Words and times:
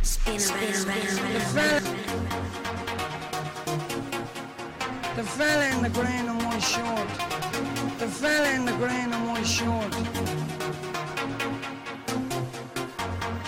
The 0.00 0.06
fella, 0.06 1.80
the 5.16 5.22
fella 5.24 5.68
in 5.70 5.82
the 5.82 5.90
green 5.90 6.28
and 6.28 6.42
white 6.44 6.62
short. 6.62 7.08
The 7.98 8.06
fella 8.06 8.48
in 8.54 8.64
the 8.64 8.72
green 8.72 9.12
and 9.12 9.28
white 9.28 9.44
short. 9.44 9.92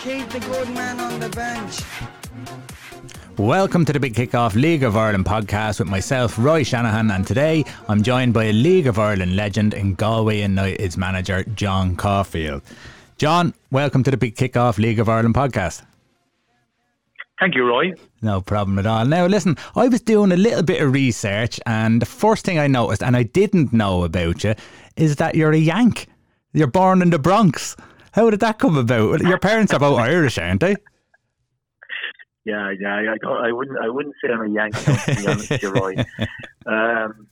Keep 0.03 0.31
the 0.31 0.41
good 0.41 0.69
man 0.75 0.99
on 0.99 1.21
the 1.21 1.29
bench. 1.29 1.83
Welcome 3.39 3.85
to 3.85 3.93
the 3.93 4.01
Big 4.01 4.15
Kickoff 4.15 4.57
League 4.57 4.83
of 4.83 4.97
Ireland 4.97 5.27
podcast 5.27 5.79
with 5.79 5.89
myself, 5.89 6.37
Roy 6.37 6.65
Shanahan, 6.65 7.13
and 7.13 7.25
today 7.25 7.65
I'm 7.89 8.03
joined 8.03 8.35
by 8.35 8.47
a 8.47 8.53
League 8.53 8.89
of 8.89 8.99
Ireland 8.99 9.37
legend 9.37 9.73
and 9.73 9.97
Galway 9.97 10.41
United's 10.41 10.97
manager, 10.97 11.45
John 11.45 11.95
Caulfield. 11.95 12.63
John, 13.19 13.55
welcome 13.71 14.03
to 14.03 14.11
the 14.11 14.17
Big 14.17 14.35
Kickoff 14.35 14.79
League 14.79 14.99
of 14.99 15.09
Ireland 15.09 15.37
podcast. 15.37 15.83
Thank 17.41 17.55
you, 17.55 17.67
Roy. 17.67 17.95
No 18.21 18.43
problem 18.43 18.79
at 18.79 18.85
all. 18.85 19.07
Now, 19.07 19.25
listen, 19.25 19.57
I 19.75 19.89
was 19.89 20.03
doing 20.03 20.31
a 20.31 20.37
little 20.37 20.63
bit 20.63 20.83
of 20.83 20.93
research, 20.93 21.59
and 21.65 22.03
the 22.03 22.07
first 22.07 22.45
thing 22.45 22.59
I 22.59 22.67
noticed, 22.67 23.03
and 23.03 23.17
I 23.17 23.23
didn't 23.23 23.73
know 23.73 24.05
about 24.05 24.45
you, 24.45 24.55
is 24.97 25.17
that 25.17 25.35
you're 25.35 25.53
a 25.53 25.59
Yank. 25.59 26.07
You're 26.53 26.67
born 26.67 27.01
in 27.01 27.09
the 27.09 27.19
Bronx. 27.19 27.77
How 28.13 28.29
did 28.29 28.41
that 28.41 28.59
come 28.59 28.77
about? 28.77 29.21
Your 29.21 29.39
parents 29.39 29.73
are 29.73 29.81
both 29.81 29.99
Irish, 30.01 30.37
aren't 30.37 30.61
they? 30.61 30.77
Yeah, 32.45 32.73
yeah. 32.79 33.15
I, 33.25 33.49
I 33.49 33.53
wouldn't. 33.53 33.79
I 33.83 33.89
wouldn't 33.89 34.15
say 34.23 34.33
I'm 34.33 34.43
a 34.43 34.51
Yankee. 34.51 34.81
To 34.85 35.17
be 35.17 35.27
honest 35.27 35.51
with 35.51 35.63
you, 35.63 35.71
Roy. 35.71 35.97
Um, 36.67 37.27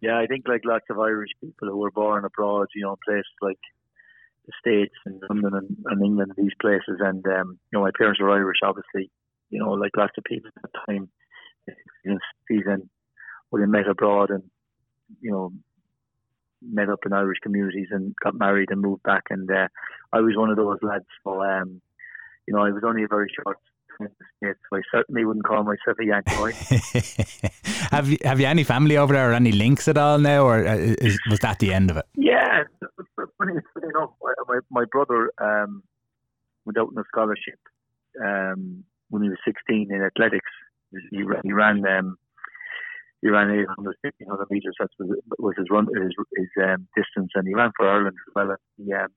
yeah, 0.00 0.18
I 0.18 0.26
think 0.26 0.46
like 0.48 0.62
lots 0.64 0.84
of 0.90 0.98
Irish 0.98 1.30
people 1.40 1.68
who 1.68 1.76
were 1.76 1.92
born 1.92 2.24
abroad, 2.24 2.66
you 2.74 2.82
know, 2.82 2.96
places 3.06 3.24
like 3.40 3.58
the 4.44 4.52
States 4.60 4.94
and 5.06 5.22
London 5.30 5.54
and, 5.54 5.76
and 5.86 6.04
England, 6.04 6.32
these 6.36 6.52
places, 6.60 6.98
and 7.00 7.24
um, 7.26 7.58
you 7.70 7.78
know, 7.78 7.82
my 7.82 7.92
parents 7.96 8.20
were 8.20 8.30
Irish, 8.30 8.58
obviously. 8.64 9.08
You 9.50 9.60
know, 9.60 9.72
like 9.72 9.92
lots 9.96 10.12
of 10.18 10.24
people 10.24 10.50
at 10.56 10.70
the 10.70 10.78
time, 10.86 11.08
in 12.04 12.18
season 12.48 12.88
would 13.50 13.60
have 13.60 13.70
met 13.70 13.88
abroad 13.88 14.30
and 14.30 14.42
you 15.20 15.30
know 15.30 15.52
met 16.62 16.88
up 16.88 17.00
in 17.06 17.12
Irish 17.12 17.38
communities 17.42 17.88
and 17.90 18.14
got 18.22 18.34
married 18.34 18.70
and 18.70 18.80
moved 18.80 19.02
back. 19.02 19.24
And 19.30 19.50
uh, 19.50 19.68
I 20.12 20.20
was 20.20 20.36
one 20.36 20.50
of 20.50 20.56
those 20.56 20.78
lads. 20.82 21.04
So 21.24 21.42
um, 21.42 21.80
you 22.46 22.54
know, 22.54 22.60
I 22.60 22.70
was 22.70 22.82
only 22.86 23.04
a 23.04 23.08
very 23.08 23.32
short 23.34 23.58
time 23.98 24.08
in 24.08 24.14
the 24.18 24.48
States, 24.48 24.60
so 24.70 24.76
I 24.76 24.80
certainly 24.92 25.24
wouldn't 25.24 25.44
call 25.44 25.64
myself 25.64 25.98
a 26.00 26.04
Yankee 26.04 26.36
boy. 26.36 26.52
have 27.90 28.08
you 28.08 28.18
have 28.22 28.40
you 28.40 28.46
any 28.46 28.64
family 28.64 28.96
over 28.96 29.12
there 29.12 29.30
or 29.30 29.34
any 29.34 29.52
links 29.52 29.88
at 29.88 29.98
all 29.98 30.18
now, 30.18 30.44
or 30.44 30.66
uh, 30.66 30.76
is, 30.76 31.18
was 31.30 31.40
that 31.40 31.58
the 31.58 31.72
end 31.72 31.90
of 31.90 31.96
it? 31.96 32.06
Yeah, 32.14 32.64
funny, 33.38 33.54
funny 33.74 33.88
enough, 33.88 34.10
my, 34.48 34.58
my, 34.70 34.84
brother 34.90 35.30
um, 35.40 35.82
went 36.64 36.78
out 36.78 36.88
on 36.88 36.98
a 36.98 37.04
scholarship 37.08 37.58
um, 38.22 38.84
when 39.10 39.22
he 39.22 39.28
was 39.28 39.38
16 39.44 39.88
in 39.90 40.02
athletics. 40.02 40.50
He, 41.10 41.22
ran- 41.22 41.42
he 41.44 41.52
ran 41.52 41.84
um, 41.86 42.16
he 43.22 43.28
ran 43.28 43.50
800, 43.50 43.96
1500 44.02 44.46
meters. 44.50 44.76
That 44.78 44.90
was, 44.98 45.18
was 45.38 45.54
his 45.56 45.66
run, 45.70 45.86
his, 45.90 46.14
his 46.36 46.50
um, 46.62 46.86
distance, 46.94 47.32
and 47.34 47.46
he 47.48 47.54
ran 47.54 47.72
for 47.76 47.88
Ireland 47.88 48.16
as 48.16 48.32
well. 48.34 48.56
He 48.76 48.92
um, 48.92 49.08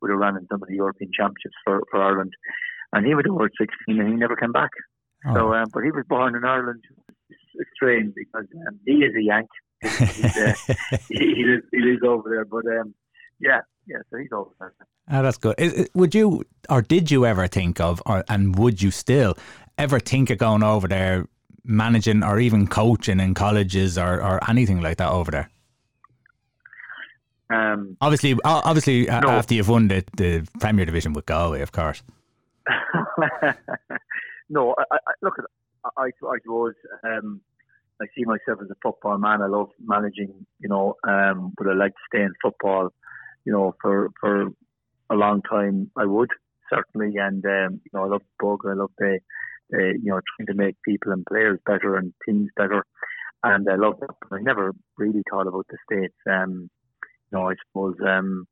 would 0.00 0.10
have 0.10 0.18
run 0.18 0.36
in 0.36 0.46
some 0.50 0.62
of 0.62 0.68
the 0.68 0.76
European 0.76 1.10
championships 1.12 1.56
for, 1.64 1.82
for 1.90 2.00
Ireland, 2.00 2.32
and 2.92 3.06
he 3.06 3.14
was 3.14 3.26
over 3.28 3.50
16, 3.50 4.00
and 4.00 4.08
he 4.08 4.14
never 4.14 4.36
came 4.36 4.52
back. 4.52 4.70
Oh. 5.26 5.34
So, 5.34 5.54
um, 5.54 5.66
but 5.72 5.82
he 5.82 5.90
was 5.90 6.04
born 6.08 6.36
in 6.36 6.44
Ireland. 6.44 6.82
It's, 7.28 7.40
it's 7.54 7.70
strange 7.74 8.14
because 8.14 8.46
um, 8.66 8.80
he 8.86 9.04
is 9.04 9.14
a 9.14 9.22
Yank. 9.22 9.48
He's, 9.82 10.36
uh, 10.36 10.54
he, 11.08 11.34
he, 11.36 11.44
lives, 11.44 11.64
he 11.72 11.80
lives 11.80 12.02
over 12.06 12.28
there, 12.28 12.44
but 12.44 12.64
um, 12.80 12.94
yeah, 13.40 13.60
yeah. 13.90 13.98
So 14.10 14.16
he's 14.18 14.32
over 14.32 14.50
there. 14.60 14.72
Ah, 15.10 15.22
that's 15.22 15.38
good. 15.38 15.54
Is- 15.58 15.88
would 15.94 16.14
you, 16.14 16.44
or 16.68 16.82
did 16.82 17.10
you 17.10 17.26
ever 17.26 17.46
think 17.48 17.80
of, 17.80 18.00
or 18.06 18.24
and 18.28 18.56
would 18.58 18.80
you 18.80 18.90
still 18.90 19.36
ever 19.78 19.98
think 19.98 20.30
of 20.30 20.38
going 20.38 20.62
over 20.62 20.86
there, 20.88 21.26
managing 21.64 22.22
or 22.22 22.38
even 22.38 22.66
coaching 22.66 23.20
in 23.20 23.34
colleges 23.34 23.98
or, 23.98 24.22
or 24.22 24.40
anything 24.48 24.80
like 24.80 24.96
that 24.98 25.10
over 25.10 25.30
there? 25.30 25.50
Um, 27.52 27.96
Obviously, 28.00 28.36
obviously, 28.44 29.06
No. 29.06 29.28
after 29.28 29.54
you've 29.54 29.68
won 29.68 29.88
the, 29.88 30.04
the 30.16 30.46
Premier 30.60 30.84
Division 30.84 31.12
with 31.12 31.26
Galway, 31.26 31.62
of 31.62 31.72
course. 31.72 32.02
no, 34.48 34.74
I, 34.78 34.84
I, 34.92 34.98
look, 35.22 35.34
I, 35.84 35.88
I, 35.96 36.04
I 36.06 36.38
suppose 36.42 36.74
um, 37.04 37.40
I 38.00 38.06
see 38.16 38.24
myself 38.24 38.60
as 38.62 38.70
a 38.70 38.76
football 38.82 39.18
man. 39.18 39.42
I 39.42 39.46
love 39.46 39.70
managing, 39.84 40.46
you 40.60 40.68
know, 40.68 40.94
um, 41.06 41.52
but 41.56 41.66
I 41.68 41.72
like 41.74 41.92
to 41.92 42.00
stay 42.14 42.22
in 42.22 42.32
football, 42.40 42.90
you 43.44 43.52
know, 43.52 43.74
for 43.80 44.10
for 44.20 44.48
a 45.10 45.14
long 45.14 45.42
time. 45.42 45.90
I 45.96 46.04
would 46.04 46.30
certainly, 46.72 47.16
and 47.18 47.44
um, 47.44 47.80
you 47.84 47.90
know, 47.92 48.04
I 48.04 48.08
love 48.08 48.22
the 48.22 48.46
bug. 48.46 48.60
I 48.66 48.74
love 48.74 48.92
the, 48.98 49.18
the, 49.70 49.98
you 50.02 50.10
know, 50.10 50.20
trying 50.36 50.46
to 50.46 50.54
make 50.54 50.76
people 50.82 51.12
and 51.12 51.26
players 51.26 51.58
better 51.66 51.96
and 51.96 52.12
teams 52.26 52.50
better, 52.56 52.84
and 53.42 53.68
I 53.68 53.76
love 53.76 54.00
that. 54.00 54.14
But 54.20 54.36
I 54.36 54.42
never 54.42 54.72
really 54.96 55.22
thought 55.30 55.46
about 55.46 55.66
the 55.68 55.78
states. 55.90 56.16
Um, 56.30 56.70
you 57.32 57.38
know, 57.38 57.50
I 57.50 57.54
suppose 57.66 57.96
um, 58.06 58.46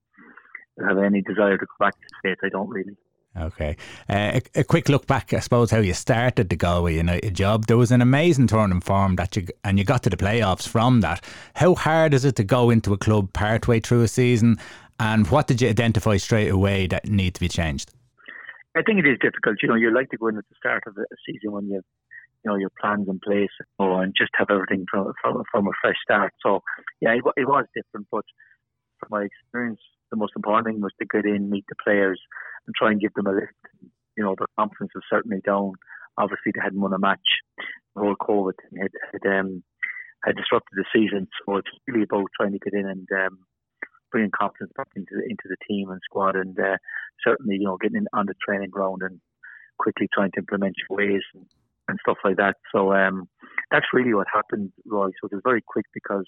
have 0.87 0.99
any 0.99 1.23
desire 1.23 1.59
to 1.59 1.67
go 1.67 1.85
back 1.85 1.95
to 1.95 2.01
the 2.01 2.29
states. 2.29 2.41
I 2.45 2.49
don't 2.51 2.69
really. 2.69 2.97
Okay. 3.39 3.77
Uh, 4.09 4.41
a, 4.57 4.61
a 4.61 4.65
quick 4.65 4.89
look 4.89 5.07
back, 5.07 5.33
I 5.33 5.39
suppose, 5.39 5.71
how 5.71 5.79
you 5.79 5.95
started 5.95 6.49
the 6.49 6.57
Galway 6.57 6.97
United 6.97 7.35
job. 7.35 7.67
There 7.67 7.77
was 7.77 7.93
an 7.93 8.03
amazing 8.03 8.49
turn 8.49 8.73
in 8.73 8.81
form 8.81 9.17
that 9.17 9.37
you 9.37 9.47
and 9.65 9.79
you 9.79 9.85
got 9.85 10.03
to 10.05 10.11
the 10.11 10.17
playoffs 10.17 10.67
from 10.67 11.01
that. 11.03 11.25
How 11.55 11.75
hard 11.75 12.15
is 12.15 12.25
it 12.25 12.37
to 12.37 12.45
go 12.45 12.71
into 12.71 12.93
a 12.93 12.99
club 12.99 13.33
partway 13.33 13.81
through 13.81 14.03
a 14.03 14.09
season, 14.09 14.59
and 14.99 15.29
what 15.29 15.47
did 15.47 15.63
you 15.63 15.69
identify 15.69 16.17
straight 16.17 16.49
away 16.51 16.87
that 16.89 17.07
need 17.07 17.35
to 17.35 17.41
be 17.41 17.49
changed? 17.49 17.93
I 18.77 18.83
think 18.83 18.99
it 18.99 19.07
is 19.07 19.19
difficult. 19.21 19.57
You 19.63 19.69
know, 19.69 19.75
you 19.77 19.95
like 19.95 20.11
to 20.11 20.17
go 20.17 20.29
in 20.29 20.39
at 20.39 20.49
the 20.49 20.57
start 20.59 20.83
of 20.87 20.97
a 20.97 21.05
season 21.27 21.53
when 21.53 21.67
you 21.67 21.83
you 22.45 22.51
know, 22.51 22.57
your 22.57 22.71
plans 22.81 23.09
in 23.09 23.19
place 23.19 23.51
know, 23.79 23.99
and 23.99 24.15
just 24.17 24.31
have 24.35 24.49
everything 24.51 24.87
from, 24.91 25.13
from 25.21 25.43
from 25.51 25.67
a 25.67 25.73
fresh 25.81 25.97
start. 26.03 26.33
So, 26.43 26.63
yeah, 27.01 27.11
it, 27.11 27.23
it 27.37 27.49
was 27.49 27.67
different. 27.75 28.07
But 28.11 28.25
from 28.99 29.09
my 29.11 29.25
experience, 29.25 29.81
the 30.11 30.17
most 30.17 30.33
important 30.37 30.67
thing 30.67 30.81
was 30.81 30.93
to 31.01 31.07
get 31.07 31.25
in, 31.25 31.51
meet 31.51 31.65
the 31.69 31.75
players, 31.83 32.21
and 32.69 32.75
try 32.77 32.93
and 32.93 33.01
give 33.01 33.15
them 33.15 33.27
a 33.27 33.33
lift. 33.33 33.57
You 34.17 34.25
know, 34.25 34.35
their 34.37 34.47
confidence 34.59 34.93
was 34.95 35.05
certainly 35.11 35.41
down. 35.45 35.73
Obviously, 36.19 36.53
they 36.55 36.61
hadn't 36.63 36.81
won 36.81 36.93
a 36.93 36.99
match. 36.99 37.41
The 37.97 38.03
whole 38.03 38.17
COVID 38.17 38.53
had 38.79 38.93
had, 39.11 39.41
um, 39.41 39.65
had 40.23 40.37
disrupted 40.37 40.77
the 40.77 40.85
season. 40.93 41.29
So 41.47 41.57
it's 41.57 41.71
really 41.89 42.05
about 42.05 42.29
trying 42.37 42.53
to 42.53 42.59
get 42.59 42.75
in 42.75 42.87
and 42.87 43.09
um, 43.11 43.39
bringing 44.13 44.31
confidence 44.31 44.73
back 44.77 44.89
into 44.95 45.17
the, 45.17 45.23
into 45.23 45.49
the 45.49 45.57
team 45.67 45.91
and 45.91 46.01
squad, 46.05 46.37
and 46.37 46.59
uh, 46.61 46.77
certainly 47.25 47.57
you 47.57 47.65
know 47.65 47.79
getting 47.81 47.99
in 47.99 48.07
on 48.13 48.27
the 48.27 48.35
training 48.47 48.71
ground 48.71 49.03
and 49.03 49.19
quickly 49.79 50.09
trying 50.13 50.31
to 50.33 50.41
implement 50.41 50.77
your 50.77 50.99
ways 50.99 51.23
and, 51.35 51.47
and 51.89 51.99
stuff 52.03 52.19
like 52.25 52.37
that. 52.37 52.57
So 52.75 52.93
um, 52.93 53.29
that's 53.71 53.87
really 53.95 54.13
what 54.13 54.27
happened, 54.33 54.73
Roy. 54.85 55.09
So 55.09 55.29
it 55.31 55.35
was 55.35 55.43
very 55.43 55.63
quick 55.67 55.87
because 55.95 56.27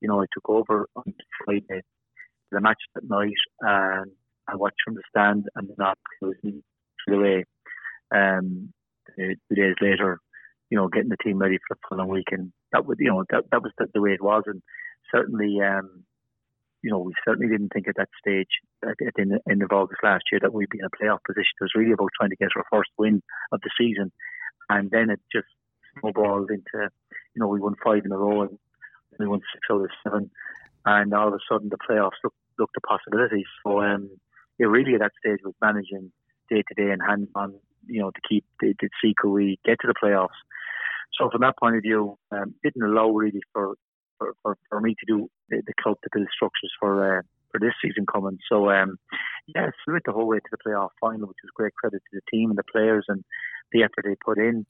you 0.00 0.08
know 0.08 0.22
I 0.22 0.26
took 0.32 0.48
over 0.48 0.88
on 0.96 1.12
Friday, 1.44 1.82
the 2.50 2.60
match 2.60 2.80
that 2.94 3.04
night, 3.06 3.42
and 3.60 4.12
I 4.48 4.56
watched 4.56 4.80
from 4.84 4.94
the 4.94 5.02
stand, 5.08 5.46
and 5.54 5.70
I 5.80 5.94
was 6.20 6.34
straight 6.42 7.16
away. 7.16 7.44
Um, 8.14 8.72
two 9.16 9.54
days 9.54 9.74
later, 9.80 10.20
you 10.70 10.78
know, 10.78 10.88
getting 10.88 11.10
the 11.10 11.16
team 11.22 11.38
ready 11.38 11.58
for 11.58 11.74
the 11.74 11.80
following 11.88 12.10
week, 12.10 12.28
and 12.30 12.52
that 12.72 12.86
would 12.86 12.98
you 13.00 13.10
know 13.10 13.24
that 13.30 13.44
that 13.50 13.62
was 13.62 13.72
the, 13.78 13.86
the 13.94 14.00
way 14.00 14.12
it 14.12 14.22
was, 14.22 14.44
and 14.46 14.62
certainly. 15.12 15.60
Um, 15.60 16.04
you 16.82 16.90
know, 16.90 16.98
we 16.98 17.14
certainly 17.24 17.50
didn't 17.50 17.72
think 17.72 17.88
at 17.88 17.96
that 17.96 18.10
stage, 18.20 18.60
at, 18.86 18.94
the 18.98 19.10
end- 19.18 19.40
end 19.50 19.62
of 19.62 19.72
August 19.72 20.04
last 20.04 20.24
year, 20.30 20.38
that 20.42 20.52
we'd 20.52 20.68
be 20.68 20.80
in 20.80 20.84
a 20.84 20.90
playoff 20.90 21.24
position. 21.26 21.56
It 21.58 21.64
was 21.64 21.72
really 21.74 21.92
about 21.92 22.10
trying 22.14 22.28
to 22.28 22.36
get 22.36 22.50
our 22.54 22.64
first 22.70 22.90
win 22.98 23.22
of 23.52 23.60
the 23.62 23.70
season. 23.80 24.12
And 24.68 24.90
then 24.90 25.08
it 25.08 25.18
just 25.32 25.48
snowballed 25.98 26.50
into, 26.50 26.90
you 27.34 27.40
know, 27.40 27.48
we 27.48 27.58
won 27.58 27.74
five 27.82 28.04
in 28.04 28.12
a 28.12 28.18
row 28.18 28.42
and 28.42 28.58
we 29.18 29.26
won 29.26 29.40
six 29.52 29.64
out 29.70 29.80
of 29.80 29.90
seven. 30.02 30.30
And 30.84 31.14
all 31.14 31.28
of 31.28 31.32
a 31.34 31.38
sudden 31.50 31.70
the 31.70 31.78
playoffs 31.78 32.20
looked, 32.22 32.36
looked 32.58 32.76
a 32.76 32.80
possibility. 32.82 33.46
So, 33.64 33.80
um, 33.80 34.10
yeah, 34.58 34.66
really 34.66 34.94
at 34.94 35.00
that 35.00 35.12
stage 35.18 35.40
was 35.44 35.54
managing 35.60 36.12
day 36.48 36.62
to 36.68 36.74
day 36.74 36.90
and 36.90 37.02
hands 37.02 37.28
on, 37.34 37.54
you 37.86 38.00
know, 38.00 38.10
to 38.10 38.20
keep, 38.28 38.44
see 38.60 39.14
could 39.16 39.30
we 39.30 39.58
get 39.64 39.78
to 39.80 39.86
the 39.86 39.94
playoffs. 40.02 40.28
So 41.18 41.30
from 41.30 41.42
that 41.42 41.58
point 41.58 41.76
of 41.76 41.82
view, 41.82 42.18
um, 42.30 42.54
didn't 42.62 42.82
allow 42.82 43.10
really 43.10 43.40
for, 43.52 43.74
for, 44.18 44.34
for, 44.42 44.58
for 44.68 44.80
me 44.80 44.94
to 44.98 45.06
do 45.06 45.30
the, 45.48 45.62
the 45.66 45.74
club 45.82 45.96
to 46.02 46.10
build 46.12 46.28
structures 46.34 46.72
for 46.80 47.18
uh, 47.18 47.22
for 47.54 47.60
this 47.60 47.74
season 47.80 48.04
coming. 48.04 48.38
So 48.48 48.68
um, 48.70 48.98
yeah, 49.54 49.70
we 49.86 49.92
went 49.92 50.04
the 50.04 50.12
whole 50.12 50.26
way 50.26 50.38
to 50.38 50.50
the 50.50 50.58
playoff 50.58 50.88
final, 51.00 51.28
which 51.28 51.38
is 51.44 51.50
great 51.54 51.74
credit 51.74 52.02
to 52.10 52.20
the 52.20 52.36
team 52.36 52.50
and 52.50 52.58
the 52.58 52.64
players 52.64 53.04
and 53.08 53.24
the 53.70 53.84
effort 53.84 54.04
they 54.04 54.16
put 54.24 54.38
in. 54.38 54.66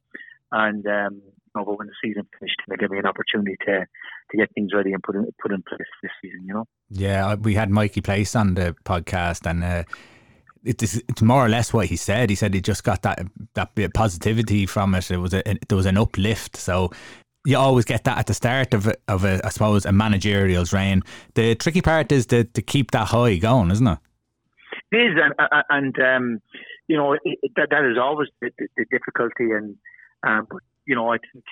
And 0.53 0.87
um, 0.87 1.23
know, 1.55 1.65
but 1.65 1.79
when 1.79 1.87
the 1.87 1.95
season 2.03 2.27
finished, 2.39 2.61
they 2.69 2.77
gave 2.77 2.91
me 2.91 2.99
an 2.99 3.06
opportunity 3.06 3.56
to 3.67 3.87
to 4.31 4.37
get 4.37 4.53
things 4.55 4.73
ready 4.75 4.93
and 4.93 5.03
put 5.03 5.17
in 5.17 5.27
put 5.41 5.53
in 5.53 5.62
place 5.62 5.89
this 6.03 6.12
season. 6.23 6.45
You 6.47 6.55
know. 6.55 6.65
Yeah, 6.91 7.35
we 7.35 7.55
had 7.55 7.71
Mikey 7.71 8.01
Place 8.01 8.35
on 8.37 8.55
the 8.55 8.75
podcast, 8.85 9.49
and 9.49 9.65
uh, 9.65 9.85
it's, 10.65 10.97
it's 10.97 11.23
more 11.23 11.45
or 11.45 11.49
less 11.49 11.73
what 11.73 11.87
he 11.87 11.97
said. 11.97 12.31
He 12.31 12.37
said 12.37 12.55
he 12.55 12.61
just 12.61 12.85
got 12.85 13.03
that 13.03 13.27
that 13.55 13.75
bit 13.75 13.85
of 13.85 13.93
positivity 13.93 14.67
from 14.67 14.95
it. 14.95 15.11
It 15.11 15.19
was 15.19 15.35
a, 15.35 15.43
there 15.69 15.77
was 15.77 15.87
an 15.87 15.99
uplift. 15.99 16.56
So 16.56 16.91
you 17.45 17.59
always 17.59 17.85
get 17.85 18.05
that 18.05 18.19
at 18.19 18.27
the 18.27 18.35
start 18.35 18.73
of 18.73 18.87
a, 18.87 18.95
of 19.09 19.25
a 19.25 19.45
I 19.45 19.50
suppose 19.50 19.85
a 19.85 19.93
managerial's 19.93 20.73
reign. 20.73 21.03
The 21.35 21.55
tricky 21.55 21.83
part 21.83 22.11
is 22.11 22.27
to, 22.27 22.45
to 22.45 22.62
keep 22.62 22.91
that 22.93 23.09
high 23.09 23.37
going, 23.37 23.71
isn't 23.71 23.87
it? 23.87 23.99
It 24.91 24.97
is, 24.97 25.19
and, 25.21 25.65
and 25.71 25.99
um, 25.99 26.43
you 26.89 26.97
know 26.97 27.12
it, 27.12 27.39
that 27.57 27.71
that 27.71 27.85
is 27.85 27.99
always 28.00 28.29
the, 28.41 28.50
the, 28.59 28.69
the 28.77 28.85
difficulty, 28.91 29.50
and 29.50 29.77
um, 30.27 30.47
but 30.50 30.61
you 30.87 30.95
know 30.95 31.13
I 31.13 31.19
think 31.19 31.45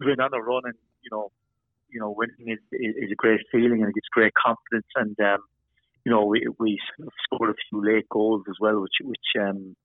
we're 0.00 0.12
on 0.12 0.34
a 0.34 0.40
run, 0.40 0.62
and 0.64 0.74
you 1.02 1.10
know 1.10 1.30
you 1.88 2.00
know 2.00 2.14
winning 2.16 2.52
is, 2.54 2.58
is 2.72 3.12
a 3.12 3.16
great 3.16 3.40
feeling, 3.50 3.80
and 3.80 3.90
it 3.90 3.94
gives 3.94 4.08
great 4.12 4.32
confidence, 4.34 4.88
and 4.96 5.18
um, 5.20 5.40
you 6.04 6.12
know 6.12 6.24
we 6.24 6.46
we 6.58 6.78
scored 7.24 7.50
a 7.50 7.54
few 7.68 7.84
late 7.84 8.08
goals 8.08 8.42
as 8.48 8.56
well, 8.60 8.80
which 8.80 8.98
which 9.02 9.40
um, 9.40 9.76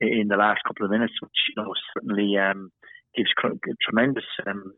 in 0.00 0.28
the 0.28 0.36
last 0.36 0.60
couple 0.66 0.84
of 0.84 0.90
minutes, 0.90 1.14
which 1.20 1.38
you 1.48 1.62
know 1.62 1.72
certainly 1.94 2.36
um, 2.38 2.70
gives 3.16 3.30
tremendous 3.82 4.24
um, 4.46 4.72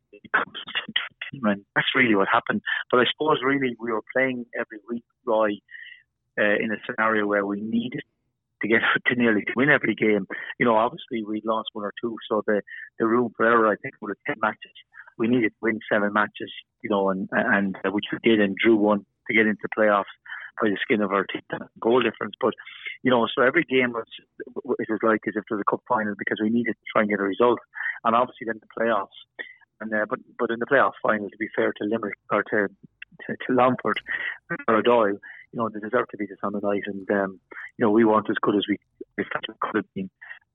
and 1.44 1.64
that's 1.74 1.94
really 1.94 2.14
what 2.14 2.28
happened. 2.32 2.60
But 2.90 3.00
I 3.00 3.04
suppose 3.12 3.38
really 3.44 3.76
we 3.80 3.92
were 3.92 4.02
playing 4.14 4.46
every 4.58 4.78
week, 4.88 5.04
Roy, 5.26 5.58
uh, 6.38 6.56
in 6.60 6.70
a 6.72 6.76
scenario 6.86 7.26
where 7.26 7.46
we 7.46 7.60
needed 7.60 8.02
to 8.62 8.68
get 8.68 8.80
to 9.06 9.14
nearly 9.14 9.42
to 9.42 9.52
win 9.56 9.70
every 9.70 9.94
game. 9.94 10.26
You 10.58 10.66
know, 10.66 10.76
obviously 10.76 11.24
we 11.26 11.42
lost 11.44 11.70
one 11.72 11.84
or 11.84 11.92
two, 12.00 12.16
so 12.28 12.42
the 12.46 12.62
the 12.98 13.06
room 13.06 13.32
for 13.36 13.46
error 13.46 13.68
I 13.70 13.76
think 13.76 13.94
was 14.00 14.16
ten 14.26 14.36
matches. 14.40 14.72
We 15.18 15.28
needed 15.28 15.50
to 15.50 15.60
win 15.60 15.80
seven 15.92 16.12
matches, 16.12 16.50
you 16.82 16.90
know, 16.90 17.10
and 17.10 17.28
and 17.32 17.76
uh, 17.84 17.90
which 17.90 18.06
we 18.12 18.18
did 18.22 18.40
and 18.40 18.56
drew 18.56 18.76
one 18.76 19.04
to 19.28 19.34
get 19.34 19.46
into 19.46 19.68
playoffs 19.76 20.12
by 20.60 20.68
the 20.68 20.76
skin 20.82 21.00
of 21.00 21.12
our 21.12 21.24
teeth 21.24 21.44
goal 21.80 22.00
difference. 22.00 22.34
But 22.40 22.54
you 23.02 23.10
know, 23.10 23.26
so 23.34 23.42
every 23.42 23.64
game 23.64 23.92
was 23.92 24.06
it 24.78 24.88
was 24.88 25.00
like 25.02 25.20
as 25.26 25.34
if 25.36 25.44
it 25.50 25.54
was 25.54 25.60
a 25.60 25.70
cup 25.70 25.82
final 25.88 26.14
because 26.18 26.38
we 26.42 26.50
needed 26.50 26.74
to 26.74 26.86
try 26.92 27.02
and 27.02 27.10
get 27.10 27.20
a 27.20 27.24
result, 27.24 27.58
and 28.04 28.14
obviously 28.14 28.46
then 28.46 28.60
the 28.60 28.82
playoffs. 28.82 29.18
And 29.80 29.92
uh, 29.92 30.06
but 30.08 30.20
but 30.38 30.50
in 30.50 30.60
the 30.60 30.66
playoff 30.66 30.92
final, 31.02 31.28
to 31.28 31.36
be 31.38 31.48
fair 31.56 31.72
to 31.72 31.84
Limerick 31.84 32.18
or 32.30 32.42
to 32.44 32.68
to, 33.26 33.36
to 33.46 33.54
or 34.68 34.82
Doyle, 34.82 35.18
you 35.52 35.60
know, 35.60 35.68
they 35.68 35.80
deserve 35.80 36.08
to 36.10 36.16
be 36.16 36.26
this 36.26 36.38
on 36.42 36.52
the 36.52 36.60
night, 36.60 36.82
and 36.86 37.08
um, 37.10 37.40
you 37.76 37.84
know, 37.84 37.90
we 37.90 38.04
weren't 38.04 38.30
as 38.30 38.36
good 38.40 38.56
as 38.56 38.64
we, 38.68 38.78
we 39.18 39.24
could 39.60 39.76
have 39.76 39.94
been, 39.94 40.10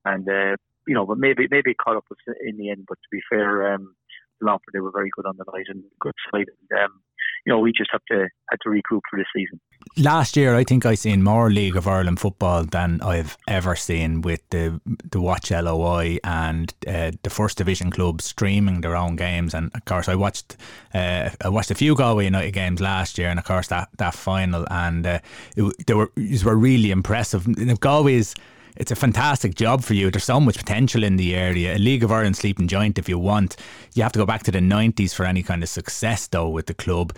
and 0.05 0.27
uh, 0.27 0.55
you 0.87 0.95
know, 0.95 1.05
but 1.05 1.17
maybe 1.17 1.47
maybe 1.49 1.71
it 1.71 1.77
caught 1.77 1.97
up 1.97 2.05
with 2.09 2.19
in 2.45 2.57
the 2.57 2.71
end. 2.71 2.85
But 2.87 2.95
to 2.95 3.07
be 3.11 3.19
fair, 3.29 3.73
um, 3.73 3.95
Longford 4.41 4.73
they 4.73 4.79
were 4.79 4.91
very 4.91 5.09
good 5.15 5.25
on 5.25 5.37
the 5.37 5.45
night 5.53 5.65
and 5.67 5.83
good 5.99 6.15
side, 6.31 6.47
and 6.47 6.79
um, 6.81 7.01
you 7.47 7.53
know, 7.53 7.59
we 7.59 7.71
just 7.71 7.89
have 7.93 8.03
to 8.11 8.27
had 8.51 8.59
to 8.63 8.69
regroup 8.69 8.99
for 9.09 9.17
this 9.17 9.27
season. 9.33 9.61
Last 9.95 10.35
year, 10.35 10.53
I 10.53 10.65
think 10.65 10.85
I 10.85 10.95
seen 10.95 11.23
more 11.23 11.49
League 11.49 11.77
of 11.77 11.87
Ireland 11.87 12.19
football 12.19 12.65
than 12.65 12.99
I've 13.01 13.37
ever 13.47 13.73
seen 13.73 14.21
with 14.21 14.41
the 14.49 14.81
the 14.85 15.21
Watch 15.21 15.49
LOI 15.49 16.17
and 16.25 16.73
uh, 16.85 17.11
the 17.23 17.29
First 17.29 17.57
Division 17.57 17.89
clubs 17.89 18.25
streaming 18.25 18.81
their 18.81 18.97
own 18.97 19.15
games. 19.15 19.53
And 19.53 19.71
of 19.73 19.85
course, 19.85 20.09
I 20.09 20.15
watched 20.15 20.57
uh, 20.93 21.29
I 21.41 21.47
watched 21.47 21.71
a 21.71 21.75
few 21.75 21.95
Galway 21.95 22.25
United 22.25 22.51
games 22.51 22.81
last 22.81 23.17
year, 23.17 23.29
and 23.29 23.39
of 23.39 23.45
course 23.45 23.67
that 23.67 23.87
that 23.97 24.13
final, 24.13 24.67
and 24.69 25.07
uh, 25.07 25.19
it, 25.55 25.87
they 25.87 25.93
were 25.93 26.11
these 26.15 26.43
were 26.43 26.57
really 26.57 26.91
impressive. 26.91 27.47
Galway's 27.79 28.35
it's 28.79 28.91
a 28.91 28.95
fantastic 28.95 29.55
job 29.55 29.83
for 29.83 29.93
you. 29.93 30.11
There's 30.11 30.23
so 30.23 30.39
much 30.39 30.57
potential 30.57 31.03
in 31.03 31.17
the 31.17 31.35
area. 31.35 31.75
A 31.75 31.79
League 31.79 32.03
of 32.03 32.11
Ireland 32.11 32.37
sleeping 32.37 32.67
giant 32.67 32.97
if 32.97 33.09
you 33.09 33.17
want. 33.19 33.55
You 33.93 34.03
have 34.03 34.11
to 34.13 34.19
go 34.19 34.25
back 34.25 34.43
to 34.43 34.51
the 34.51 34.59
90s 34.59 35.13
for 35.13 35.25
any 35.25 35.43
kind 35.43 35.63
of 35.63 35.69
success 35.69 36.27
though 36.27 36.49
with 36.49 36.67
the 36.67 36.73
club. 36.73 37.15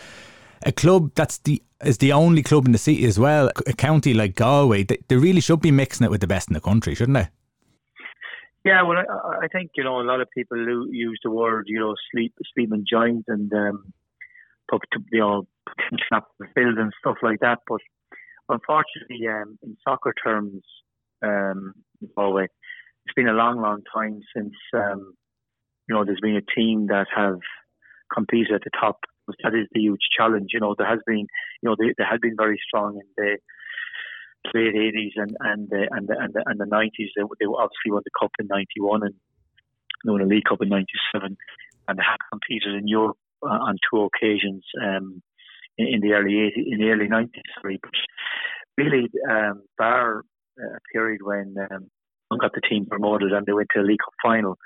A 0.65 0.71
club 0.71 1.11
that's 1.15 1.38
the 1.39 1.61
is 1.83 2.00
the 2.00 2.11
only 2.11 2.44
club 2.44 2.65
in 2.65 2.73
the 2.73 2.77
city 2.77 3.06
as 3.06 3.17
well. 3.17 3.50
A 3.65 3.73
county 3.73 4.13
like 4.13 4.35
Galway, 4.35 4.83
they, 4.83 4.97
they 5.07 5.15
really 5.15 5.39
should 5.39 5.61
be 5.61 5.71
mixing 5.71 6.03
it 6.06 6.11
with 6.11 6.19
the 6.19 6.27
best 6.27 6.50
in 6.50 6.53
the 6.53 6.59
country, 6.59 6.94
shouldn't 6.94 7.17
they? 7.17 7.29
Yeah, 8.65 8.81
well, 8.81 8.97
I, 8.97 9.45
I 9.45 9.47
think 9.47 9.71
you 9.75 9.83
know 9.83 10.01
a 10.01 10.03
lot 10.03 10.19
of 10.19 10.27
people 10.35 10.57
use 10.91 11.19
the 11.23 11.31
word 11.31 11.65
you 11.67 11.79
know 11.79 11.95
sleep 12.11 12.33
sleeping 12.53 12.85
giant 12.89 13.25
and 13.27 13.51
um, 13.53 13.94
you 15.11 15.19
know 15.19 15.47
the 16.01 16.21
field 16.53 16.77
and 16.77 16.94
stuff 17.00 17.17
like 17.23 17.39
that. 17.39 17.59
But 17.67 17.81
unfortunately, 18.50 19.27
um, 19.27 19.57
in 19.63 19.77
soccer 19.88 20.13
terms, 20.23 20.63
um, 21.24 21.74
Galway. 22.16 22.48
It's 23.06 23.16
been 23.16 23.27
a 23.27 23.33
long, 23.33 23.62
long 23.62 23.81
time 23.94 24.19
since 24.36 24.54
um, 24.74 25.13
you 25.88 25.95
know 25.95 26.06
there's 26.06 26.21
been 26.21 26.36
a 26.36 26.60
team 26.60 26.88
that 26.88 27.07
have 27.16 27.39
competed 28.13 28.54
at 28.54 28.62
the 28.63 28.71
top. 28.80 29.00
That 29.44 29.54
is 29.54 29.68
the 29.71 29.81
huge 29.81 30.01
challenge. 30.18 30.50
You 30.54 30.60
know 30.60 30.75
there 30.77 30.88
has 30.88 31.00
been, 31.06 31.27
you 31.62 31.69
know, 31.69 31.75
they, 31.77 31.94
they 31.98 32.04
had 32.10 32.21
been 32.21 32.36
very 32.36 32.60
strong 32.68 32.95
in 32.95 33.07
the 33.18 33.38
late 34.54 34.74
80s 34.74 35.12
and 35.16 35.36
and 35.39 35.69
the, 35.69 35.88
and 35.92 36.07
the, 36.07 36.16
and 36.19 36.33
the, 36.33 36.44
and 36.45 36.60
the 36.60 36.66
90s. 36.66 36.89
They, 37.16 37.24
they 37.39 37.45
obviously 37.45 37.92
won 37.92 38.01
the 38.04 38.12
cup 38.19 38.31
in 38.39 38.48
91 38.48 39.04
and 39.04 39.13
they 40.06 40.12
won 40.12 40.21
the 40.21 40.27
League 40.27 40.45
Cup 40.48 40.62
in 40.62 40.69
97, 40.69 41.38
and 41.88 41.98
they 41.98 42.04
had 42.04 42.18
competed 42.31 42.75
in 42.75 42.88
Europe 42.88 43.18
uh, 43.44 43.48
on 43.48 43.77
two 43.92 44.07
occasions 44.07 44.63
um, 44.81 45.21
in, 45.77 45.88
in, 45.95 46.01
the 46.01 46.13
early 46.13 46.33
80s, 46.33 46.66
in 46.71 46.80
the 46.80 46.89
early 46.89 47.07
90s. 47.07 47.42
Sorry, 47.62 47.80
but 47.81 47.92
really, 48.77 49.10
um, 49.30 49.63
bar 49.77 50.24
a 50.59 50.79
period 50.94 51.21
when 51.23 51.56
um, 51.71 51.89
got 52.38 52.53
the 52.53 52.61
team 52.61 52.85
promoted 52.85 53.31
and 53.31 53.45
they 53.45 53.53
went 53.53 53.69
to 53.73 53.81
a 53.81 53.83
League 53.83 54.00
Cup 54.03 54.13
final. 54.21 54.57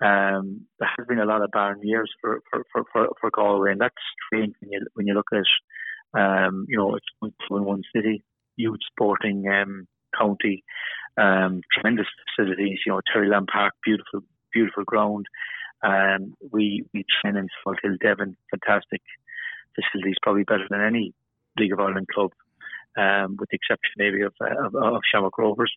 Um, 0.00 0.66
there 0.78 0.90
has 0.98 1.06
been 1.06 1.20
a 1.20 1.24
lot 1.24 1.42
of 1.42 1.50
barren 1.50 1.80
years 1.82 2.10
for 2.20 2.40
for, 2.50 2.64
for, 2.72 2.84
for, 2.92 3.08
for 3.20 3.30
Galway, 3.30 3.72
and 3.72 3.80
that's 3.80 3.94
strange 4.26 4.54
when 4.60 4.70
you 4.72 4.86
when 4.94 5.06
you 5.06 5.14
look 5.14 5.28
at 5.32 6.20
um, 6.20 6.66
you 6.68 6.76
know 6.76 6.94
it's 6.96 7.36
one 7.48 7.82
city, 7.94 8.22
huge 8.56 8.80
sporting 8.92 9.48
um, 9.48 9.86
county, 10.18 10.62
um, 11.16 11.62
tremendous 11.72 12.06
facilities. 12.36 12.80
You 12.84 12.92
know 12.92 13.00
Terryland 13.10 13.48
Park, 13.50 13.72
beautiful 13.84 14.20
beautiful 14.52 14.84
ground. 14.84 15.26
Um, 15.82 16.34
we 16.52 16.84
we 16.92 17.04
train 17.22 17.36
in 17.36 17.48
Salthill, 17.64 17.98
Devon, 17.98 18.36
fantastic 18.50 19.00
facilities, 19.74 20.16
probably 20.22 20.44
better 20.44 20.66
than 20.68 20.82
any 20.82 21.14
League 21.58 21.72
of 21.72 21.80
Ireland 21.80 22.08
club 22.12 22.32
um, 22.96 23.36
with 23.38 23.48
the 23.50 23.56
exception 23.56 23.92
maybe 23.96 24.22
of, 24.22 24.34
uh, 24.40 24.66
of, 24.66 24.74
of 24.74 25.02
Shamrock 25.10 25.38
Rovers. 25.38 25.72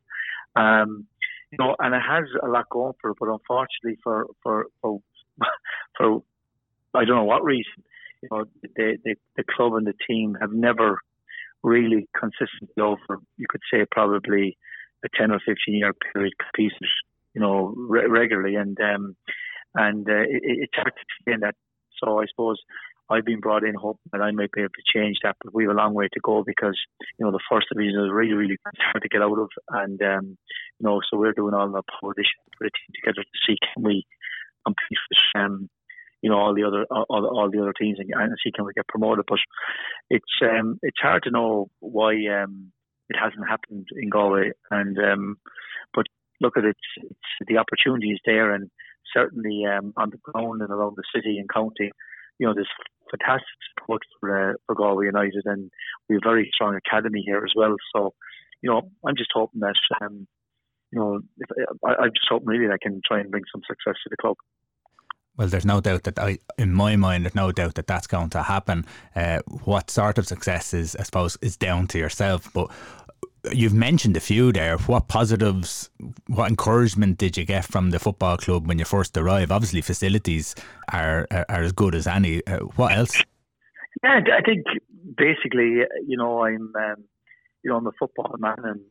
Um, 0.55 1.07
you 1.51 1.57
know, 1.59 1.75
and 1.79 1.95
it 1.95 2.01
has 2.07 2.25
a 2.43 2.47
lot 2.47 2.69
going 2.69 2.93
for 3.01 3.11
it, 3.11 3.17
but 3.19 3.29
unfortunately 3.29 3.99
for 4.03 4.27
for 4.43 4.67
for, 4.81 4.99
for 5.97 6.23
I 6.93 7.05
don't 7.05 7.17
know 7.17 7.23
what 7.23 7.43
reason, 7.43 7.83
you 8.21 8.29
know, 8.31 8.45
the, 8.75 8.97
the 9.03 9.15
the 9.37 9.43
club 9.55 9.73
and 9.73 9.87
the 9.87 9.93
team 10.07 10.37
have 10.39 10.51
never 10.51 10.99
really 11.63 12.07
consistently 12.17 12.81
over, 12.81 13.21
you 13.37 13.45
could 13.49 13.61
say 13.71 13.85
probably 13.91 14.57
a 15.03 15.07
ten 15.17 15.31
or 15.31 15.39
fifteen 15.39 15.75
year 15.75 15.93
period 16.13 16.33
competed, 16.37 16.87
you 17.33 17.41
know, 17.41 17.73
re- 17.75 18.07
regularly, 18.07 18.55
and 18.55 18.77
um, 18.81 19.15
and 19.75 20.07
uh, 20.07 20.21
it, 20.21 20.41
it's 20.43 20.75
hard 20.75 20.93
to 20.93 21.01
explain 21.01 21.39
that. 21.41 21.55
So 22.03 22.19
I 22.19 22.25
suppose 22.29 22.59
I've 23.09 23.25
been 23.25 23.39
brought 23.39 23.63
in 23.63 23.73
hoping 23.73 24.09
that 24.11 24.21
I 24.21 24.31
might 24.31 24.51
be 24.51 24.61
able 24.61 24.69
to 24.69 24.99
change 24.99 25.17
that, 25.23 25.35
but 25.43 25.53
we 25.53 25.63
have 25.63 25.71
a 25.71 25.77
long 25.77 25.93
way 25.93 26.07
to 26.13 26.19
go 26.21 26.43
because 26.45 26.77
you 27.17 27.25
know 27.25 27.31
the 27.31 27.43
first 27.49 27.67
division 27.71 27.99
is 28.05 28.11
really 28.11 28.33
really 28.33 28.57
hard 28.77 29.01
to 29.01 29.09
get 29.09 29.21
out 29.21 29.39
of, 29.39 29.49
and 29.69 30.01
um, 30.01 30.37
you 30.79 30.87
know 30.87 31.01
so 31.09 31.17
we're 31.17 31.33
doing 31.33 31.53
all 31.53 31.67
the 31.67 31.81
power 31.81 32.13
this 32.15 32.27
for 32.57 32.65
the 32.65 32.71
team 32.71 32.93
together 32.95 33.23
to 33.23 33.39
see 33.45 33.57
can 33.73 33.83
we 33.83 34.05
compete 34.65 34.99
with 35.09 35.43
um, 35.43 35.69
you 36.21 36.29
know 36.29 36.37
all 36.37 36.53
the 36.53 36.63
other 36.63 36.85
all, 36.91 37.05
all 37.09 37.49
the 37.51 37.61
other 37.61 37.73
teams 37.73 37.97
and, 37.99 38.09
and 38.13 38.37
see 38.43 38.51
can 38.51 38.65
we 38.65 38.73
get 38.73 38.87
promoted. 38.87 39.25
But 39.27 39.39
it's 40.09 40.33
um, 40.43 40.79
it's 40.83 40.99
hard 41.01 41.23
to 41.23 41.31
know 41.31 41.69
why 41.79 42.13
um, 42.27 42.71
it 43.09 43.17
hasn't 43.19 43.49
happened 43.49 43.87
in 43.95 44.09
Galway, 44.09 44.51
and 44.69 44.97
um, 44.99 45.37
but 45.95 46.05
look 46.41 46.57
at 46.57 46.65
it, 46.65 46.77
it's 46.97 47.47
the 47.47 47.57
opportunity 47.57 48.11
is 48.11 48.19
there, 48.23 48.53
and 48.53 48.69
certainly 49.13 49.63
um, 49.65 49.93
on 49.97 50.11
the 50.11 50.17
ground 50.17 50.61
and 50.61 50.69
around 50.69 50.95
the 50.95 51.03
city 51.15 51.39
and 51.39 51.49
county 51.49 51.91
you 52.39 52.47
know, 52.47 52.53
there's 52.53 52.69
fantastic 53.11 53.47
support 53.77 54.01
for, 54.19 54.51
uh, 54.51 54.53
for 54.65 54.75
Galway 54.75 55.05
United, 55.05 55.43
and 55.45 55.69
we 56.07 56.15
have 56.15 56.21
a 56.25 56.29
very 56.29 56.49
strong 56.53 56.75
academy 56.75 57.23
here 57.25 57.43
as 57.43 57.53
well. 57.55 57.75
So, 57.95 58.13
you 58.61 58.69
know, 58.69 58.89
I'm 59.05 59.15
just 59.17 59.31
hoping 59.33 59.61
that, 59.61 59.75
um, 60.01 60.27
you 60.91 60.99
know, 60.99 61.19
if, 61.37 61.67
I, 61.85 62.03
I'm 62.03 62.11
just 62.13 62.27
hoping 62.29 62.47
really 62.47 62.73
I 62.73 62.77
can 62.81 63.01
try 63.05 63.19
and 63.19 63.29
bring 63.31 63.43
some 63.51 63.61
success 63.67 63.99
to 64.03 64.09
the 64.09 64.17
club. 64.17 64.37
Well, 65.37 65.47
there's 65.47 65.65
no 65.65 65.79
doubt 65.79 66.03
that 66.03 66.19
I, 66.19 66.39
in 66.57 66.73
my 66.73 66.97
mind, 66.97 67.23
there's 67.23 67.35
no 67.35 67.51
doubt 67.51 67.75
that 67.75 67.87
that's 67.87 68.07
going 68.07 68.29
to 68.31 68.43
happen. 68.43 68.85
Uh, 69.15 69.39
what 69.63 69.89
sort 69.89 70.17
of 70.17 70.27
success 70.27 70.73
is, 70.73 70.97
I 70.97 71.03
suppose, 71.03 71.37
is 71.41 71.55
down 71.55 71.87
to 71.87 71.97
yourself. 71.97 72.51
But 72.53 72.69
you've 73.51 73.73
mentioned 73.73 74.17
a 74.17 74.19
few 74.19 74.51
there. 74.51 74.77
What 74.77 75.07
positives, 75.07 75.89
what 76.27 76.49
encouragement 76.49 77.17
did 77.17 77.37
you 77.37 77.45
get 77.45 77.65
from 77.65 77.91
the 77.91 77.99
football 77.99 78.37
club 78.37 78.67
when 78.67 78.79
you 78.79 78.85
first 78.85 79.17
arrived? 79.17 79.51
Obviously, 79.51 79.81
facilities 79.81 80.55
are 80.91 81.27
are, 81.31 81.45
are 81.49 81.63
as 81.63 81.71
good 81.71 81.95
as 81.95 82.07
any. 82.07 82.45
Uh, 82.45 82.59
what 82.75 82.97
else? 82.97 83.23
Yeah, 84.03 84.21
I 84.37 84.41
think 84.41 84.65
basically, 85.17 85.81
you 86.07 86.17
know, 86.17 86.43
I'm, 86.43 86.73
um, 86.75 87.03
you 87.63 87.71
know, 87.71 87.77
I'm 87.77 87.87
a 87.87 87.91
football 87.99 88.35
man, 88.39 88.57
and 88.63 88.81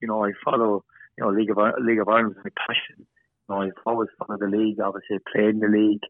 you 0.00 0.08
know, 0.08 0.24
I 0.24 0.32
follow, 0.44 0.84
you 1.16 1.24
know, 1.24 1.30
League 1.30 1.50
of 1.50 1.58
League 1.80 2.00
of 2.00 2.08
Ireland 2.08 2.36
my 2.44 2.50
passion. 2.66 3.06
You 3.48 3.54
know, 3.54 3.62
I've 3.62 3.72
always 3.86 4.08
followed 4.18 4.40
the 4.40 4.46
league. 4.46 4.80
Obviously, 4.80 5.18
played 5.32 5.50
in 5.50 5.60
the 5.60 5.68
league. 5.68 6.02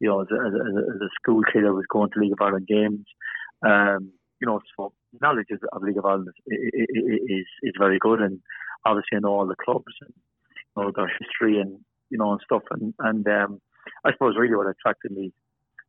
You 0.00 0.08
know, 0.08 0.20
as 0.22 0.28
a, 0.30 0.34
as 0.34 0.52
a, 0.54 0.94
as 0.94 1.00
a 1.00 1.08
school 1.20 1.42
kid, 1.52 1.64
I 1.64 1.70
was 1.70 1.84
going 1.88 2.10
to 2.10 2.18
League 2.20 2.32
of 2.32 2.40
Ireland 2.40 2.66
games. 2.66 3.06
Um, 3.64 4.12
you 4.40 4.46
know, 4.46 4.60
so 4.76 4.92
knowledge 5.20 5.48
of 5.50 5.82
League 5.82 5.98
of 5.98 6.04
Ireland 6.04 6.28
is, 6.46 7.46
is 7.62 7.74
very 7.78 7.98
good, 7.98 8.20
and 8.20 8.40
obviously 8.84 9.16
I 9.16 9.20
know 9.20 9.32
all 9.32 9.46
the 9.46 9.56
clubs 9.62 9.94
and 10.00 10.12
you 10.76 10.82
know 10.82 10.92
their 10.94 11.10
history 11.20 11.60
and 11.60 11.78
you 12.10 12.18
know 12.18 12.32
and 12.32 12.40
stuff, 12.44 12.62
and 12.70 12.94
and 12.98 13.26
um, 13.28 13.60
I 14.04 14.12
suppose 14.12 14.36
really 14.38 14.56
what 14.56 14.68
attracted 14.68 15.12
me 15.12 15.32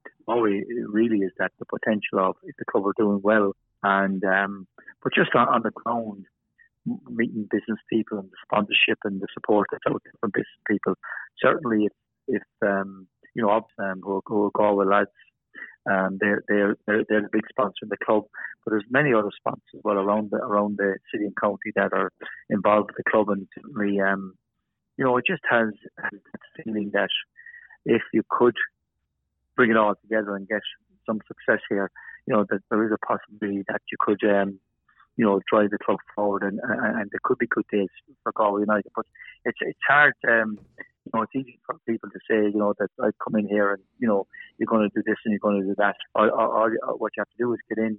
to 0.05 0.11
Galway 0.25 0.63
really 0.87 1.19
is 1.19 1.31
that 1.37 1.51
the 1.59 1.65
potential 1.65 2.19
of 2.19 2.35
if 2.43 2.55
the 2.57 2.65
club 2.65 2.85
are 2.85 2.93
doing 2.97 3.21
well, 3.23 3.53
and 3.83 4.23
um, 4.23 4.67
but 5.03 5.13
just 5.13 5.35
on, 5.35 5.47
on 5.47 5.61
the 5.63 5.71
ground, 5.71 6.25
meeting 7.09 7.47
business 7.49 7.79
people 7.89 8.19
and 8.19 8.29
the 8.29 8.37
sponsorship 8.43 8.99
and 9.03 9.21
the 9.21 9.27
support 9.33 9.67
that's 9.71 9.83
out 9.89 10.01
there 10.03 10.13
from 10.19 10.31
business 10.33 10.63
people. 10.69 10.95
Certainly, 11.41 11.85
if, 11.85 11.93
if 12.27 12.43
um, 12.67 13.07
you 13.35 13.43
know, 13.43 13.65
um, 13.79 14.01
who, 14.03 14.21
who 14.25 14.51
go 14.55 14.75
with 14.75 14.87
lads, 14.87 15.09
um, 15.89 16.17
they're, 16.19 16.43
they're 16.47 16.75
they're 16.85 17.03
they're 17.09 17.21
the 17.21 17.29
big 17.31 17.47
sponsor 17.49 17.83
in 17.83 17.89
the 17.89 17.97
club. 17.97 18.23
But 18.63 18.71
there's 18.71 18.85
many 18.89 19.13
other 19.13 19.31
sponsors 19.35 19.75
as 19.75 19.81
well 19.83 19.97
around 19.97 20.31
the 20.31 20.37
around 20.37 20.77
the 20.77 20.95
city 21.11 21.25
and 21.25 21.35
county 21.35 21.71
that 21.75 21.93
are 21.93 22.11
involved 22.49 22.91
with 22.91 22.97
the 22.97 23.11
club, 23.11 23.29
and 23.29 23.47
certainly, 23.55 23.99
um, 23.99 24.33
you 24.97 25.03
know, 25.03 25.17
it 25.17 25.25
just 25.27 25.43
has, 25.49 25.69
that 25.97 26.63
feeling 26.63 26.91
that 26.93 27.09
if 27.85 28.01
you 28.13 28.23
could 28.29 28.55
bring 29.55 29.71
it 29.71 29.77
all 29.77 29.95
together 30.01 30.35
and 30.35 30.47
get 30.47 30.61
some 31.05 31.19
success 31.27 31.61
here, 31.69 31.91
you 32.25 32.33
know, 32.33 32.45
that 32.49 32.61
there 32.69 32.85
is 32.85 32.91
a 32.91 33.05
possibility 33.05 33.63
that 33.67 33.81
you 33.91 33.97
could, 33.99 34.23
um, 34.23 34.59
you 35.17 35.25
know, 35.25 35.41
drive 35.51 35.69
the 35.69 35.77
club 35.77 35.99
forward, 36.15 36.43
and, 36.43 36.59
and, 36.63 37.01
and 37.01 37.11
there 37.11 37.19
could 37.23 37.37
be 37.37 37.47
good 37.47 37.65
days 37.71 37.89
for 38.23 38.31
Galway 38.31 38.61
United. 38.61 38.91
But 38.95 39.05
it's 39.45 39.59
it's 39.61 39.79
hard. 39.87 40.13
Um, 40.27 40.57
you 41.05 41.12
know, 41.13 41.24
it's 41.24 41.36
easy 41.36 41.60
for 41.65 41.75
people 41.88 42.10
to 42.10 42.19
say, 42.29 42.45
you 42.51 42.60
know, 42.60 42.74
that 42.79 42.89
I 43.00 43.10
come 43.24 43.36
in 43.36 43.48
here 43.48 43.74
and 43.74 43.83
you 44.00 44.07
know 44.07 44.27
you're 44.57 44.67
going 44.67 44.89
to 44.89 44.95
do 44.95 45.03
this 45.05 45.17
and 45.25 45.31
you're 45.31 45.39
going 45.39 45.62
to 45.62 45.67
do 45.67 45.75
that. 45.77 45.95
Or, 46.15 46.29
or, 46.29 46.77
or 46.83 46.98
what 46.98 47.12
you 47.15 47.22
have 47.22 47.29
to 47.29 47.38
do 47.38 47.53
is 47.53 47.60
get 47.67 47.77
in, 47.77 47.98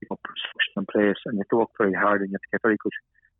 you 0.00 0.08
know, 0.10 0.18
structure 0.20 0.76
in 0.76 0.86
place, 0.86 1.20
and 1.24 1.34
you 1.34 1.40
have 1.40 1.48
to 1.48 1.56
work 1.56 1.70
very 1.78 1.94
hard, 1.94 2.20
and 2.20 2.30
you 2.30 2.34
have 2.34 2.42
to 2.42 2.52
get 2.52 2.62
very 2.62 2.76
good 2.82 2.92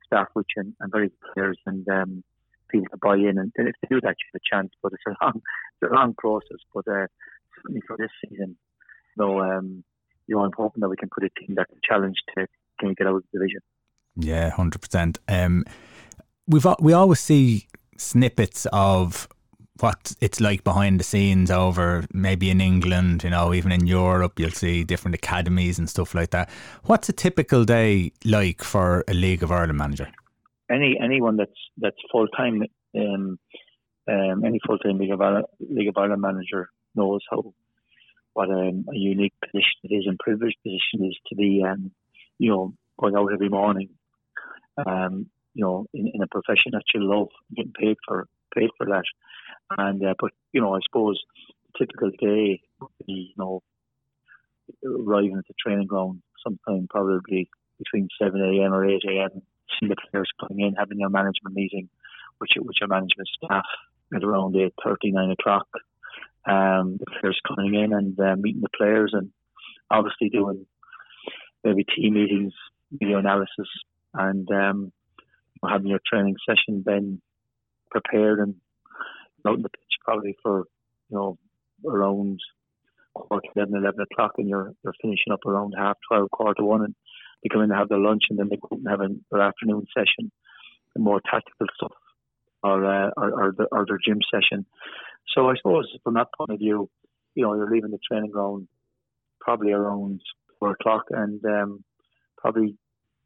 staff 0.06 0.28
you 0.34 0.42
and, 0.56 0.72
and 0.80 0.92
very 0.92 1.08
good 1.08 1.32
players 1.34 1.58
and 1.66 1.86
um, 1.88 2.24
people 2.68 2.88
to 2.90 2.96
buy 2.96 3.16
in. 3.16 3.38
And 3.38 3.52
if 3.56 3.74
they 3.82 3.88
do 3.90 4.00
that, 4.00 4.16
you 4.16 4.26
have 4.32 4.40
a 4.40 4.56
chance. 4.56 4.72
But 4.82 4.92
it's 4.92 5.02
a 5.06 5.24
long, 5.24 5.42
it's 5.82 5.90
a 5.90 5.94
long 5.94 6.14
process. 6.16 6.58
But 6.72 6.88
uh, 6.88 7.06
certainly 7.56 7.82
for 7.86 7.96
this 7.98 8.10
season, 8.24 8.56
you 9.16 9.18
know, 9.18 9.40
um, 9.40 9.84
you 10.26 10.36
know, 10.36 10.44
I'm 10.44 10.52
hoping 10.56 10.80
that 10.80 10.88
we 10.88 10.96
can 10.96 11.08
put 11.08 11.24
a 11.24 11.30
team 11.40 11.56
that 11.56 11.68
can 11.68 11.78
challenge 11.86 12.16
to 12.36 12.46
can 12.80 12.94
get 12.94 13.06
out 13.06 13.16
of 13.16 13.24
the 13.32 13.38
division. 13.38 13.60
Yeah, 14.16 14.50
hundred 14.50 14.76
um, 14.76 14.80
percent. 14.80 15.18
We've 16.48 16.66
we 16.80 16.92
always 16.92 17.20
see 17.20 17.66
snippets 17.98 18.66
of 18.72 19.28
what 19.80 20.14
it's 20.20 20.40
like 20.40 20.64
behind 20.64 20.98
the 21.00 21.04
scenes 21.04 21.50
over 21.50 22.04
maybe 22.12 22.50
in 22.50 22.60
England, 22.60 23.24
you 23.24 23.30
know, 23.30 23.52
even 23.52 23.72
in 23.72 23.86
Europe, 23.86 24.38
you'll 24.38 24.50
see 24.50 24.84
different 24.84 25.14
academies 25.14 25.78
and 25.78 25.88
stuff 25.88 26.14
like 26.14 26.30
that. 26.30 26.48
What's 26.84 27.08
a 27.08 27.12
typical 27.12 27.64
day 27.64 28.12
like 28.24 28.62
for 28.62 29.04
a 29.08 29.14
League 29.14 29.42
of 29.42 29.50
Ireland 29.50 29.78
manager? 29.78 30.08
Any 30.70 30.98
anyone 31.02 31.36
that's 31.36 31.60
that's 31.76 31.96
full 32.10 32.26
time, 32.28 32.62
um, 32.96 33.38
um, 34.08 34.44
any 34.44 34.58
full 34.66 34.78
time 34.78 34.98
League 34.98 35.12
of 35.12 35.20
Ireland, 35.20 35.46
League 35.60 35.88
of 35.88 35.96
Ireland 35.96 36.22
manager 36.22 36.70
knows 36.94 37.20
how 37.30 37.52
what 38.32 38.50
um, 38.50 38.84
a 38.92 38.96
unique 38.96 39.34
position 39.40 39.80
it 39.84 39.94
is 39.94 40.04
and 40.06 40.18
privileged 40.18 40.58
position 40.62 41.06
is 41.06 41.16
to 41.28 41.34
be, 41.34 41.62
um, 41.66 41.90
you 42.38 42.50
know, 42.50 42.74
going 42.98 43.16
out 43.16 43.32
every 43.32 43.48
morning, 43.48 43.88
um, 44.84 45.26
you 45.56 45.64
know, 45.64 45.86
in, 45.94 46.10
in 46.14 46.22
a 46.22 46.26
profession 46.26 46.72
that 46.72 46.84
you 46.94 47.00
love, 47.02 47.28
getting 47.54 47.72
paid 47.72 47.96
for 48.06 48.28
paid 48.54 48.70
for 48.76 48.86
that. 48.86 49.04
And 49.78 50.04
uh, 50.04 50.14
but 50.18 50.30
you 50.52 50.60
know, 50.60 50.74
I 50.74 50.80
suppose 50.86 51.20
typical 51.78 52.10
day 52.10 52.60
would 52.80 52.90
be, 53.06 53.34
you 53.34 53.34
know, 53.36 53.62
arriving 54.84 55.36
at 55.38 55.46
the 55.48 55.54
training 55.58 55.86
ground 55.86 56.22
sometime 56.44 56.86
probably 56.88 57.48
between 57.78 58.08
seven 58.20 58.40
a.m. 58.40 58.72
or 58.72 58.84
eight 58.84 59.02
a.m. 59.08 59.42
Seeing 59.78 59.90
the 59.90 59.96
players 60.10 60.30
coming 60.40 60.64
in, 60.64 60.74
having 60.74 61.00
your 61.00 61.10
management 61.10 61.54
meeting, 61.54 61.88
which 62.38 62.52
which 62.58 62.78
your 62.80 62.88
management 62.88 63.28
staff 63.42 63.64
at 64.14 64.22
around 64.22 64.56
eight 64.56 64.74
thirty, 64.84 65.10
nine 65.10 65.30
o'clock 65.30 65.66
um, 66.46 66.98
the 66.98 67.06
players 67.20 67.40
coming 67.46 67.74
in 67.74 67.92
and 67.92 68.18
uh, 68.20 68.36
meeting 68.36 68.62
the 68.62 68.76
players 68.76 69.12
and 69.12 69.30
obviously 69.90 70.28
doing 70.28 70.66
maybe 71.64 71.84
team 71.84 72.14
meetings, 72.14 72.52
video 72.92 73.18
analysis, 73.18 73.68
and 74.14 74.48
um, 74.50 74.92
having 75.68 75.88
your 75.88 76.00
training 76.06 76.36
session 76.48 76.82
then 76.84 77.20
prepared 77.90 78.38
and 78.40 78.54
out 79.46 79.56
in 79.56 79.62
the 79.62 79.68
pitch 79.68 79.82
probably 80.04 80.36
for 80.42 80.64
you 81.08 81.16
know 81.16 81.38
around 81.86 82.40
quarter 83.14 83.48
11, 83.56 83.74
11 83.74 84.00
o'clock, 84.00 84.32
and 84.38 84.48
you're 84.48 84.72
you're 84.84 84.94
finishing 85.00 85.32
up 85.32 85.44
around 85.46 85.74
half 85.76 85.96
twelve, 86.08 86.30
quarter 86.30 86.62
one, 86.62 86.84
and 86.84 86.94
they 87.42 87.48
come 87.48 87.62
in 87.62 87.70
and 87.70 87.78
have 87.78 87.88
their 87.88 87.98
lunch, 87.98 88.24
and 88.30 88.38
then 88.38 88.48
they 88.50 88.56
go 88.56 88.68
and 88.70 88.86
have 88.88 89.00
an, 89.00 89.24
their 89.30 89.40
afternoon 89.40 89.86
session, 89.96 90.30
the 90.94 91.00
more 91.00 91.20
tactical 91.20 91.66
stuff, 91.74 91.92
or 92.62 92.84
uh, 92.84 93.10
or, 93.16 93.44
or, 93.44 93.54
the, 93.56 93.64
or 93.72 93.86
their 93.86 93.98
gym 94.04 94.18
session. 94.32 94.66
So 95.34 95.48
I 95.48 95.54
suppose 95.56 95.86
from 96.04 96.14
that 96.14 96.28
point 96.36 96.50
of 96.50 96.58
view, 96.58 96.88
you 97.34 97.42
know, 97.42 97.54
you're 97.54 97.70
leaving 97.70 97.90
the 97.90 97.98
training 98.06 98.30
ground 98.30 98.68
probably 99.40 99.72
around 99.72 100.20
four 100.58 100.72
o'clock, 100.72 101.04
and 101.10 101.44
um, 101.44 101.84
probably 102.36 102.76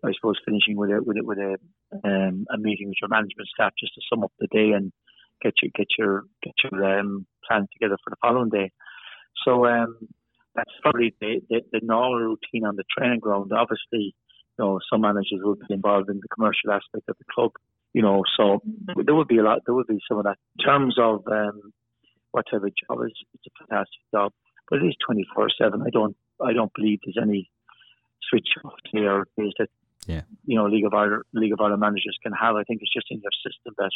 I 0.05 0.13
suppose 0.15 0.37
finishing 0.45 0.77
with 0.77 0.91
a 0.91 1.03
with 1.03 1.17
with 1.23 1.39
a 1.39 1.57
um, 2.05 2.47
a 2.53 2.59
meeting 2.59 2.89
with 2.89 2.99
your 3.01 3.09
management 3.09 3.49
staff 3.55 3.73
just 3.79 3.95
to 3.95 4.01
sum 4.09 4.25
up 4.25 4.33
the 4.39 4.49
day 4.49 4.71
and 4.73 4.93
get 5.43 5.55
your 5.63 5.71
get 5.75 5.89
your 5.99 6.25
get 6.43 6.55
your 6.65 6.99
um, 6.99 7.27
plan 7.47 7.67
together 7.73 7.97
for 8.03 8.11
the 8.11 8.17
following 8.21 8.51
day. 8.51 8.71
So 9.45 9.67
um, 9.67 9.97
that's 10.55 10.71
probably 10.83 11.15
the, 11.21 11.41
the, 11.49 11.61
the 11.73 11.81
normal 11.83 12.19
routine 12.19 12.67
on 12.67 12.77
the 12.77 12.85
training 12.97 13.21
ground. 13.21 13.53
Obviously, 13.53 14.15
you 14.59 14.59
know, 14.59 14.81
some 14.91 15.01
managers 15.03 15.41
will 15.43 15.55
be 15.55 15.75
involved 15.75 16.11
in 16.11 16.21
the 16.21 16.29
commercial 16.29 16.73
aspect 16.73 17.09
of 17.09 17.17
the 17.19 17.25
club. 17.33 17.53
You 17.93 18.03
know, 18.03 18.23
so 18.37 18.63
there 19.05 19.15
would 19.15 19.29
be 19.29 19.39
a 19.39 19.43
lot. 19.43 19.61
There 19.67 19.75
would 19.75 19.87
be 19.87 19.99
some 20.09 20.19
of 20.19 20.25
that. 20.25 20.37
In 20.59 20.65
terms 20.65 20.97
of 20.99 21.27
um, 21.27 21.73
what 22.33 22.47
type 22.51 22.63
of 22.63 22.73
job 22.89 23.05
is. 23.05 23.13
It's 23.35 23.47
a 23.47 23.65
fantastic 23.65 24.01
job, 24.13 24.33
but 24.69 24.83
it 24.83 24.87
is 24.87 24.97
twenty 25.05 25.27
four 25.35 25.49
seven. 25.61 25.83
I 25.83 25.91
don't 25.91 26.17
I 26.45 26.53
don't 26.53 26.73
believe 26.75 27.01
there's 27.05 27.19
any 27.21 27.51
switch 28.29 28.49
off 28.65 28.75
here 28.93 29.27
is 29.39 29.53
that 29.59 29.69
yeah. 30.07 30.23
you 30.45 30.57
know 30.57 30.67
League 30.67 30.87
of 30.87 30.95
Ireland 30.95 31.25
League 31.33 31.53
of 31.53 31.61
Ireland 31.61 31.81
managers 31.81 32.19
can 32.23 32.33
have. 32.33 32.57
I 32.57 32.65
think 32.65 32.81
it's 32.83 32.93
just 32.93 33.07
in 33.11 33.21
their 33.21 33.31
system 33.45 33.75
that 33.79 33.91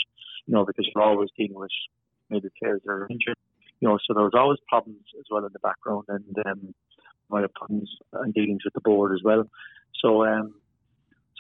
you 0.47 0.55
know 0.55 0.65
because 0.65 0.89
you're 0.93 1.05
always 1.05 1.31
dealing 1.37 1.59
with 1.59 1.71
maybe 2.31 2.49
players 2.61 2.81
that 2.85 2.91
are 2.91 3.09
injured. 3.11 3.37
You 3.81 3.89
know, 3.89 3.99
so 4.07 4.15
there's 4.15 4.35
always 4.35 4.59
problems 4.69 5.05
as 5.19 5.27
well 5.31 5.45
in 5.45 5.53
the 5.53 5.59
background, 5.59 6.05
and 6.09 6.37
um, 6.47 6.75
have 7.33 7.53
problems 7.55 7.91
and 8.13 8.33
dealings 8.33 8.65
with 8.65 8.75
the 8.75 8.81
board 8.81 9.13
as 9.13 9.23
well. 9.25 9.45
So, 10.01 10.25
um, 10.25 10.55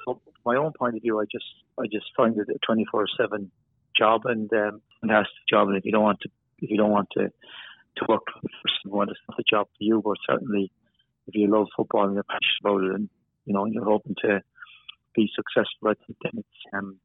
so 0.04 0.20
my 0.44 0.56
own 0.56 0.72
point 0.78 0.96
of 0.96 1.02
view, 1.02 1.20
I 1.20 1.24
just 1.30 1.44
I 1.78 1.84
just 1.84 2.06
find 2.16 2.36
it 2.38 2.48
a 2.48 2.72
24/7 2.72 3.48
job 3.96 4.22
and 4.24 4.52
um, 4.52 4.82
fantastic 5.00 5.46
job. 5.48 5.68
And 5.68 5.76
if 5.76 5.84
you 5.84 5.92
don't 5.92 6.02
want 6.02 6.20
to 6.22 6.28
if 6.58 6.70
you 6.70 6.76
don't 6.76 6.90
want 6.90 7.08
to 7.16 7.28
to 7.28 8.04
work 8.08 8.24
for 8.42 8.70
someone, 8.82 9.08
it's 9.08 9.20
not 9.28 9.38
a 9.38 9.44
job 9.48 9.66
for 9.68 9.84
you. 9.84 10.02
But 10.04 10.16
certainly, 10.28 10.72
if 11.26 11.34
you 11.34 11.48
love 11.48 11.68
football 11.76 12.04
and 12.04 12.14
you're 12.14 12.24
passionate 12.24 12.60
about 12.64 12.82
it, 12.82 12.94
and 12.94 13.08
you 13.44 13.54
know 13.54 13.66
you're 13.66 13.84
hoping 13.84 14.16
to 14.22 14.42
be 15.14 15.30
successful, 15.34 15.88
I 15.88 15.94
think 16.06 16.18
then 16.22 16.32
it's 16.36 16.74
um, 16.74 16.98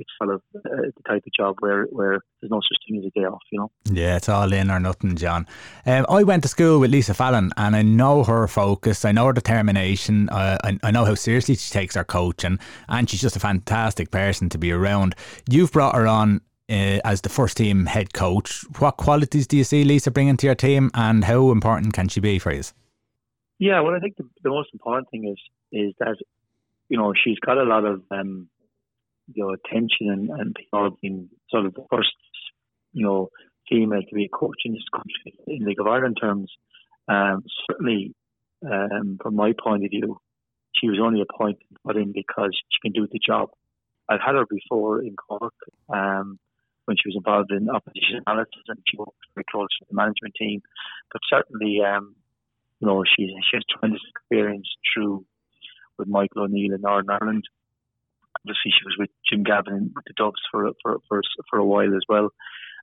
it's 0.00 0.10
sort 0.20 0.34
of 0.34 0.42
uh, 0.56 0.90
the 0.96 1.02
type 1.06 1.22
of 1.26 1.32
job 1.32 1.56
where, 1.60 1.84
where 1.84 2.20
there's 2.40 2.50
no 2.50 2.60
such 2.60 2.78
thing 2.88 2.98
as 2.98 3.04
a 3.04 3.10
day 3.10 3.26
off, 3.26 3.42
you 3.52 3.60
know. 3.60 3.70
Yeah, 3.84 4.16
it's 4.16 4.28
all 4.28 4.52
in 4.52 4.70
or 4.70 4.80
nothing, 4.80 5.14
John. 5.16 5.46
Um, 5.86 6.06
I 6.08 6.22
went 6.22 6.42
to 6.42 6.48
school 6.48 6.80
with 6.80 6.90
Lisa 6.90 7.14
Fallon 7.14 7.52
and 7.56 7.76
I 7.76 7.82
know 7.82 8.24
her 8.24 8.48
focus, 8.48 9.04
I 9.04 9.12
know 9.12 9.26
her 9.26 9.32
determination, 9.32 10.28
uh, 10.30 10.58
I, 10.64 10.78
I 10.82 10.90
know 10.90 11.04
how 11.04 11.14
seriously 11.14 11.54
she 11.54 11.70
takes 11.70 11.94
her 11.94 12.04
coaching, 12.04 12.58
and 12.88 13.08
she's 13.08 13.20
just 13.20 13.36
a 13.36 13.40
fantastic 13.40 14.10
person 14.10 14.48
to 14.48 14.58
be 14.58 14.72
around. 14.72 15.14
You've 15.48 15.72
brought 15.72 15.94
her 15.94 16.06
on 16.06 16.40
uh, 16.70 17.00
as 17.04 17.20
the 17.20 17.28
first 17.28 17.56
team 17.56 17.86
head 17.86 18.12
coach. 18.12 18.64
What 18.78 18.96
qualities 18.96 19.46
do 19.46 19.56
you 19.56 19.64
see 19.64 19.84
Lisa 19.84 20.10
bringing 20.10 20.36
to 20.38 20.46
your 20.46 20.54
team, 20.54 20.90
and 20.94 21.24
how 21.24 21.50
important 21.50 21.92
can 21.92 22.08
she 22.08 22.20
be 22.20 22.38
for 22.38 22.52
you? 22.52 22.62
Yeah, 23.58 23.80
well, 23.80 23.94
I 23.94 23.98
think 23.98 24.16
the, 24.16 24.24
the 24.42 24.50
most 24.50 24.70
important 24.72 25.10
thing 25.10 25.28
is 25.28 25.38
is 25.72 25.94
that 26.00 26.16
you 26.90 26.98
know 26.98 27.14
she's 27.14 27.38
got 27.38 27.56
a 27.56 27.62
lot 27.62 27.86
of 27.86 28.02
um, 28.10 28.48
you 29.32 29.42
know 29.42 29.54
attention 29.54 30.10
and, 30.10 30.28
and 30.28 30.54
people 30.54 30.98
being 31.00 31.30
sort 31.48 31.64
of 31.64 31.74
the 31.74 31.84
first 31.90 32.14
you 32.92 33.06
know 33.06 33.30
female 33.68 34.02
to 34.02 34.14
be 34.14 34.24
a 34.24 34.36
coach 34.36 34.58
in 34.64 34.72
this 34.72 34.82
country 34.92 35.38
in 35.46 35.64
League 35.64 35.80
of 35.80 35.86
Ireland 35.86 36.18
terms. 36.20 36.52
Um, 37.08 37.44
certainly, 37.70 38.14
um, 38.68 39.18
from 39.22 39.36
my 39.36 39.52
point 39.52 39.84
of 39.84 39.90
view, 39.90 40.18
she 40.74 40.88
was 40.88 40.98
only 41.00 41.22
appointed 41.22 41.62
put 41.86 41.96
in 41.96 42.12
because 42.12 42.50
she 42.70 42.78
can 42.82 42.92
do 42.92 43.08
the 43.10 43.20
job. 43.24 43.50
I've 44.08 44.20
had 44.20 44.34
her 44.34 44.44
before 44.50 45.02
in 45.02 45.16
Cork. 45.16 45.54
Um, 45.88 46.38
when 46.90 46.96
she 46.96 47.06
was 47.06 47.14
involved 47.14 47.52
in 47.52 47.70
opposition 47.70 48.18
analysis 48.26 48.66
and 48.66 48.78
she 48.88 48.96
worked 48.96 49.14
very 49.36 49.44
close 49.48 49.68
with 49.78 49.88
the 49.88 49.94
management 49.94 50.34
team. 50.34 50.60
But 51.12 51.22
certainly, 51.30 51.78
um, 51.86 52.16
you 52.80 52.88
know, 52.88 53.04
she 53.06 53.30
has 53.30 53.62
tremendous 53.70 54.02
experience 54.10 54.66
through 54.92 55.24
with 56.00 56.08
Michael 56.08 56.42
O'Neill 56.44 56.74
in 56.74 56.80
Northern 56.80 57.10
Ireland. 57.10 57.44
Obviously, 58.40 58.72
she 58.72 58.84
was 58.84 58.96
with 58.98 59.10
Jim 59.28 59.42
Gavin 59.44 59.92
with 59.94 60.04
the 60.06 60.14
Dubs 60.16 60.40
for 60.50 60.70
for 60.82 60.98
for, 61.08 61.22
for 61.48 61.58
a 61.58 61.64
while 61.64 61.94
as 61.94 62.04
well. 62.08 62.30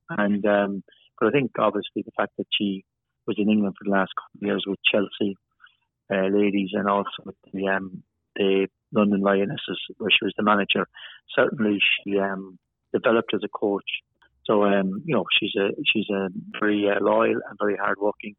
And 0.10 0.46
um, 0.46 0.84
but 1.20 1.28
I 1.28 1.32
think 1.32 1.52
obviously 1.60 2.04
the 2.04 2.12
fact 2.16 2.34
that 2.38 2.48
she 2.58 2.86
was 3.26 3.38
in 3.38 3.50
England 3.50 3.76
for 3.78 3.86
the 3.86 3.98
last 3.98 4.12
couple 4.16 4.38
of 4.38 4.48
years 4.48 4.64
with 4.66 4.80
Chelsea 4.90 5.36
uh, 6.14 6.28
ladies 6.28 6.70
and 6.74 6.88
also 6.88 7.10
with 7.26 7.36
the 7.54 7.68
um, 7.68 8.04
the 8.36 8.68
London 8.94 9.22
Lionesses 9.22 9.80
where 9.98 10.12
she 10.12 10.24
was 10.24 10.34
the 10.38 10.44
manager. 10.44 10.88
Certainly, 11.36 11.80
she 11.82 12.20
um, 12.20 12.58
developed 12.94 13.34
as 13.34 13.42
a 13.44 13.50
coach. 13.50 13.90
So 14.46 14.64
um, 14.64 15.04
you 15.06 15.16
know, 15.16 15.26
she's 15.38 15.56
a 15.60 15.70
she's 15.92 16.10
a 16.10 16.30
very 16.60 16.88
uh, 16.90 17.04
loyal 17.04 17.42
and 17.50 17.60
very 17.60 17.76
hardworking, 17.76 18.36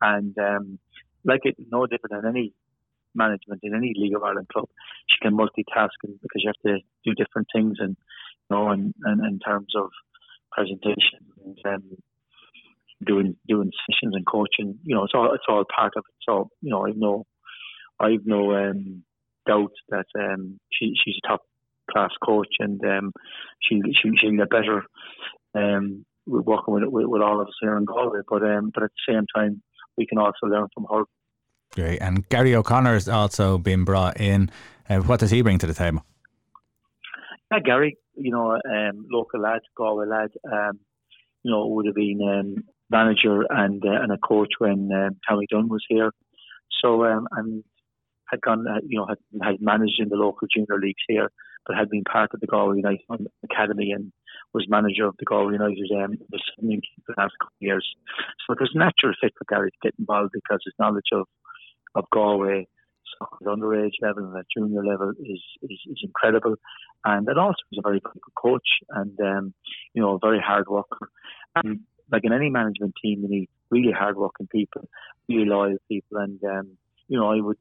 and 0.00 0.36
um, 0.38 0.78
like 1.24 1.40
it, 1.44 1.56
no 1.70 1.86
different 1.86 2.22
than 2.22 2.30
any 2.30 2.52
management 3.16 3.60
in 3.62 3.74
any 3.74 3.92
League 3.96 4.14
of 4.14 4.22
Ireland 4.22 4.48
club. 4.52 4.68
She 5.08 5.16
can 5.20 5.36
multitask 5.36 5.90
because 6.02 6.42
you 6.42 6.52
have 6.52 6.62
to 6.66 6.78
do 7.04 7.14
different 7.14 7.48
things, 7.54 7.76
and 7.78 7.96
you 8.50 8.56
know, 8.56 8.68
and, 8.68 8.94
and 9.02 9.24
in 9.26 9.38
terms 9.38 9.72
of 9.76 9.90
presentation 10.52 11.20
and 11.44 11.58
um, 11.66 11.82
doing 13.04 13.36
doing 13.48 13.70
sessions 13.88 14.14
and 14.14 14.26
coaching, 14.26 14.78
you 14.84 14.94
know, 14.94 15.04
it's 15.04 15.14
all 15.14 15.32
it's 15.34 15.44
all 15.48 15.64
part 15.74 15.92
of 15.96 16.04
it. 16.08 16.14
So 16.28 16.50
you 16.60 16.70
know, 16.70 16.86
I've 16.86 16.96
no 16.96 17.24
I've 17.98 18.24
no 18.24 18.54
um, 18.54 19.02
doubt 19.46 19.72
that 19.90 20.06
um, 20.18 20.58
she 20.72 20.92
she's 21.04 21.16
a 21.24 21.28
top 21.28 21.42
class 21.90 22.10
coach, 22.24 22.54
and 22.58 22.80
um, 22.84 23.12
she 23.60 23.80
she 24.00 24.10
she'll 24.20 24.36
get 24.36 24.50
better. 24.50 24.82
Um, 25.54 26.04
working 26.26 26.74
with, 26.74 26.84
with, 26.86 27.06
with 27.06 27.22
all 27.22 27.40
of 27.40 27.46
us 27.46 27.54
here 27.60 27.76
in 27.76 27.84
Galway, 27.84 28.20
but 28.28 28.42
um, 28.42 28.70
but 28.74 28.82
at 28.82 28.90
the 28.90 29.12
same 29.12 29.24
time, 29.34 29.62
we 29.96 30.06
can 30.06 30.18
also 30.18 30.46
learn 30.46 30.66
from 30.74 30.86
her. 30.90 31.04
Great, 31.76 31.98
and 32.00 32.26
Gary 32.30 32.54
O'Connor 32.54 32.94
has 32.94 33.06
also 33.06 33.58
been 33.58 33.84
brought 33.84 34.18
in. 34.18 34.50
Uh, 34.88 35.00
what 35.00 35.20
does 35.20 35.30
he 35.30 35.42
bring 35.42 35.58
to 35.58 35.66
the 35.66 35.74
table? 35.74 36.02
Yeah, 37.52 37.58
Gary, 37.60 37.98
you 38.14 38.30
know, 38.30 38.52
um, 38.52 39.06
local 39.12 39.40
lad, 39.40 39.60
Galway 39.76 40.06
lad, 40.06 40.30
um, 40.50 40.80
you 41.42 41.50
know, 41.50 41.66
would 41.66 41.84
have 41.84 41.94
been 41.94 42.18
um, 42.22 42.64
manager 42.88 43.42
and 43.50 43.84
uh, 43.84 44.02
and 44.02 44.10
a 44.10 44.16
coach 44.16 44.54
when 44.58 44.90
um, 44.90 45.16
Tommy 45.28 45.46
Dunne 45.50 45.68
was 45.68 45.84
here. 45.86 46.12
So 46.82 47.04
um, 47.04 47.28
and 47.32 47.62
had 48.30 48.40
gone, 48.40 48.66
uh, 48.66 48.80
you 48.86 48.98
know, 48.98 49.06
had, 49.06 49.18
had 49.42 49.60
managed 49.60 50.00
in 50.00 50.08
the 50.08 50.16
local 50.16 50.48
junior 50.52 50.80
leagues 50.80 51.04
here, 51.06 51.30
but 51.66 51.76
had 51.76 51.90
been 51.90 52.04
part 52.04 52.30
of 52.32 52.40
the 52.40 52.46
Galway 52.46 52.78
United 52.78 53.04
Academy 53.44 53.92
and 53.92 54.12
was 54.54 54.66
manager 54.66 55.04
of 55.04 55.14
the 55.18 55.26
Galway 55.26 55.52
United 55.52 55.90
um, 56.02 56.16
the 56.32 57.14
last 57.18 57.34
couple 57.38 57.52
of 57.52 57.60
years. 57.60 57.86
So 58.46 58.54
it 58.54 58.60
was 58.60 58.72
natural 58.74 59.12
fit 59.20 59.34
for 59.36 59.44
Gary 59.46 59.70
to 59.70 59.76
get 59.82 59.94
involved 59.98 60.30
because 60.32 60.60
his 60.64 60.74
knowledge 60.78 61.12
of 61.12 61.26
of 61.96 62.04
Galway 62.12 62.68
soccer 63.18 63.50
at 63.50 63.58
underage 63.58 63.92
level 64.02 64.24
and 64.24 64.36
at 64.36 64.46
junior 64.56 64.84
level 64.84 65.10
is, 65.10 65.40
is, 65.62 65.78
is 65.86 66.00
incredible. 66.02 66.56
And 67.04 67.26
then 67.26 67.38
also 67.38 67.56
he's 67.70 67.78
a 67.78 67.88
very 67.88 68.00
good 68.00 68.20
coach 68.34 68.68
and 68.90 69.18
um, 69.20 69.54
you 69.94 70.02
know, 70.02 70.14
a 70.14 70.18
very 70.18 70.40
hard 70.40 70.68
worker. 70.68 71.10
And 71.54 71.80
like 72.10 72.24
in 72.24 72.32
any 72.32 72.50
management 72.50 72.94
team 73.02 73.22
you 73.22 73.28
need 73.28 73.48
really 73.70 73.92
hard 73.92 74.16
working 74.16 74.46
people, 74.46 74.88
really 75.28 75.44
loyal 75.44 75.78
people 75.88 76.18
and 76.18 76.42
um, 76.44 76.76
you 77.08 77.18
know, 77.18 77.30
I 77.30 77.40
would 77.40 77.58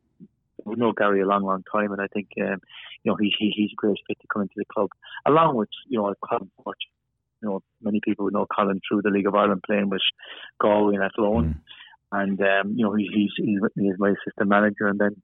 we 0.66 0.76
know 0.76 0.94
Gary 0.94 1.22
a 1.22 1.28
long, 1.28 1.44
long 1.44 1.64
time, 1.72 1.92
and 1.92 2.02
I 2.02 2.08
think 2.08 2.30
um, 2.42 2.60
you 3.04 3.12
know 3.12 3.18
he's 3.20 3.34
he, 3.38 3.54
he's 3.56 3.72
a 3.72 3.76
great 3.76 3.98
fit 4.08 4.20
to 4.22 4.28
come 4.28 4.42
into 4.42 4.56
the 4.58 4.66
club, 4.66 4.90
along 5.26 5.56
with 5.56 5.70
you 5.88 6.00
know 6.00 6.14
Colin 6.28 6.50
Porch. 6.64 6.80
You 7.42 7.50
know, 7.50 7.64
many 7.82 8.00
people 8.04 8.26
would 8.26 8.34
know 8.34 8.48
Colin 8.56 8.82
through 8.88 9.02
the 9.04 9.10
League 9.10 9.28
of 9.28 9.36
Ireland 9.36 9.64
playing 9.66 9.90
with 9.90 10.02
Galway 10.60 10.96
and 10.96 11.04
Athlone, 11.04 11.46
mm. 11.46 11.60
And 12.12 12.40
um, 12.42 12.74
you 12.76 12.86
know 12.86 12.94
he's 12.94 13.10
he's 13.14 13.62
he's, 13.76 13.94
my 13.98 14.10
assistant 14.10 14.50
manager, 14.50 14.88
and 14.88 15.00
then 15.00 15.22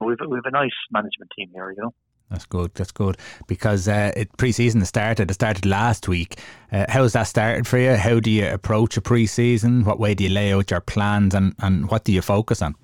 we've 0.00 0.18
we've 0.28 0.42
a 0.44 0.50
nice 0.50 0.70
management 0.90 1.30
team 1.36 1.50
here. 1.54 1.70
You 1.70 1.82
know. 1.82 1.94
That's 2.30 2.46
good. 2.46 2.74
That's 2.74 2.90
good 2.90 3.18
because 3.46 3.86
uh, 3.86 4.10
it 4.16 4.34
pre-season 4.38 4.84
started. 4.86 5.30
It 5.30 5.34
started 5.34 5.66
last 5.66 6.08
week. 6.08 6.38
Uh, 6.72 6.86
how's 6.88 7.12
that 7.12 7.24
started 7.24 7.66
for 7.66 7.78
you? 7.78 7.94
How 7.96 8.18
do 8.18 8.30
you 8.30 8.48
approach 8.48 8.96
a 8.96 9.02
pre-season? 9.02 9.84
What 9.84 10.00
way 10.00 10.14
do 10.14 10.24
you 10.24 10.30
lay 10.30 10.52
out 10.52 10.70
your 10.70 10.80
plans, 10.80 11.34
and, 11.34 11.54
and 11.60 11.90
what 11.90 12.04
do 12.04 12.12
you 12.12 12.22
focus 12.22 12.62
on? 12.62 12.74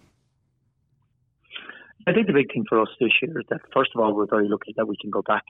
I 2.06 2.12
think 2.12 2.26
the 2.26 2.32
big 2.32 2.52
thing 2.52 2.64
for 2.68 2.80
us 2.80 2.88
this 3.00 3.12
year 3.22 3.40
is 3.40 3.46
that 3.50 3.60
first 3.74 3.90
of 3.94 4.00
all 4.00 4.14
we're 4.14 4.26
very 4.26 4.48
lucky 4.48 4.74
that 4.76 4.86
we 4.86 4.96
can 5.00 5.10
go 5.10 5.22
back. 5.22 5.44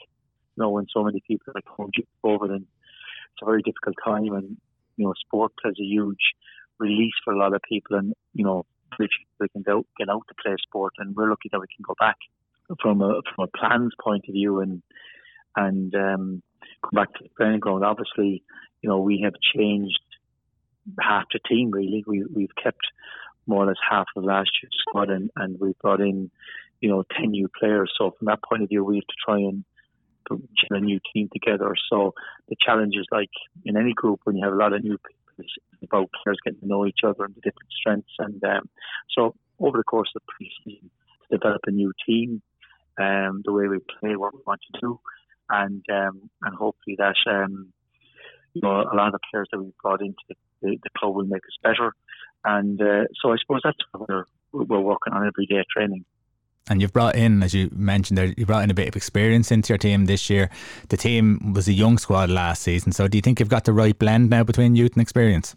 You 0.57 0.65
know, 0.65 0.71
when 0.71 0.87
so 0.93 1.03
many 1.03 1.23
people 1.27 1.53
are 1.55 1.63
home 1.67 1.91
over, 2.25 2.47
and 2.47 2.63
it's 2.63 3.43
a 3.43 3.45
very 3.45 3.63
difficult 3.63 3.97
time, 4.05 4.33
and 4.33 4.57
you 4.97 5.07
know, 5.07 5.15
sport 5.27 5.53
has 5.65 5.75
a 5.81 5.85
huge 5.85 6.35
release 6.81 7.15
for 7.25 7.33
a 7.33 7.39
lot 7.39 7.55
of 7.55 7.63
people, 7.63 7.97
and 7.97 8.15
you 8.35 8.45
know, 8.45 8.67
they 8.99 9.49
can 9.49 9.63
go, 9.63 9.85
get 9.99 10.09
out 10.09 10.23
to 10.29 10.35
play 10.43 10.57
sport, 10.67 10.95
and 10.99 11.15
we're 11.15 11.31
lucky 11.31 11.49
that 11.53 11.61
we 11.61 11.67
can 11.67 11.85
go 11.87 11.95
back 11.99 12.17
from 12.81 13.03
a 13.03 13.21
from 13.35 13.45
a 13.45 13.59
plans 13.59 13.93
point 14.03 14.25
of 14.29 14.33
view, 14.33 14.61
and 14.61 14.83
and 15.57 15.95
um, 15.95 16.43
come 16.83 16.91
back 16.95 17.13
to 17.15 17.25
the 17.25 17.31
training 17.37 17.61
ground. 17.61 17.85
Obviously, 17.85 18.43
you 18.83 18.89
know, 18.89 19.01
we 19.01 19.21
have 19.25 19.35
changed 19.55 20.01
half 21.01 21.25
the 21.33 21.41
team. 21.49 21.71
Really, 21.71 22.05
we 22.07 22.25
we've 22.35 22.55
kept 22.63 22.81
more 23.47 23.65
or 23.65 23.67
less 23.67 23.77
half 23.89 24.07
of 24.17 24.25
last 24.25 24.51
year's 24.63 24.77
squad, 24.81 25.11
and, 25.11 25.31
and 25.37 25.59
we've 25.61 25.79
brought 25.79 26.01
in, 26.01 26.31
you 26.81 26.89
know, 26.89 27.05
10 27.19 27.31
new 27.31 27.49
players. 27.59 27.93
So 27.99 28.15
from 28.19 28.27
that 28.27 28.41
point 28.49 28.63
of 28.63 28.69
view, 28.69 28.85
we 28.85 28.97
have 28.97 29.07
to 29.07 29.15
try 29.25 29.39
and 29.39 29.65
put 30.27 30.41
a 30.71 30.81
new 30.81 31.01
team 31.13 31.29
together. 31.33 31.75
So 31.91 32.15
the 32.49 32.57
challenge 32.65 32.95
is 32.97 33.07
like 33.11 33.31
in 33.65 33.77
any 33.77 33.93
group 33.93 34.21
when 34.25 34.37
you 34.37 34.45
have 34.45 34.53
a 34.53 34.57
lot 34.57 34.73
of 34.73 34.85
new 34.85 34.99
about 35.83 36.11
players 36.23 36.39
getting 36.45 36.61
to 36.61 36.67
know 36.67 36.87
each 36.87 37.01
other 37.05 37.25
and 37.25 37.35
the 37.35 37.41
different 37.41 37.73
strengths. 37.79 38.15
And 38.19 38.43
um, 38.45 38.69
so 39.11 39.35
over 39.59 39.79
the 39.79 39.85
course 39.85 40.11
of 40.15 40.23
the 40.23 40.47
preseason, 40.47 40.91
to 41.31 41.39
develop 41.39 41.63
a 41.67 41.71
new 41.71 41.93
team, 42.07 42.43
um, 42.99 43.43
the 43.45 43.53
way 43.53 43.69
we 43.69 43.79
play, 44.01 44.17
what 44.17 44.35
we 44.35 44.41
want 44.47 44.61
to 44.73 44.81
do, 44.81 45.01
and 45.49 45.85
um, 45.91 46.31
and 46.43 46.55
hopefully 46.57 46.97
that 46.99 47.17
um, 47.27 47.73
you 48.55 48.63
know 48.63 48.83
a 48.83 48.95
lot 48.95 49.09
of 49.09 49.13
the 49.13 49.19
players 49.31 49.49
that 49.53 49.61
we've 49.61 49.77
brought 49.83 50.01
into 50.01 50.19
the, 50.29 50.35
the, 50.63 50.79
the 50.83 50.91
club 50.99 51.15
will 51.15 51.25
make 51.25 51.45
us 51.45 51.59
better. 51.63 51.93
And 52.45 52.81
uh, 52.81 53.05
so 53.21 53.33
I 53.33 53.37
suppose 53.41 53.61
that's 53.63 53.79
what 53.93 54.09
we're, 54.09 54.25
we're 54.53 54.81
working 54.81 55.13
on 55.13 55.27
every 55.27 55.47
day 55.47 55.63
training. 55.71 56.05
And 56.69 56.81
you've 56.81 56.93
brought 56.93 57.17
in, 57.17 57.43
as 57.43 57.53
you 57.53 57.69
mentioned 57.73 58.17
there, 58.19 58.33
you 58.37 58.47
brought 58.47 58.63
in 58.63 58.71
a 58.71 58.75
bit 58.75 58.89
of 58.89 58.95
experience 58.95 59.51
into 59.51 59.73
your 59.73 59.79
team 59.79 60.07
this 60.07 60.31
year. 60.31 60.51
The 60.89 60.97
team 60.97 61.53
was 61.53 61.67
a 61.67 61.73
young 61.73 61.99
squad 61.99 62.31
last 62.31 62.63
season. 62.63 62.93
So 62.93 63.09
do 63.09 63.19
you 63.19 63.23
think 63.23 63.41
you've 63.41 63.49
got 63.49 63.65
the 63.65 63.73
right 63.73 63.99
blend 63.99 64.31
now 64.31 64.45
between 64.45 64.77
youth 64.77 64.93
and 64.93 65.03
experience? 65.03 65.57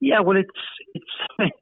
Yeah, 0.00 0.20
well, 0.20 0.36
it's 0.36 0.50
it's. 0.94 1.06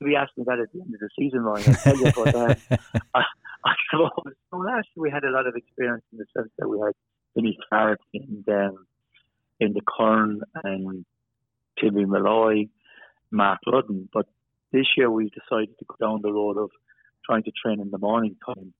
we 0.00 0.16
asked 0.16 0.32
me 0.36 0.44
that 0.46 0.58
at 0.58 0.72
the 0.72 0.80
end 0.80 0.94
of 0.94 1.00
the 1.00 1.08
season, 1.18 1.40
Ryan. 1.40 1.70
I 1.70 1.74
tell 1.74 1.96
you, 1.96 2.12
but 2.14 2.34
uh, 2.34 2.54
I, 3.14 3.22
I 3.64 3.74
suppose 3.90 4.34
so 4.50 4.56
last 4.58 4.88
year 4.94 5.02
we 5.02 5.10
had 5.10 5.24
a 5.24 5.30
lot 5.30 5.46
of 5.46 5.56
experience 5.56 6.04
in 6.12 6.18
the 6.18 6.26
sense 6.36 6.50
that 6.58 6.68
we 6.68 6.78
had 6.78 6.92
Vinny 7.34 7.58
Clark 7.68 8.00
and 8.14 8.48
um, 8.48 8.86
in 9.60 9.72
the 9.72 9.80
Kern 9.80 10.40
and 10.64 11.04
Timmy 11.80 12.04
Malloy 12.04 12.68
Mark 13.30 13.60
Ludden. 13.66 14.08
But 14.12 14.26
this 14.72 14.86
year 14.96 15.10
we 15.10 15.30
decided 15.30 15.78
to 15.78 15.84
go 15.86 15.96
down 16.00 16.20
the 16.22 16.32
road 16.32 16.58
of 16.58 16.70
trying 17.28 17.42
to 17.44 17.52
train 17.52 17.80
in 17.80 17.90
the 17.90 17.98
morning 17.98 18.36
time. 18.46 18.72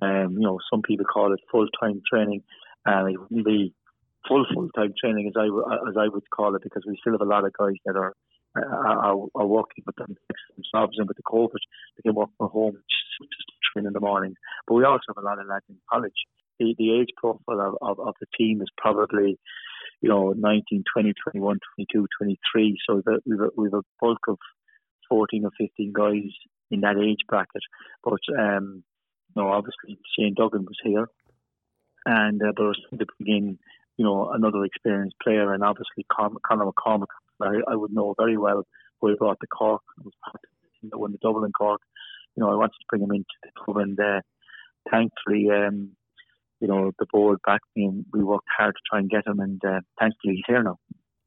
Um, 0.00 0.32
you 0.34 0.40
know, 0.40 0.58
some 0.70 0.82
people 0.82 1.04
call 1.04 1.32
it 1.32 1.40
full 1.50 1.66
time 1.80 2.00
training, 2.08 2.42
and 2.86 3.12
it 3.12 3.20
wouldn't 3.20 3.46
be 3.46 3.74
full 4.28 4.46
full 4.54 4.68
time 4.76 4.92
training 5.00 5.28
as 5.28 5.34
I 5.36 5.46
as 5.88 5.96
I 5.98 6.08
would 6.08 6.28
call 6.30 6.54
it 6.54 6.62
because 6.62 6.84
we 6.86 6.98
still 7.00 7.14
have 7.14 7.20
a 7.20 7.30
lot 7.30 7.44
of 7.44 7.52
guys 7.52 7.76
that 7.84 7.96
are 7.96 8.14
are, 8.56 9.26
are 9.34 9.46
working 9.46 9.84
with 9.86 9.96
them 9.96 10.16
themselves 10.56 10.96
and 10.98 11.06
with 11.06 11.16
the 11.16 11.22
COVID 11.22 11.62
they 11.96 12.02
can 12.02 12.14
work 12.14 12.30
from 12.36 12.50
home 12.50 12.74
just, 12.74 13.30
just 13.30 13.50
train 13.72 13.86
in 13.86 13.92
the 13.92 14.00
morning. 14.00 14.34
But 14.66 14.74
we 14.74 14.84
also 14.84 15.02
have 15.08 15.22
a 15.22 15.26
lot 15.26 15.38
of 15.38 15.46
lads 15.46 15.64
in 15.68 15.76
college. 15.90 16.26
The, 16.58 16.74
the 16.76 17.00
age 17.00 17.08
profile 17.16 17.60
of, 17.60 17.74
of, 17.80 18.06
of 18.06 18.14
the 18.20 18.26
team 18.36 18.60
is 18.60 18.68
probably 18.76 19.38
you 20.00 20.08
know, 20.08 20.32
19, 20.36 20.84
20, 20.92 21.12
21, 21.30 21.58
22, 21.76 22.06
23. 22.18 22.78
So 22.88 23.02
that 23.04 23.20
we've 23.26 23.40
a, 23.40 23.48
we've 23.56 23.74
a 23.74 23.82
bulk 24.00 24.18
of 24.28 24.38
14 25.08 25.44
or 25.44 25.50
15 25.58 25.92
guys 25.92 26.32
in 26.70 26.80
that 26.80 26.96
age 26.98 27.20
bracket. 27.28 27.62
But, 28.02 28.20
um, 28.38 28.84
know, 29.36 29.48
obviously 29.48 29.98
Shane 30.16 30.34
Duggan 30.34 30.64
was 30.64 30.78
here. 30.82 31.08
And, 32.06 32.40
uh, 32.42 32.52
but 32.56 32.64
was 32.64 32.80
to 32.98 33.06
bring 33.18 33.58
you 33.96 34.04
know, 34.04 34.30
another 34.30 34.64
experienced 34.64 35.16
player. 35.22 35.52
And 35.52 35.62
obviously 35.62 36.06
Con- 36.10 36.36
Conor 36.46 36.66
McCormack, 36.66 37.06
I, 37.42 37.72
I 37.72 37.76
would 37.76 37.92
know 37.92 38.14
very 38.18 38.36
well 38.36 38.64
who 39.00 39.08
he 39.10 39.16
brought 39.16 39.38
the 39.40 39.46
Cork. 39.46 39.82
I 39.98 40.02
was 40.04 40.14
part 40.24 40.36
of 40.36 40.90
the 40.90 40.98
won 40.98 41.12
the 41.12 41.50
Cork. 41.52 41.80
You 42.36 42.42
know, 42.42 42.50
I 42.50 42.54
wanted 42.54 42.70
to 42.80 42.86
bring 42.88 43.02
him 43.02 43.10
into 43.10 43.26
the 43.42 43.50
club 43.56 43.76
and, 43.78 43.98
uh, 44.00 44.20
thankfully, 44.90 45.48
um, 45.50 45.90
you 46.60 46.68
know, 46.68 46.92
the 46.98 47.06
board 47.12 47.38
backed 47.46 47.64
me 47.74 47.86
and 47.86 48.04
we 48.12 48.22
worked 48.22 48.48
hard 48.56 48.74
to 48.74 48.80
try 48.88 48.98
and 48.98 49.10
get 49.10 49.26
him, 49.26 49.40
and 49.40 49.62
uh, 49.64 49.80
thankfully 49.98 50.34
he's 50.34 50.44
here 50.46 50.62
now. 50.62 50.78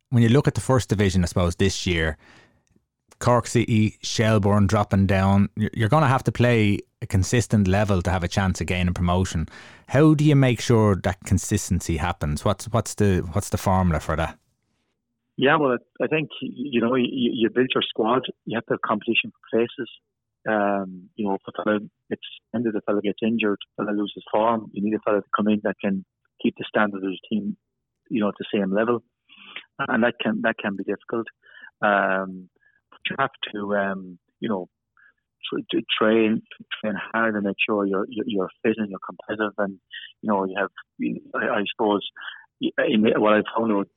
When 0.09 0.21
you 0.21 0.29
look 0.29 0.47
at 0.47 0.53
the 0.53 0.61
first 0.61 0.89
division, 0.89 1.23
I 1.23 1.25
suppose 1.25 1.55
this 1.55 1.87
year, 1.87 2.17
Cork 3.23 3.47
City, 3.47 3.97
Shelbourne 4.01 4.67
dropping 4.67 5.07
down, 5.07 5.47
you're 5.55 5.87
going 5.87 6.03
to 6.03 6.09
have 6.09 6.25
to 6.25 6.31
play 6.31 6.79
a 7.01 7.07
consistent 7.07 7.69
level 7.69 8.01
to 8.01 8.11
have 8.11 8.21
a 8.21 8.27
chance 8.27 8.59
of 8.59 8.67
gaining 8.67 8.93
promotion. 8.93 9.47
How 9.87 10.13
do 10.13 10.25
you 10.25 10.35
make 10.35 10.59
sure 10.59 10.97
that 10.97 11.23
consistency 11.23 11.95
happens? 11.95 12.43
What's 12.43 12.65
what's 12.65 12.95
the 12.95 13.21
what's 13.31 13.47
the 13.47 13.57
formula 13.57 14.01
for 14.01 14.17
that? 14.17 14.37
Yeah, 15.37 15.55
well, 15.55 15.77
I 16.01 16.07
think 16.07 16.31
you 16.41 16.81
know 16.81 16.95
you, 16.95 17.07
you 17.11 17.49
build 17.49 17.69
your 17.73 17.83
squad. 17.87 18.23
You 18.43 18.57
have 18.57 18.65
to 18.65 18.73
have 18.73 18.81
competition 18.81 19.31
for 19.31 19.57
places. 19.57 19.89
Um, 20.45 21.09
you 21.15 21.25
know, 21.25 21.35
if 21.35 21.41
a 21.47 21.63
fellow 21.63 21.79
gets 22.09 22.27
ended, 22.53 22.75
a 22.75 22.81
fella 22.81 23.01
gets 23.01 23.19
injured, 23.23 23.59
a 23.79 23.85
fella 23.85 23.95
loses 23.95 24.23
form, 24.29 24.69
you 24.73 24.83
need 24.83 24.95
a 24.95 24.99
fellow 24.99 25.21
to 25.21 25.33
come 25.33 25.47
in 25.47 25.61
that 25.63 25.77
can 25.79 26.03
keep 26.41 26.55
the 26.57 26.65
standard 26.67 27.01
of 27.01 27.09
the 27.09 27.19
team, 27.29 27.55
you 28.09 28.19
know, 28.19 28.27
at 28.27 28.35
the 28.37 28.45
same 28.53 28.73
level, 28.73 29.01
and 29.79 30.03
that 30.03 30.15
can 30.21 30.41
that 30.41 30.57
can 30.61 30.75
be 30.75 30.83
difficult. 30.83 31.27
Um, 31.81 32.49
you 33.09 33.15
have 33.19 33.31
to, 33.53 33.75
um, 33.75 34.19
you 34.39 34.49
know, 34.49 34.69
to 35.71 35.81
train 35.99 36.41
train 36.81 36.95
hard 37.13 37.35
and 37.35 37.43
make 37.45 37.57
sure 37.67 37.85
you're 37.85 38.07
you're 38.09 38.49
fit 38.63 38.75
and 38.77 38.89
you're 38.89 38.99
competitive, 39.05 39.53
and 39.57 39.79
you 40.21 40.29
know 40.29 40.45
you 40.45 40.55
have. 40.57 40.69
I, 41.35 41.59
I 41.59 41.63
suppose 41.73 42.01
in, 42.61 43.03
what 43.17 43.33
I 43.33 43.41
found 43.55 43.71
out 43.73 43.87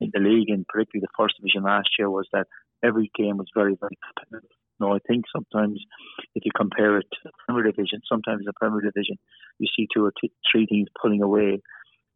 in 0.00 0.10
the 0.12 0.20
league, 0.20 0.50
and 0.50 0.66
particularly 0.66 1.02
the 1.02 1.16
first 1.18 1.36
division 1.38 1.62
last 1.64 1.90
year, 1.98 2.10
was 2.10 2.28
that 2.32 2.46
every 2.84 3.10
game 3.16 3.36
was 3.36 3.48
very 3.54 3.76
very 3.78 3.98
competitive 4.06 4.50
No, 4.80 4.94
I 4.94 4.98
think 5.06 5.24
sometimes 5.34 5.80
if 6.34 6.44
you 6.44 6.50
compare 6.56 6.98
it 6.98 7.06
to 7.12 7.18
the 7.24 7.30
Premier 7.46 7.70
Division, 7.70 8.00
sometimes 8.08 8.44
the 8.44 8.52
Premier 8.54 8.80
Division, 8.80 9.16
you 9.58 9.68
see 9.76 9.86
two 9.94 10.04
or 10.04 10.12
t- 10.20 10.32
three 10.50 10.66
teams 10.66 10.88
pulling 11.00 11.22
away, 11.22 11.60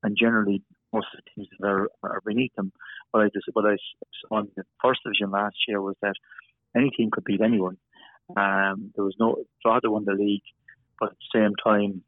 and 0.03 0.17
generally 0.19 0.63
most 0.95 1.09
of 1.13 1.21
the 1.21 1.31
teams 1.35 1.49
that 1.59 1.67
are, 1.67 1.89
are 2.03 2.23
beneath 2.25 2.55
them. 2.55 2.73
What 3.11 3.25
I 3.25 3.27
just 3.27 3.47
what 3.53 3.67
I 3.67 3.77
saw 4.29 4.41
in 4.41 4.49
the 4.57 4.65
First 4.83 5.01
Division 5.05 5.31
last 5.31 5.57
year 5.69 5.81
was 5.81 5.97
that 6.01 6.15
any 6.77 6.91
team 6.91 7.11
could 7.11 7.25
beat 7.25 7.41
anyone. 7.41 7.77
Um, 8.37 8.93
there 8.95 9.05
was 9.05 9.17
no 9.19 9.45
Drogheda 9.63 9.91
won 9.91 10.05
the 10.07 10.13
league, 10.13 10.43
but 10.99 11.11
at 11.11 11.17
the 11.17 11.39
same 11.39 11.53
time, 11.63 12.03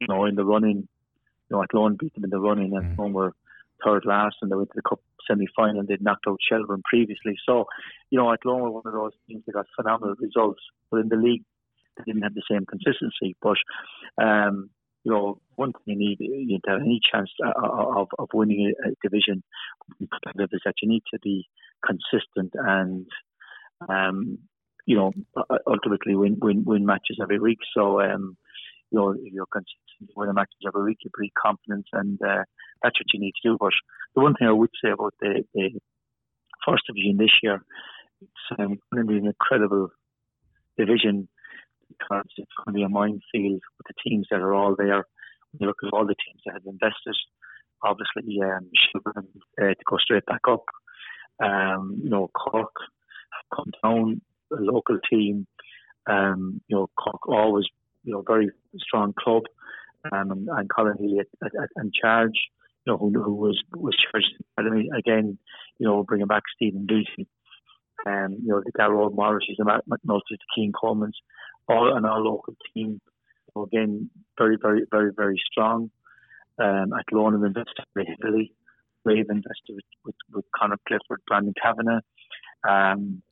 you 0.00 0.06
know, 0.08 0.24
in 0.26 0.36
the 0.36 0.44
running, 0.44 0.86
you 1.48 1.50
know, 1.50 1.62
Athlone 1.62 1.96
beat 1.98 2.14
them 2.14 2.24
in 2.24 2.30
the 2.30 2.38
running, 2.38 2.76
and 2.76 2.96
mm. 2.96 3.12
were 3.12 3.32
third 3.84 4.04
last, 4.04 4.36
and 4.42 4.50
they 4.50 4.56
went 4.56 4.70
to 4.70 4.76
the 4.76 4.88
cup 4.88 5.00
semi 5.26 5.46
final 5.56 5.80
and 5.80 5.88
they'd 5.88 6.02
knocked 6.02 6.26
out 6.28 6.38
Shelbourne 6.48 6.82
previously. 6.88 7.36
So, 7.46 7.66
you 8.10 8.18
know, 8.18 8.32
Athlone 8.32 8.62
were 8.62 8.70
one 8.70 8.86
of 8.86 8.92
those 8.92 9.12
teams 9.28 9.42
that 9.46 9.52
got 9.52 9.66
phenomenal 9.74 10.14
results, 10.20 10.60
but 10.90 11.00
in 11.00 11.08
the 11.08 11.16
league 11.16 11.42
they 11.96 12.04
didn't 12.04 12.22
have 12.22 12.34
the 12.34 12.42
same 12.50 12.66
consistency. 12.66 13.36
But 13.40 13.56
um, 14.22 14.70
you 15.06 15.12
know, 15.12 15.38
one 15.54 15.72
thing 15.72 15.82
you 15.86 15.96
need 15.96 16.16
you 16.18 16.58
have 16.66 16.80
any 16.80 16.98
chance 17.12 17.30
uh, 17.44 17.52
uh, 17.62 18.00
of, 18.00 18.08
of 18.18 18.28
winning 18.34 18.74
a, 18.84 18.90
division 19.08 19.40
competitive 19.98 20.50
is 20.52 20.60
that 20.64 20.74
you 20.82 20.88
need 20.88 21.04
to 21.14 21.20
be 21.22 21.46
consistent 21.86 22.52
and 22.54 23.06
um, 23.88 24.38
you 24.84 24.96
know 24.96 25.12
ultimately 25.68 26.16
win 26.16 26.36
win 26.42 26.64
win 26.64 26.84
matches 26.84 27.18
every 27.22 27.38
week. 27.38 27.60
So 27.72 28.00
um, 28.00 28.36
you 28.90 28.98
know 28.98 29.10
if 29.12 29.32
you're 29.32 29.46
consistent 29.46 30.10
win 30.16 30.34
matches 30.34 30.58
every 30.66 30.82
week, 30.82 30.98
you 31.04 31.10
breed 31.14 31.32
confidence, 31.40 31.86
and 31.92 32.20
uh, 32.20 32.42
that's 32.82 32.98
what 32.98 33.14
you 33.14 33.20
need 33.20 33.34
to 33.42 33.50
do. 33.50 33.56
But 33.60 33.74
the 34.16 34.22
one 34.22 34.34
thing 34.34 34.48
I 34.48 34.52
would 34.52 34.70
say 34.84 34.90
about 34.90 35.14
the, 35.20 35.44
the 35.54 35.70
first 36.66 36.82
division 36.88 37.16
this 37.16 37.30
year, 37.44 37.62
it's 38.20 38.58
um, 38.58 38.80
going 38.92 39.06
to 39.06 39.12
be 39.12 39.18
an 39.18 39.26
incredible 39.26 39.90
division 40.76 41.28
because 41.88 42.26
it's 42.36 42.50
going 42.58 42.72
to 42.74 42.78
be 42.78 42.82
a 42.82 42.88
minefield 42.88 43.60
with 43.78 43.86
the 43.86 43.94
teams 44.04 44.26
that 44.30 44.40
are 44.40 44.54
all 44.54 44.74
there. 44.76 45.06
When 45.52 45.60
you 45.60 45.66
look 45.66 45.78
at 45.84 45.92
all 45.92 46.06
the 46.06 46.14
teams 46.14 46.42
that 46.44 46.54
have 46.54 46.66
invested, 46.66 47.16
obviously 47.82 48.40
um, 48.42 48.70
Shelbourne 48.74 49.28
uh, 49.60 49.74
to 49.74 49.84
go 49.88 49.96
straight 49.98 50.26
back 50.26 50.42
up. 50.48 50.64
Um, 51.42 52.00
you 52.02 52.10
know, 52.10 52.28
Cork 52.28 52.72
have 53.32 53.56
come 53.56 53.70
down, 53.82 54.20
a 54.52 54.60
local 54.60 54.98
team. 55.10 55.46
Um, 56.08 56.60
you 56.68 56.76
know, 56.76 56.88
Cork 56.98 57.28
always, 57.28 57.66
you 58.04 58.12
know, 58.12 58.22
very 58.26 58.50
strong 58.78 59.12
club. 59.18 59.42
Um, 60.12 60.30
and, 60.30 60.48
and 60.48 60.70
Colin 60.70 60.96
Healy 60.98 61.20
at, 61.20 61.26
at, 61.44 61.52
at, 61.60 61.70
in 61.82 61.90
charge 62.00 62.38
you 62.86 62.92
know, 62.92 62.98
who, 62.98 63.10
who 63.22 63.34
was 63.34 63.62
was 63.74 63.96
charged 63.96 64.28
mean 64.58 64.88
again, 64.96 65.38
you 65.78 65.86
know, 65.86 66.04
bringing 66.04 66.28
back 66.28 66.44
Stephen 66.54 66.86
Beattie, 66.86 67.28
um, 68.06 68.38
you 68.42 68.48
know, 68.48 68.62
the 68.64 68.72
Darrell 68.76 69.10
Morris, 69.10 69.44
the 69.58 69.64
McNulty, 69.64 70.20
the 70.30 70.38
Cian 70.54 70.72
Coleman's, 70.72 71.18
all 71.68 71.96
and 71.96 72.06
our 72.06 72.20
local 72.20 72.54
team. 72.74 73.00
Again, 73.56 74.10
very, 74.38 74.58
very, 74.60 74.82
very, 74.90 75.12
very 75.16 75.40
strong. 75.50 75.90
Um, 76.58 76.92
Athlone 76.92 77.32
have 77.34 77.42
invested 77.42 77.84
very 77.94 78.06
heavily. 78.06 78.52
We've 79.04 79.30
invested 79.30 79.74
with, 79.74 79.84
with, 80.04 80.14
with 80.32 80.44
Conor 80.54 80.76
Clifford, 80.86 81.22
Brandon 81.26 81.54
Kavanagh. 81.62 82.00
Um, 82.68 83.22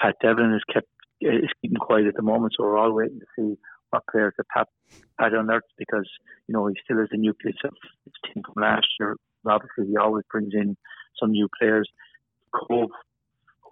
Pat 0.00 0.16
Devlin 0.22 0.52
has 0.52 0.62
kept 0.72 0.88
is 1.20 1.50
keeping 1.62 1.78
quiet 1.78 2.06
at 2.06 2.14
the 2.14 2.22
moment, 2.22 2.52
so 2.56 2.64
we're 2.64 2.76
all 2.76 2.92
waiting 2.92 3.20
to 3.20 3.26
see 3.36 3.58
what 3.90 4.02
players 4.10 4.34
that 4.36 4.48
Pat 4.48 4.68
had 5.18 5.32
unearthed 5.32 5.72
because 5.78 6.08
you 6.46 6.52
know 6.52 6.66
he 6.66 6.74
still 6.84 6.98
has 6.98 7.08
the 7.10 7.16
nucleus 7.16 7.56
of 7.64 7.72
his 8.04 8.12
team 8.26 8.42
from 8.44 8.62
last 8.62 8.86
year. 9.00 9.16
Obviously, 9.46 9.86
he 9.86 9.96
always 9.96 10.24
brings 10.30 10.52
in 10.52 10.76
some 11.18 11.30
new 11.30 11.48
players. 11.58 11.88
Cobh, 12.52 12.90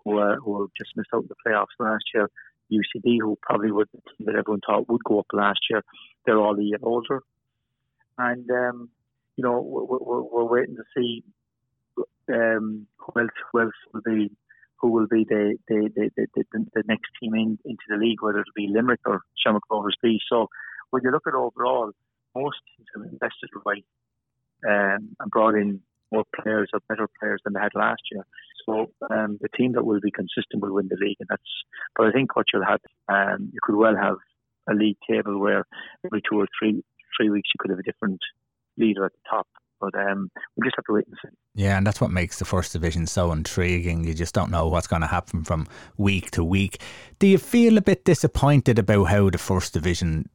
who, 0.04 0.18
uh, 0.18 0.36
who 0.36 0.68
just 0.76 0.96
missed 0.96 1.10
out 1.14 1.22
in 1.22 1.28
the 1.28 1.34
playoffs 1.46 1.78
last 1.78 2.04
year. 2.14 2.28
UCD, 2.72 3.18
who 3.20 3.38
probably 3.42 3.70
would 3.72 3.88
the 3.92 4.00
team 4.00 4.26
that 4.26 4.36
everyone 4.36 4.60
thought 4.66 4.88
would 4.88 5.04
go 5.04 5.20
up 5.20 5.26
last 5.32 5.60
year. 5.70 5.82
They're 6.24 6.38
all 6.38 6.58
a 6.58 6.62
year 6.62 6.78
older, 6.82 7.22
and 8.18 8.50
um, 8.50 8.88
you 9.36 9.44
know 9.44 9.60
we're, 9.60 9.98
we're, 9.98 10.22
we're, 10.22 10.44
waiting 10.44 10.76
to 10.76 10.84
see 10.96 11.24
um, 12.32 12.86
who 12.96 13.20
else 13.20 13.30
who 13.52 13.60
else 13.60 13.72
will 13.92 14.02
be 14.04 14.30
who 14.80 14.90
will 14.90 15.06
be 15.06 15.24
the 15.28 15.56
the, 15.68 15.90
the, 15.94 16.26
the, 16.34 16.44
the 16.74 16.82
next 16.86 17.10
team 17.20 17.34
in, 17.34 17.58
into 17.64 17.84
the 17.88 17.96
league, 17.96 18.22
whether 18.22 18.40
it'll 18.40 18.52
be 18.56 18.68
Limerick 18.68 19.00
or 19.06 19.22
Shamrock 19.36 19.64
Rovers 19.70 19.96
B. 20.02 20.18
So 20.28 20.48
when 20.90 21.02
you 21.04 21.10
look 21.10 21.26
at 21.26 21.34
overall, 21.34 21.92
most 22.34 22.58
teams 22.76 22.88
have 22.94 23.04
invested 23.04 23.50
right 23.64 23.84
um, 24.68 25.16
and 25.18 25.30
brought 25.30 25.54
in 25.54 25.80
more 26.10 26.24
players 26.40 26.70
or 26.72 26.80
better 26.88 27.08
players 27.18 27.40
than 27.44 27.54
they 27.54 27.60
had 27.60 27.74
last 27.74 28.02
year. 28.10 28.24
So 28.66 28.92
um, 29.10 29.38
the 29.40 29.48
team 29.56 29.72
that 29.72 29.84
will 29.84 30.00
be 30.00 30.10
consistent 30.10 30.62
will 30.62 30.74
win 30.74 30.88
the 30.88 30.96
league, 31.00 31.16
and 31.20 31.28
that's. 31.28 31.42
But 31.96 32.06
I 32.06 32.12
think 32.12 32.36
what 32.36 32.46
you'll 32.52 32.64
have, 32.64 32.80
um, 33.08 33.50
you 33.52 33.58
could 33.62 33.76
well 33.76 33.96
have 33.96 34.16
a 34.70 34.74
league 34.74 34.98
table 35.08 35.38
where 35.40 35.64
every 36.04 36.22
two 36.28 36.40
or 36.40 36.46
three 36.58 36.82
three 37.16 37.30
weeks 37.30 37.48
you 37.54 37.58
could 37.58 37.70
have 37.70 37.78
a 37.78 37.82
different 37.82 38.20
leader 38.78 39.04
at 39.04 39.12
the 39.12 39.28
top. 39.30 39.46
But 39.80 39.94
um, 39.98 40.30
we 40.56 40.64
just 40.64 40.76
have 40.76 40.84
to 40.84 40.92
wait 40.92 41.06
and 41.08 41.16
see. 41.22 41.36
Yeah, 41.54 41.76
and 41.76 41.84
that's 41.84 42.00
what 42.00 42.12
makes 42.12 42.38
the 42.38 42.44
first 42.44 42.72
division 42.72 43.06
so 43.06 43.32
intriguing. 43.32 44.04
You 44.04 44.14
just 44.14 44.32
don't 44.32 44.50
know 44.50 44.68
what's 44.68 44.86
going 44.86 45.02
to 45.02 45.08
happen 45.08 45.42
from 45.42 45.66
week 45.96 46.30
to 46.32 46.44
week. 46.44 46.80
Do 47.18 47.26
you 47.26 47.38
feel 47.38 47.76
a 47.76 47.82
bit 47.82 48.04
disappointed 48.04 48.78
about 48.78 49.04
how 49.04 49.28
the 49.28 49.38
first 49.38 49.72
division 49.72 50.28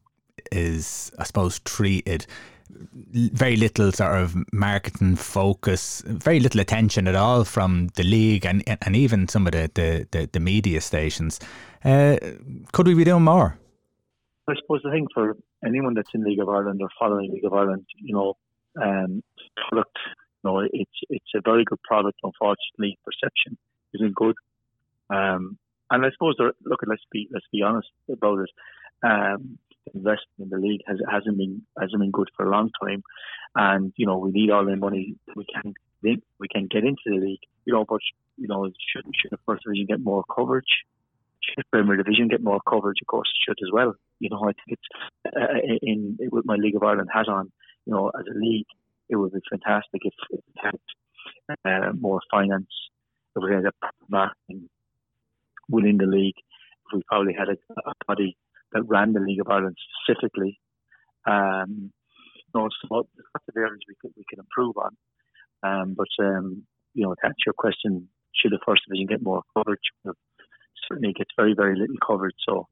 is, 0.52 1.14
I 1.18 1.24
suppose, 1.24 1.60
treated? 1.60 2.28
Very 2.70 3.56
little 3.56 3.92
sort 3.92 4.18
of 4.18 4.36
marketing 4.52 5.16
focus, 5.16 6.04
very 6.06 6.40
little 6.40 6.62
attention 6.62 7.08
at 7.08 7.16
all 7.16 7.44
from 7.44 7.90
the 7.96 8.04
league 8.04 8.46
and 8.46 8.64
and 8.82 8.96
even 8.96 9.28
some 9.28 9.48
of 9.48 9.54
the 9.54 9.70
the, 9.74 10.08
the, 10.12 10.30
the 10.32 10.40
media 10.40 10.82
stations. 10.82 11.40
Uh, 11.84 12.18
could 12.74 12.88
we 12.88 12.94
be 12.94 13.04
doing 13.04 13.24
more? 13.24 13.58
I 14.50 14.54
suppose 14.62 14.82
the 14.84 14.92
thing 14.92 15.08
for 15.14 15.38
anyone 15.66 15.94
that's 15.94 16.10
in 16.14 16.24
League 16.24 16.40
of 16.40 16.50
Ireland 16.50 16.82
or 16.82 16.90
following 17.00 17.32
League 17.32 17.46
of 17.46 17.54
Ireland, 17.54 17.86
you 17.98 18.14
know, 18.14 18.36
um, 18.82 19.24
product. 19.70 19.98
You 20.44 20.52
know, 20.52 20.60
it's 20.60 21.00
it's 21.10 21.32
a 21.36 21.42
very 21.44 21.64
good 21.66 21.82
product. 21.84 22.20
Unfortunately, 22.24 22.98
perception 23.04 23.58
isn't 23.94 24.16
good. 24.16 24.36
Um, 25.10 25.58
and 25.90 26.06
I 26.06 26.10
suppose 26.12 26.36
look, 26.40 26.80
let's 26.86 27.06
be 27.12 27.28
let's 27.32 27.46
be 27.52 27.62
honest 27.62 27.90
about 28.12 28.40
it. 28.40 28.50
Um, 29.04 29.58
investing 29.94 30.40
in 30.40 30.50
the 30.50 30.58
league 30.58 30.82
has 30.88 30.98
hasn't 31.10 31.38
been 31.38 31.62
hasn't 31.80 32.00
been 32.00 32.12
good 32.12 32.30
for 32.36 32.46
a 32.46 32.52
long 32.52 32.70
time, 32.82 33.04
and 33.56 33.94
you 33.96 34.06
know 34.06 34.18
we 34.18 34.32
need 34.32 34.52
all 34.52 34.66
the 34.66 34.76
money 34.76 35.16
we 35.36 35.46
can 35.54 35.74
we 36.04 36.48
can 36.48 36.68
get 36.68 36.84
into 36.84 37.02
the 37.06 37.18
league. 37.18 37.46
You 37.66 37.74
know, 37.74 37.86
but 37.88 38.02
you 38.38 38.48
know 38.48 38.66
should 38.92 39.06
should 39.16 39.32
the 39.32 39.38
first 39.46 39.64
division 39.64 39.88
get 39.88 40.02
more 40.02 40.24
coverage? 40.34 40.86
Should 41.42 41.70
Premier 41.72 41.96
Division 41.96 42.28
get 42.28 42.44
more 42.44 42.60
coverage? 42.68 42.98
Of 43.02 43.08
course, 43.08 43.30
it 43.30 43.40
should 43.46 43.58
as 43.66 43.72
well. 43.72 43.94
You 44.20 44.30
know, 44.30 44.42
I 44.44 44.52
think 44.54 44.78
it's 44.78 44.88
uh, 45.26 45.78
in 45.82 46.18
with 46.32 46.46
my 46.46 46.56
League 46.56 46.76
of 46.76 46.84
Ireland 46.84 47.10
hat 47.14 47.30
on 47.30 47.52
you 47.88 47.94
know, 47.94 48.12
as 48.20 48.26
a 48.30 48.38
league, 48.38 48.68
it 49.10 49.16
would 49.16 49.32
be 49.32 49.40
fantastic 49.50 50.02
if, 50.04 50.14
it 50.30 50.44
had 50.58 50.76
uh, 51.66 51.94
more 51.98 52.20
finance, 52.30 52.68
if 53.36 53.44
we 53.44 53.56
had 53.56 53.64
a 53.66 53.72
marketing 54.10 54.70
within 55.70 55.98
the 55.98 56.06
league, 56.06 56.36
if 56.38 56.98
we 56.98 57.02
probably 57.08 57.34
had 57.34 57.48
a, 57.48 57.58
a 57.90 57.94
body 58.06 58.36
that 58.74 58.84
ran 58.84 59.14
the 59.14 59.20
League 59.20 59.42
of 59.42 59.50
Ireland 59.50 59.78
specifically. 60.04 60.60
Um, 61.26 61.92
you 62.36 62.62
know, 62.62 62.70
so 62.82 62.88
lots 62.96 63.10
of 63.48 63.56
areas 63.56 63.80
we 63.88 63.96
could 64.02 64.12
we 64.16 64.24
can 64.30 64.40
improve 64.40 64.76
on. 64.78 64.98
Um, 65.64 65.96
but 65.96 66.08
um, 66.24 66.64
you 66.94 67.04
know, 67.04 67.14
to 67.14 67.26
answer 67.26 67.48
your 67.48 67.54
question, 67.54 68.10
should 68.36 68.52
the 68.52 68.60
first 68.66 68.84
division 68.88 69.08
get 69.08 69.22
more 69.22 69.44
coverage? 69.56 69.80
certainly 70.88 71.14
gets 71.14 71.32
very 71.36 71.54
very 71.54 71.78
little 71.78 71.98
coverage. 72.06 72.36
So 72.48 72.68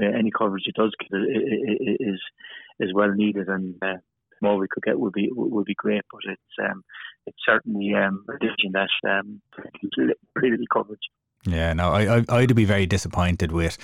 uh, 0.00 0.06
any 0.18 0.30
coverage 0.30 0.64
it 0.66 0.74
does 0.74 0.92
get 1.00 1.16
is 2.00 2.20
is 2.80 2.94
well 2.94 3.12
needed, 3.12 3.48
and 3.48 3.74
uh, 3.82 3.98
more 4.40 4.56
we 4.56 4.66
could 4.70 4.82
get 4.82 4.98
would 4.98 5.12
be 5.12 5.28
would 5.32 5.66
be 5.66 5.74
great. 5.74 6.02
But 6.10 6.32
it's 6.32 6.70
um, 6.70 6.82
it's 7.26 7.38
certainly 7.46 7.94
um, 7.94 8.24
a 8.28 8.38
division 8.38 8.72
that 8.72 8.88
um, 9.08 9.40
pretty 10.34 10.50
little 10.50 10.66
coverage. 10.72 11.00
Yeah, 11.44 11.72
no, 11.72 11.90
I, 11.90 12.18
I 12.18 12.24
I'd 12.28 12.54
be 12.54 12.64
very 12.64 12.86
disappointed 12.86 13.52
with. 13.52 13.78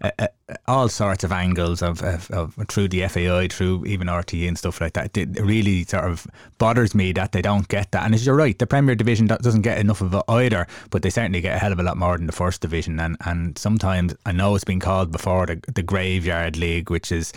Uh, 0.00 0.10
uh, 0.18 0.26
all 0.66 0.88
sorts 0.88 1.24
of 1.24 1.32
angles 1.32 1.82
of, 1.82 2.02
of, 2.02 2.30
of, 2.30 2.54
through 2.68 2.88
the 2.88 3.06
FAI, 3.08 3.48
through 3.48 3.84
even 3.84 4.06
RTE 4.06 4.46
and 4.46 4.56
stuff 4.56 4.80
like 4.80 4.92
that. 4.94 5.16
It 5.16 5.40
really 5.40 5.84
sort 5.84 6.04
of 6.04 6.26
bothers 6.58 6.94
me 6.94 7.12
that 7.12 7.32
they 7.32 7.42
don't 7.42 7.68
get 7.68 7.90
that. 7.92 8.04
And 8.04 8.14
as 8.14 8.24
you're 8.24 8.36
right, 8.36 8.58
the 8.58 8.66
Premier 8.66 8.94
Division 8.94 9.26
doesn't 9.26 9.62
get 9.62 9.78
enough 9.78 10.00
of 10.00 10.14
it 10.14 10.22
either, 10.28 10.66
but 10.90 11.02
they 11.02 11.10
certainly 11.10 11.40
get 11.40 11.56
a 11.56 11.58
hell 11.58 11.72
of 11.72 11.80
a 11.80 11.82
lot 11.82 11.96
more 11.96 12.16
than 12.16 12.26
the 12.26 12.32
First 12.32 12.60
Division. 12.60 13.00
And 13.00 13.16
and 13.24 13.58
sometimes 13.58 14.14
I 14.24 14.32
know 14.32 14.54
it's 14.54 14.64
been 14.64 14.80
called 14.80 15.10
before 15.10 15.46
the 15.46 15.60
the 15.74 15.82
Graveyard 15.82 16.56
League, 16.56 16.90
which 16.90 17.10
is 17.12 17.32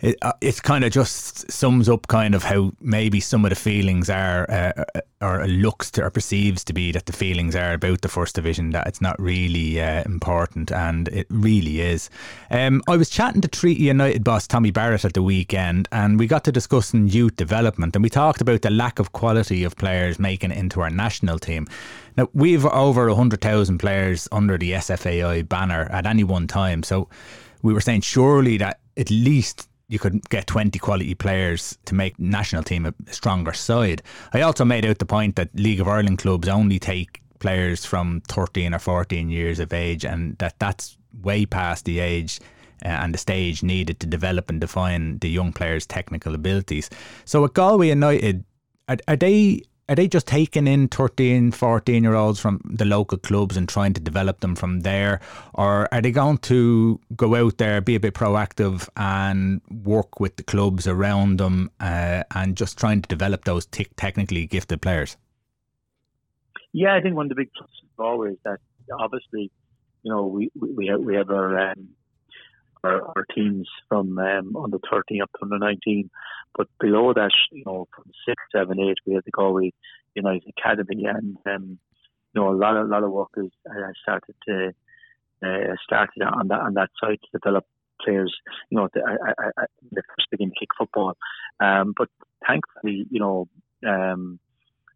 it, 0.00 0.16
uh, 0.22 0.32
kind 0.62 0.84
of 0.84 0.92
just 0.92 1.50
sums 1.50 1.88
up 1.88 2.06
kind 2.08 2.34
of 2.34 2.42
how 2.42 2.72
maybe 2.80 3.20
some 3.20 3.44
of 3.44 3.50
the 3.50 3.56
feelings 3.56 4.10
are, 4.10 4.50
uh, 4.50 4.84
uh, 4.94 5.00
or 5.20 5.46
looks 5.46 5.90
to, 5.92 6.02
or 6.02 6.10
perceives 6.10 6.64
to 6.64 6.72
be 6.72 6.92
that 6.92 7.06
the 7.06 7.12
feelings 7.12 7.56
are 7.56 7.74
about 7.74 8.02
the 8.02 8.08
first 8.08 8.34
division, 8.34 8.70
that 8.70 8.86
it's 8.86 9.00
not 9.00 9.20
really 9.20 9.80
uh, 9.80 10.02
important, 10.04 10.70
and 10.70 11.08
it 11.08 11.26
really 11.30 11.80
is. 11.80 12.10
Um, 12.50 12.82
I 12.88 12.96
was 12.96 13.08
chatting 13.08 13.40
to 13.40 13.48
Treaty 13.48 13.84
United 13.84 14.24
boss 14.24 14.46
Tommy 14.46 14.70
Barrett 14.70 15.04
at 15.04 15.14
the 15.14 15.22
weekend, 15.22 15.88
and 15.92 16.18
we 16.18 16.26
got 16.26 16.44
to 16.44 16.52
discussing 16.52 17.08
youth 17.08 17.36
development, 17.36 17.96
and 17.96 18.02
we 18.02 18.10
talked 18.10 18.40
about 18.40 18.62
the 18.62 18.70
lack 18.70 18.98
of 18.98 19.12
quality 19.12 19.64
of 19.64 19.76
players 19.76 20.18
making 20.18 20.50
it 20.50 20.58
into 20.58 20.80
our 20.80 20.90
national 20.90 21.38
team. 21.38 21.66
Now, 22.16 22.28
we've 22.32 22.64
over 22.64 23.08
100,000 23.08 23.78
players 23.78 24.28
under 24.32 24.56
the 24.58 24.72
SFAI 24.72 25.48
banner 25.48 25.88
at 25.90 26.06
any 26.06 26.24
one 26.24 26.46
time, 26.46 26.82
so 26.82 27.08
we 27.62 27.72
were 27.72 27.80
saying 27.80 28.02
surely 28.02 28.56
that 28.58 28.80
at 28.96 29.10
least 29.10 29.68
you 29.88 29.98
could 29.98 30.28
get 30.30 30.46
20 30.46 30.78
quality 30.78 31.14
players 31.14 31.78
to 31.84 31.94
make 31.94 32.18
national 32.18 32.62
team 32.62 32.86
a 32.86 32.94
stronger 33.12 33.52
side. 33.52 34.02
I 34.32 34.42
also 34.42 34.64
made 34.64 34.84
out 34.84 34.98
the 34.98 35.06
point 35.06 35.36
that 35.36 35.54
League 35.54 35.80
of 35.80 35.88
Ireland 35.88 36.18
clubs 36.18 36.48
only 36.48 36.78
take 36.78 37.22
players 37.38 37.84
from 37.84 38.22
13 38.28 38.74
or 38.74 38.78
14 38.78 39.28
years 39.28 39.60
of 39.60 39.72
age 39.72 40.04
and 40.04 40.36
that 40.38 40.58
that's 40.58 40.96
way 41.22 41.46
past 41.46 41.84
the 41.84 42.00
age 42.00 42.40
uh, 42.84 42.88
and 42.88 43.14
the 43.14 43.18
stage 43.18 43.62
needed 43.62 44.00
to 44.00 44.06
develop 44.06 44.50
and 44.50 44.60
define 44.60 45.18
the 45.18 45.28
young 45.28 45.52
players' 45.52 45.86
technical 45.86 46.34
abilities. 46.34 46.90
So 47.24 47.44
at 47.44 47.54
Galway 47.54 47.88
United, 47.88 48.44
are, 48.88 48.98
are 49.08 49.16
they 49.16 49.62
are 49.88 49.94
they 49.94 50.08
just 50.08 50.26
taking 50.26 50.66
in 50.66 50.88
13, 50.88 51.52
14 51.52 52.02
year 52.02 52.14
olds 52.14 52.40
from 52.40 52.60
the 52.64 52.84
local 52.84 53.18
clubs 53.18 53.56
and 53.56 53.68
trying 53.68 53.92
to 53.92 54.00
develop 54.00 54.40
them 54.40 54.56
from 54.56 54.80
there? 54.80 55.20
Or 55.54 55.92
are 55.92 56.00
they 56.00 56.10
going 56.10 56.38
to 56.38 57.00
go 57.14 57.36
out 57.36 57.58
there, 57.58 57.80
be 57.80 57.94
a 57.94 58.00
bit 58.00 58.14
proactive 58.14 58.88
and 58.96 59.60
work 59.70 60.18
with 60.18 60.36
the 60.36 60.42
clubs 60.42 60.86
around 60.86 61.38
them 61.38 61.70
uh, 61.78 62.24
and 62.34 62.56
just 62.56 62.78
trying 62.78 63.02
to 63.02 63.08
develop 63.08 63.44
those 63.44 63.66
t- 63.66 63.86
technically 63.96 64.46
gifted 64.46 64.82
players? 64.82 65.16
Yeah, 66.72 66.94
I 66.94 67.00
think 67.00 67.14
one 67.14 67.26
of 67.26 67.30
the 67.30 67.36
big 67.36 67.50
pluses 67.50 68.02
always 68.04 68.36
that 68.44 68.58
obviously, 68.98 69.50
you 70.02 70.12
know, 70.12 70.26
we, 70.26 70.50
we, 70.60 70.88
have, 70.88 71.00
we 71.00 71.14
have 71.14 71.30
our, 71.30 71.70
um, 71.70 71.88
our, 72.82 73.02
our 73.02 73.24
teams 73.34 73.68
from 73.88 74.18
um, 74.18 74.56
under 74.56 74.78
13 74.90 75.22
up 75.22 75.30
to 75.38 75.44
under 75.44 75.58
19 75.58 76.10
but 76.56 76.68
below 76.80 77.12
that, 77.12 77.32
you 77.52 77.62
know, 77.66 77.86
from 77.94 78.10
six, 78.26 78.42
seven, 78.50 78.80
eight, 78.80 78.96
we 79.06 79.14
had 79.14 79.24
the 79.24 79.30
Galway 79.30 79.72
United 80.14 80.52
Academy, 80.58 81.04
and 81.04 81.36
um, 81.46 81.78
you 82.32 82.40
know, 82.40 82.50
a 82.50 82.56
lot 82.56 82.76
of 82.76 82.88
lot 82.88 83.04
of 83.04 83.10
work 83.12 83.30
is 83.36 83.50
uh, 83.68 83.92
started 84.02 84.34
to 84.48 84.72
uh, 85.44 85.74
started 85.84 86.22
on 86.22 86.48
that 86.48 86.60
on 86.60 86.74
that 86.74 86.90
side 87.00 87.18
to 87.20 87.38
develop 87.38 87.66
players. 88.02 88.34
You 88.70 88.78
know, 88.78 88.88
the, 88.92 89.00
I, 89.00 89.42
I, 89.42 89.62
I, 89.62 89.64
the 89.92 90.02
first 90.08 90.30
begin 90.30 90.50
kick 90.58 90.68
football, 90.78 91.16
um, 91.60 91.94
but 91.96 92.08
thankfully, 92.46 93.06
you 93.10 93.20
know, 93.20 93.48
um, 93.86 94.38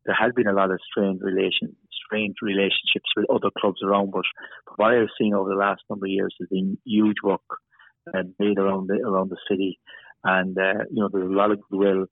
there 0.07 0.17
has 0.19 0.33
been 0.35 0.47
a 0.47 0.55
lot 0.55 0.71
of 0.71 0.81
strained 0.91 1.21
relation, 1.23 1.77
strained 2.07 2.37
relationships 2.41 3.11
with 3.17 3.29
other 3.31 3.51
clubs 3.59 3.83
around. 3.83 4.13
But, 4.13 4.25
but 4.67 4.79
what 4.79 4.95
I've 4.95 5.09
seen 5.19 5.35
over 5.35 5.51
the 5.51 5.57
last 5.57 5.83
number 5.91 6.07
of 6.07 6.11
years 6.11 6.35
has 6.41 6.49
been 6.49 6.79
huge 6.85 7.19
work 7.23 7.43
uh, 8.15 8.23
made 8.39 8.59
around 8.59 8.89
the 8.89 9.01
around 9.07 9.31
the 9.31 9.37
city 9.49 9.79
and 10.25 10.57
uh, 10.59 10.85
you 10.91 11.01
know 11.03 11.09
there's 11.13 11.31
a 11.31 11.35
lot 11.35 11.51
of 11.51 11.61
goodwill, 11.71 12.07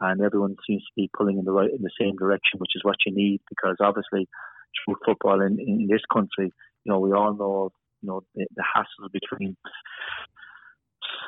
and 0.00 0.20
everyone 0.20 0.56
seems 0.66 0.82
to 0.82 0.92
be 0.96 1.10
pulling 1.16 1.38
in 1.38 1.44
the 1.44 1.52
right 1.52 1.70
in 1.70 1.82
the 1.82 1.90
same 2.00 2.16
direction, 2.16 2.58
which 2.58 2.72
is 2.74 2.84
what 2.84 2.96
you 3.06 3.14
need 3.14 3.40
because 3.48 3.76
obviously 3.80 4.28
through 4.84 4.96
football 5.04 5.40
in, 5.40 5.58
in 5.60 5.88
this 5.90 6.02
country, 6.12 6.52
you 6.84 6.92
know 6.92 6.98
we 6.98 7.12
all 7.12 7.34
know 7.34 7.70
you 8.02 8.08
know 8.08 8.22
the, 8.34 8.46
the 8.56 8.64
hassles 8.64 9.12
between 9.12 9.56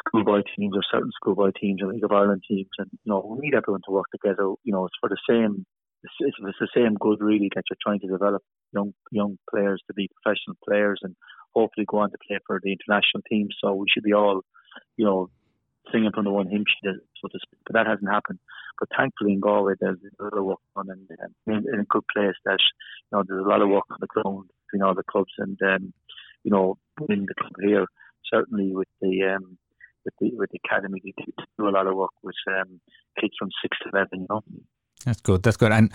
schoolboy 0.08 0.42
teams 0.56 0.74
or 0.76 0.82
certain 0.90 1.10
schoolboy 1.14 1.50
teams 1.60 1.80
and 1.80 1.90
League 1.90 2.04
of 2.04 2.12
Ireland 2.12 2.42
teams, 2.48 2.70
and 2.78 2.88
you 2.92 3.10
know 3.10 3.24
we 3.26 3.46
need 3.46 3.54
everyone 3.54 3.82
to 3.86 3.92
work 3.92 4.06
together. 4.12 4.52
You 4.64 4.72
know 4.72 4.86
it's 4.86 4.96
for 5.00 5.08
the 5.08 5.18
same. 5.28 5.64
It's, 6.02 6.14
it's 6.20 6.58
the 6.60 6.68
same 6.76 6.94
good 7.00 7.20
really 7.20 7.50
that 7.56 7.64
you're 7.68 7.78
trying 7.82 8.00
to 8.00 8.06
develop 8.06 8.42
young 8.72 8.92
young 9.10 9.38
players 9.50 9.82
to 9.86 9.94
be 9.94 10.08
professional 10.22 10.56
players 10.64 11.00
and 11.02 11.16
hopefully 11.54 11.86
go 11.88 11.98
on 11.98 12.10
to 12.10 12.18
play 12.28 12.38
for 12.46 12.60
the 12.62 12.72
international 12.72 13.22
team. 13.28 13.48
So 13.60 13.74
we 13.74 13.86
should 13.92 14.04
be 14.04 14.12
all, 14.12 14.42
you 14.96 15.06
know, 15.06 15.30
singing 15.92 16.10
from 16.14 16.24
the 16.24 16.32
one 16.32 16.48
hymn 16.48 16.64
sheet, 16.66 17.00
so 17.20 17.28
to 17.28 17.38
speak. 17.42 17.60
But 17.66 17.74
that 17.74 17.86
hasn't 17.86 18.10
happened. 18.10 18.38
But 18.78 18.88
thankfully 18.96 19.32
in 19.32 19.40
Galway, 19.40 19.74
there's 19.80 19.98
a 20.20 20.24
lot 20.24 20.38
of 20.38 20.44
work 20.44 20.58
on 20.74 20.86
and 20.90 21.08
in, 21.46 21.80
a 21.80 21.84
good 21.84 22.04
place. 22.14 22.36
That 22.44 22.58
you 22.60 23.12
know, 23.12 23.24
there's 23.26 23.44
a 23.44 23.48
lot 23.48 23.62
of 23.62 23.68
work 23.68 23.84
on 23.90 23.98
the 24.00 24.06
ground 24.06 24.50
between 24.66 24.86
all 24.86 24.94
the 24.94 25.04
clubs, 25.10 25.32
and 25.38 25.58
um, 25.62 25.92
you 26.44 26.50
know, 26.50 26.76
in 27.08 27.26
the 27.26 27.34
club 27.38 27.52
here, 27.60 27.86
certainly 28.32 28.72
with 28.74 28.88
the 29.00 29.34
um, 29.36 29.58
with 30.04 30.14
the 30.20 30.36
with 30.36 30.50
the 30.50 30.60
academy, 30.64 31.00
they 31.04 31.24
do 31.58 31.68
a 31.68 31.70
lot 31.70 31.86
of 31.86 31.96
work 31.96 32.12
with 32.22 32.36
um, 32.48 32.80
kids 33.20 33.34
from 33.38 33.48
six 33.62 33.76
to 33.82 33.90
eleven. 33.92 34.20
You 34.20 34.26
know. 34.28 34.42
That's 35.04 35.20
good. 35.20 35.42
That's 35.42 35.56
good. 35.56 35.72
And 35.72 35.92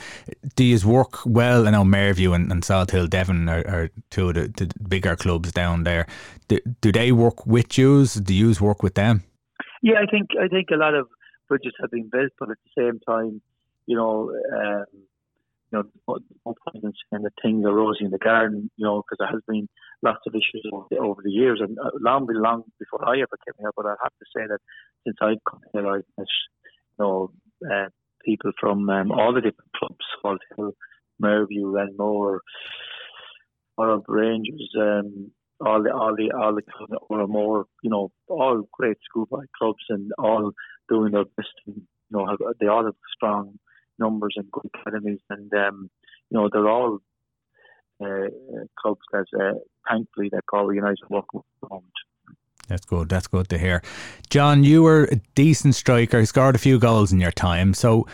do 0.55 0.63
you 0.63 0.87
work 0.87 1.25
well? 1.25 1.67
I 1.67 1.71
know 1.71 1.83
Mervue 1.83 2.33
and, 2.33 2.49
and 2.49 2.65
Hill, 2.65 3.07
Devon 3.07 3.49
are, 3.49 3.67
are 3.67 3.89
two 4.09 4.29
of 4.29 4.35
the, 4.35 4.47
the, 4.47 4.71
bigger 4.87 5.17
clubs 5.17 5.51
down 5.51 5.83
there. 5.83 6.07
Do, 6.47 6.59
do 6.79 6.93
they 6.93 7.11
work 7.11 7.45
with 7.45 7.77
you? 7.77 8.05
Do 8.05 8.33
you 8.33 8.55
work 8.61 8.83
with 8.83 8.95
them? 8.95 9.23
Yeah, 9.81 9.95
I 10.01 10.09
think 10.09 10.29
I 10.39 10.47
think 10.47 10.69
a 10.71 10.77
lot 10.77 10.93
of 10.93 11.07
bridges 11.47 11.73
have 11.81 11.91
been 11.91 12.09
built, 12.09 12.31
but 12.39 12.51
at 12.51 12.57
the 12.63 12.81
same 12.81 12.99
time, 13.07 13.41
you 13.87 13.95
know, 13.97 14.31
um, 14.55 14.85
you 15.71 15.79
know, 15.79 15.83
no 16.45 16.55
point 16.71 16.83
in 16.83 16.93
saying 17.11 17.23
that 17.23 17.33
things 17.41 17.65
are 17.65 17.73
rosy 17.73 18.05
in 18.05 18.11
the 18.11 18.17
garden, 18.17 18.69
you 18.77 18.85
know, 18.85 19.01
because 19.01 19.17
there 19.19 19.27
has 19.29 19.41
been 19.47 19.67
lots 20.01 20.19
of 20.27 20.35
issues 20.35 20.65
over 20.71 20.85
the, 20.89 20.97
over 20.97 21.21
the 21.23 21.31
years, 21.31 21.59
and 21.61 21.77
uh, 21.79 21.91
long, 21.99 22.27
long 22.29 22.63
before 22.79 23.07
I 23.07 23.17
ever 23.17 23.37
came 23.45 23.55
here. 23.59 23.71
But 23.75 23.85
I 23.85 23.95
have 24.03 24.13
to 24.19 24.25
say 24.35 24.45
that 24.47 24.59
since 25.05 25.17
I've 25.21 25.43
come 25.49 25.61
here, 25.73 25.87
I've 25.87 26.03
met, 26.17 26.27
you 26.99 26.99
know, 26.99 27.31
uh, 27.71 27.87
people 28.25 28.51
from 28.59 28.89
um, 28.89 29.11
all 29.11 29.33
the 29.33 29.41
different 29.41 29.71
clubs, 29.75 30.05
Salt 30.21 30.41
Hill, 30.55 30.73
Mervue, 31.19 31.71
Renmore, 31.71 32.41
Arab 33.79 34.03
Rangers, 34.07 34.69
um, 34.79 35.31
all 35.65 35.83
the 35.83 35.91
all 35.91 36.15
the 36.15 36.31
all 36.31 36.55
the 36.55 36.97
or 37.09 37.27
more, 37.27 37.65
you 37.83 37.89
know, 37.89 38.11
all 38.27 38.67
great 38.71 38.97
schoolboy 39.03 39.45
clubs 39.57 39.83
and 39.89 40.11
all 40.17 40.51
doing 40.89 41.11
their 41.11 41.25
best. 41.25 41.49
And, 41.67 41.75
you 41.75 42.17
know, 42.17 42.27
have, 42.27 42.39
they 42.59 42.67
all 42.67 42.85
have 42.85 42.95
strong 43.15 43.57
numbers 43.99 44.33
and 44.37 44.51
good 44.51 44.69
academies, 44.73 45.19
and 45.29 45.53
um, 45.53 45.89
you 46.29 46.37
know, 46.37 46.49
they're 46.51 46.67
all 46.67 46.99
uh, 48.03 48.27
clubs 48.79 49.01
that 49.11 49.25
uh, 49.39 49.59
thankfully 49.89 50.29
that 50.31 50.45
Galway 50.51 50.75
United 50.75 50.99
with. 51.09 51.23
That's 52.67 52.85
good. 52.85 53.09
That's 53.09 53.27
good 53.27 53.49
to 53.49 53.57
hear. 53.57 53.81
John, 54.29 54.63
you 54.63 54.83
were 54.83 55.03
a 55.11 55.17
decent 55.35 55.75
striker, 55.75 56.25
scored 56.25 56.55
a 56.55 56.59
few 56.59 56.79
goals 56.79 57.11
in 57.11 57.19
your 57.19 57.31
time. 57.31 57.73
So, 57.73 58.07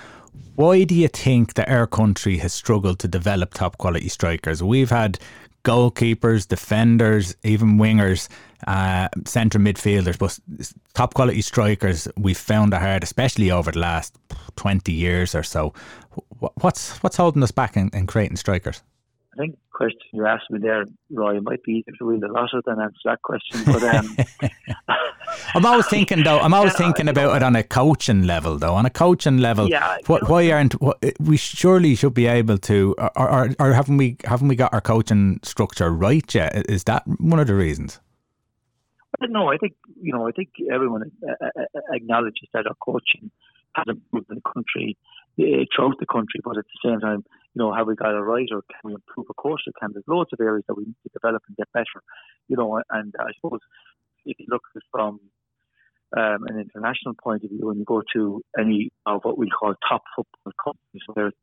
why 0.55 0.83
do 0.83 0.95
you 0.95 1.07
think 1.07 1.53
that 1.53 1.69
our 1.69 1.85
country 1.85 2.37
has 2.37 2.53
struggled 2.53 2.97
to 2.99 3.07
develop 3.07 3.53
top 3.53 3.77
quality 3.77 4.09
strikers? 4.09 4.63
We've 4.63 4.89
had 4.89 5.19
goalkeepers, 5.67 6.47
defenders, 6.47 7.35
even 7.43 7.77
wingers, 7.77 8.29
uh, 8.67 9.07
centre 9.25 9.59
midfielders, 9.59 10.17
but 10.17 10.39
top 10.93 11.13
quality 11.13 11.41
strikers 11.41 12.07
we've 12.15 12.37
found 12.37 12.73
it 12.73 12.81
hard, 12.81 13.03
especially 13.03 13.51
over 13.51 13.71
the 13.71 13.79
last 13.79 14.17
twenty 14.55 14.93
years 14.93 15.35
or 15.35 15.43
so. 15.43 15.73
What's 16.61 16.97
what's 17.03 17.17
holding 17.17 17.43
us 17.43 17.51
back 17.51 17.77
in, 17.77 17.89
in 17.93 18.07
creating 18.07 18.37
strikers? 18.37 18.81
I 19.37 19.41
think 19.41 19.55
the 19.55 19.77
question 19.77 20.01
you 20.13 20.25
asked 20.25 20.49
me 20.49 20.57
there, 20.59 20.85
Roy, 21.11 21.39
might 21.41 21.61
be 21.61 21.73
easier 21.73 21.93
to 21.99 22.05
win 22.05 22.21
the 22.21 22.27
lotto 22.27 22.59
than 22.65 22.81
answer 22.81 22.97
that 23.05 23.21
question. 23.21 23.63
But 23.65 23.83
um, 23.83 24.17
I'm 25.53 25.65
always 25.65 25.85
thinking 25.85 26.23
though. 26.23 26.39
I'm 26.39 26.55
always 26.55 26.73
thinking 26.77 27.07
about 27.07 27.35
it 27.35 27.43
on 27.43 27.55
a 27.55 27.61
coaching 27.61 28.23
level, 28.23 28.57
though. 28.57 28.73
On 28.73 28.87
a 28.87 28.89
coaching 28.89 29.37
level, 29.37 29.69
yeah, 29.69 29.97
what, 30.07 30.27
why 30.27 30.49
aren't 30.51 30.73
what, 30.81 30.97
we 31.19 31.37
surely 31.37 31.93
should 31.93 32.15
be 32.15 32.25
able 32.25 32.57
to, 32.57 32.95
or, 32.97 33.29
or, 33.29 33.49
or 33.59 33.73
haven't 33.73 33.97
we 33.97 34.17
haven't 34.23 34.47
we 34.47 34.55
got 34.55 34.73
our 34.73 34.81
coaching 34.81 35.39
structure 35.43 35.91
right 35.91 36.33
yet? 36.33 36.67
Is 36.67 36.85
that 36.85 37.03
one 37.05 37.39
of 37.39 37.45
the 37.45 37.55
reasons? 37.55 37.99
No, 39.21 39.51
I 39.51 39.57
think 39.57 39.73
you 40.01 40.13
know. 40.13 40.27
I 40.27 40.31
think 40.31 40.49
everyone 40.73 41.11
uh, 41.27 41.45
uh, 41.45 41.49
uh, 41.59 41.79
acknowledges 41.93 42.49
that 42.53 42.65
our 42.65 42.75
coaching 42.83 43.29
has 43.75 43.85
improved 43.87 44.31
in 44.31 44.35
the 44.37 44.41
country, 44.41 44.97
throughout 45.35 45.99
the 45.99 46.07
country, 46.07 46.39
but 46.43 46.57
at 46.57 46.65
the 46.65 46.89
same 46.89 46.99
time, 46.99 47.23
you 47.57 47.63
know, 47.63 47.73
have 47.73 47.87
we 47.87 47.95
got 47.95 48.13
it 48.13 48.19
right 48.19 48.47
or 48.51 48.61
can 48.69 48.81
we 48.83 48.93
improve? 48.93 49.25
Course, 49.35 49.63
we 49.65 49.73
can. 49.79 49.89
There's 49.91 50.05
loads 50.07 50.29
of 50.31 50.39
areas 50.39 50.63
that 50.67 50.75
we 50.75 50.85
need 50.85 50.95
to 51.01 51.09
develop 51.11 51.41
and 51.47 51.57
get 51.57 51.71
better, 51.73 52.03
you 52.47 52.55
know. 52.55 52.79
And 52.91 53.15
I 53.19 53.31
suppose 53.35 53.61
if 54.25 54.37
you 54.39 54.45
look 54.47 54.61
at 54.75 54.77
it 54.77 54.83
from 54.91 55.19
um, 56.15 56.45
an 56.47 56.59
international 56.59 57.15
point 57.15 57.43
of 57.43 57.49
view, 57.49 57.65
when 57.65 57.79
you 57.79 57.85
go 57.85 58.03
to 58.13 58.43
any 58.59 58.91
of 59.07 59.21
what 59.23 59.39
we 59.39 59.49
call 59.49 59.73
top 59.89 60.03
football 60.15 60.53
countries, 60.63 61.01
whether 61.07 61.29
it's 61.29 61.37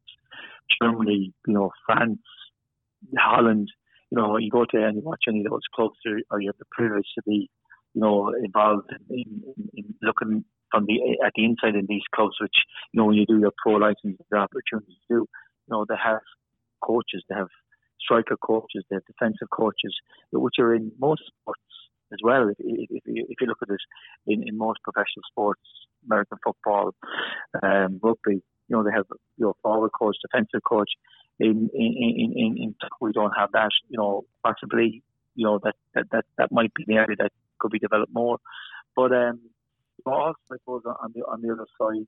Germany, 0.81 1.33
you 1.49 1.53
know, 1.53 1.71
France, 1.85 2.21
Holland, 3.19 3.73
you 4.11 4.19
know, 4.19 4.37
you 4.37 4.51
go 4.51 4.65
to 4.67 4.87
and 4.87 4.97
you 4.97 5.03
watch 5.03 5.25
any 5.27 5.41
of 5.41 5.51
those 5.51 5.67
clubs, 5.75 5.97
or, 6.07 6.21
or 6.31 6.41
you 6.41 6.49
have 6.49 6.59
the 6.59 6.65
privilege 6.71 7.09
to 7.17 7.23
be, 7.27 7.51
you 7.95 8.01
know, 8.01 8.33
involved 8.45 8.89
in, 9.11 9.43
in, 9.57 9.69
in 9.75 9.95
looking 10.01 10.45
from 10.71 10.87
the 10.87 11.19
at 11.27 11.33
the 11.35 11.45
inside 11.45 11.75
in 11.75 11.87
these 11.89 12.07
clubs, 12.15 12.37
which 12.41 12.55
you 12.93 13.01
know 13.01 13.07
when 13.07 13.17
you 13.17 13.27
do 13.27 13.41
your 13.41 13.53
pro 13.61 13.73
license, 13.75 14.17
the 14.31 14.37
opportunity 14.37 14.97
to 15.09 15.15
do 15.17 15.27
you 15.67 15.73
know, 15.73 15.85
they 15.89 15.97
have 16.03 16.21
coaches, 16.83 17.23
they 17.29 17.35
have 17.35 17.49
striker 18.01 18.37
coaches, 18.37 18.85
they 18.89 18.97
have 18.97 19.05
defensive 19.07 19.49
coaches, 19.51 19.95
which 20.33 20.57
are 20.59 20.75
in 20.75 20.93
most 20.99 21.23
sports 21.27 21.61
as 22.13 22.19
well. 22.23 22.49
If, 22.49 22.57
if, 22.59 23.03
you, 23.07 23.27
if 23.29 23.41
you 23.41 23.47
look 23.47 23.59
at 23.63 23.71
it 23.71 23.81
in, 24.27 24.47
in 24.47 24.59
most 24.59 24.81
professional 24.83 25.25
sports, 25.31 25.61
American 26.07 26.39
football, 26.45 26.95
um, 27.63 27.99
rugby, 28.03 28.43
you 28.69 28.77
know 28.77 28.83
they 28.83 28.93
have 28.93 29.07
your 29.37 29.55
forward 29.63 29.91
coach, 29.99 30.17
defensive 30.23 30.63
coach. 30.67 30.91
In 31.41 31.69
in, 31.75 31.95
in 31.99 32.33
in 32.37 32.57
in 32.63 32.75
we 33.01 33.13
don't 33.13 33.33
have 33.37 33.51
that. 33.53 33.71
You 33.89 33.99
know, 33.99 34.25
possibly 34.43 35.03
you 35.35 35.45
know 35.45 35.59
that 35.65 35.75
that 35.95 36.07
that, 36.13 36.25
that 36.39 36.53
might 36.53 36.73
be 36.75 36.85
the 36.87 36.95
area 36.95 37.17
that 37.19 37.33
could 37.59 37.73
be 37.73 37.79
developed 37.79 38.13
more. 38.13 38.39
But 38.95 39.13
um, 39.13 39.41
also 40.07 40.37
I 40.53 40.57
suppose 40.59 40.83
on 40.87 41.13
the 41.15 41.23
on 41.23 41.43
the 41.43 41.53
other 41.53 41.67
side, 41.81 42.07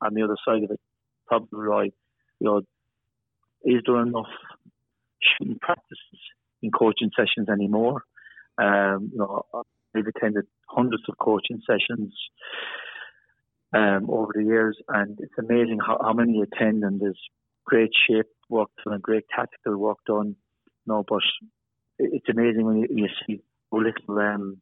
on 0.00 0.14
the 0.14 0.22
other 0.22 0.36
side 0.46 0.64
of 0.64 0.70
it, 0.70 0.80
probably. 1.26 1.92
You 2.40 2.46
know, 2.50 2.62
is 3.64 3.82
there 3.86 4.02
enough 4.02 4.30
shooting 5.22 5.58
practices 5.60 6.20
in 6.62 6.70
coaching 6.70 7.10
sessions 7.16 7.48
anymore? 7.48 8.02
Um, 8.58 9.10
you 9.12 9.18
know, 9.18 9.42
I've 9.54 10.06
attended 10.06 10.46
hundreds 10.66 11.02
of 11.08 11.16
coaching 11.18 11.60
sessions 11.66 12.14
um, 13.74 14.08
over 14.08 14.32
the 14.34 14.44
years, 14.44 14.78
and 14.88 15.18
it's 15.20 15.34
amazing 15.38 15.78
how, 15.84 15.98
how 16.00 16.12
many 16.12 16.40
attend, 16.40 16.84
and 16.84 17.00
there's 17.00 17.18
great 17.64 17.90
shape 18.08 18.26
work 18.48 18.68
done 18.84 18.94
and 18.94 19.02
great 19.02 19.24
tactical 19.34 19.76
work 19.76 19.98
done. 20.06 20.36
You 20.86 20.92
know, 20.92 21.04
but 21.08 21.22
it's 21.98 22.28
amazing 22.28 22.64
when 22.64 22.76
you, 22.78 22.88
you 22.90 23.08
see 23.26 23.40
how 23.72 23.78
little, 23.78 24.18
um, 24.18 24.60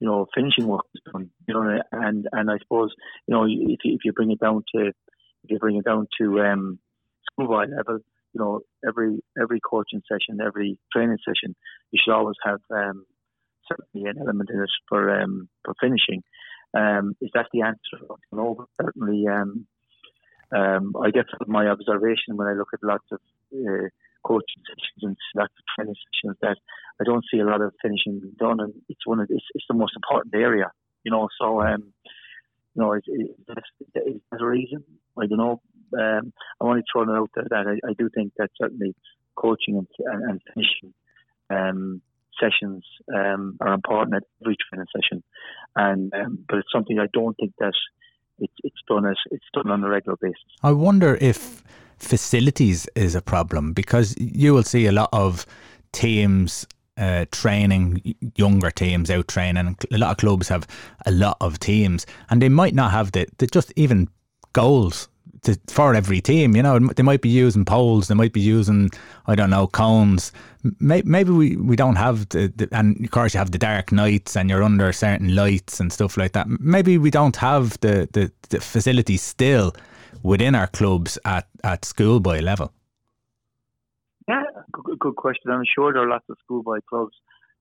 you 0.00 0.06
know, 0.08 0.26
finishing 0.34 0.66
work 0.66 0.86
is 0.94 1.00
done. 1.10 1.30
You 1.46 1.54
know, 1.54 1.80
and 1.92 2.28
and 2.32 2.50
I 2.50 2.58
suppose 2.58 2.92
you 3.26 3.34
know 3.34 3.44
if 3.44 3.78
you, 3.84 3.94
if 3.94 4.00
you 4.04 4.12
bring 4.12 4.32
it 4.32 4.40
down 4.40 4.64
to 4.74 4.88
if 4.88 5.50
you 5.50 5.58
bring 5.58 5.76
it 5.76 5.84
down 5.84 6.06
to 6.20 6.40
um, 6.40 6.78
schoolboy 7.30 7.66
level, 7.74 8.00
you 8.32 8.40
know, 8.40 8.60
every 8.86 9.22
every 9.40 9.60
coaching 9.60 10.02
session, 10.10 10.40
every 10.44 10.78
training 10.92 11.18
session, 11.26 11.54
you 11.90 11.98
should 12.02 12.14
always 12.14 12.36
have 12.44 12.60
um, 12.70 13.04
certainly 13.68 14.08
an 14.08 14.18
element 14.18 14.50
in 14.50 14.60
it 14.60 14.70
for 14.88 15.20
um, 15.20 15.48
for 15.64 15.74
finishing. 15.80 16.22
Um, 16.74 17.14
is 17.20 17.30
that 17.34 17.46
the 17.52 17.62
answer? 17.62 18.06
Know, 18.32 18.54
but 18.58 18.66
certainly, 18.80 19.26
um, 19.28 19.66
um, 20.56 20.94
I 21.02 21.10
guess 21.10 21.24
my 21.46 21.66
observation 21.66 22.36
when 22.36 22.48
I 22.48 22.54
look 22.54 22.68
at 22.72 22.82
lots 22.82 23.04
of 23.12 23.20
uh, 23.54 23.88
coaching 24.24 24.62
sessions 24.68 25.02
and 25.02 25.16
lots 25.34 25.52
of 25.52 25.64
training 25.76 25.94
sessions 25.94 26.36
that 26.40 26.56
I 27.00 27.04
don't 27.04 27.24
see 27.30 27.40
a 27.40 27.44
lot 27.44 27.60
of 27.60 27.74
finishing 27.82 28.20
done, 28.38 28.60
and 28.60 28.72
it's 28.88 29.06
one 29.06 29.20
of 29.20 29.26
it's, 29.30 29.44
it's 29.54 29.66
the 29.68 29.74
most 29.74 29.92
important 29.96 30.34
area, 30.34 30.70
you 31.04 31.10
know. 31.10 31.28
So, 31.40 31.60
um, 31.60 31.92
you 32.74 32.82
know, 32.82 32.94
is, 32.94 33.02
is, 33.06 34.20
a 34.40 34.46
reason? 34.46 34.84
I 35.18 35.26
don't 35.26 35.38
know. 35.38 35.60
Um, 35.98 36.32
I'm 36.60 36.68
only 36.68 36.82
throwing 36.90 37.10
it 37.10 37.18
out 37.18 37.30
there 37.34 37.46
that 37.50 37.66
I, 37.66 37.88
I 37.88 37.92
do 37.98 38.08
think 38.14 38.32
that 38.38 38.50
certainly 38.60 38.94
coaching 39.34 39.78
and, 39.78 39.88
and, 39.98 40.30
and 40.30 40.40
finishing 40.54 40.94
um, 41.50 42.02
sessions 42.40 42.84
um, 43.14 43.56
are 43.60 43.74
important 43.74 44.16
at 44.16 44.24
every 44.42 44.56
training 44.68 44.86
session, 44.94 45.22
and 45.76 46.12
um, 46.14 46.38
but 46.48 46.58
it's 46.58 46.72
something 46.72 46.98
I 46.98 47.06
don't 47.12 47.36
think 47.36 47.52
that 47.58 47.74
it's 48.38 48.54
it's 48.64 48.82
done 48.88 49.06
as 49.06 49.16
it's 49.30 49.44
done 49.52 49.70
on 49.70 49.84
a 49.84 49.88
regular 49.88 50.16
basis. 50.20 50.38
I 50.62 50.72
wonder 50.72 51.18
if 51.20 51.62
facilities 51.98 52.88
is 52.94 53.14
a 53.14 53.22
problem 53.22 53.72
because 53.72 54.16
you 54.18 54.54
will 54.54 54.64
see 54.64 54.86
a 54.86 54.92
lot 54.92 55.08
of 55.12 55.46
teams 55.92 56.66
uh, 56.96 57.24
training 57.30 58.14
younger 58.36 58.70
teams 58.70 59.10
out 59.10 59.28
training. 59.28 59.76
A 59.92 59.98
lot 59.98 60.10
of 60.10 60.16
clubs 60.18 60.48
have 60.48 60.66
a 61.06 61.10
lot 61.10 61.36
of 61.40 61.58
teams, 61.58 62.06
and 62.30 62.42
they 62.42 62.48
might 62.48 62.74
not 62.74 62.90
have 62.90 63.12
the, 63.12 63.26
the 63.38 63.46
just 63.46 63.72
even 63.76 64.08
goals 64.52 65.08
to, 65.42 65.58
for 65.68 65.94
every 65.94 66.20
team. 66.20 66.56
You 66.56 66.62
know, 66.62 66.78
they 66.78 67.02
might 67.02 67.20
be 67.20 67.28
using 67.28 67.64
poles, 67.64 68.08
they 68.08 68.14
might 68.14 68.32
be 68.32 68.40
using 68.40 68.90
I 69.26 69.34
don't 69.34 69.50
know 69.50 69.66
cones. 69.66 70.32
Maybe 70.78 71.30
we, 71.30 71.56
we 71.56 71.74
don't 71.74 71.96
have 71.96 72.28
the, 72.28 72.52
the, 72.54 72.68
and 72.70 73.04
of 73.04 73.10
course 73.10 73.34
you 73.34 73.38
have 73.38 73.50
the 73.50 73.58
dark 73.58 73.90
nights 73.90 74.36
and 74.36 74.48
you're 74.48 74.62
under 74.62 74.92
certain 74.92 75.34
lights 75.34 75.80
and 75.80 75.92
stuff 75.92 76.16
like 76.16 76.32
that. 76.32 76.46
Maybe 76.48 76.98
we 76.98 77.10
don't 77.10 77.36
have 77.36 77.78
the 77.80 78.08
the, 78.12 78.30
the 78.48 78.60
facilities 78.60 79.22
still 79.22 79.74
within 80.22 80.54
our 80.54 80.68
clubs 80.68 81.18
at 81.24 81.46
at 81.64 81.84
schoolboy 81.84 82.40
level. 82.40 82.72
Yeah, 84.28 84.44
good, 84.70 84.98
good 85.00 85.16
question. 85.16 85.50
I'm 85.50 85.64
sure 85.74 85.92
there 85.92 86.02
are 86.02 86.08
lots 86.08 86.26
of 86.30 86.36
schoolboy 86.44 86.78
clubs 86.88 87.14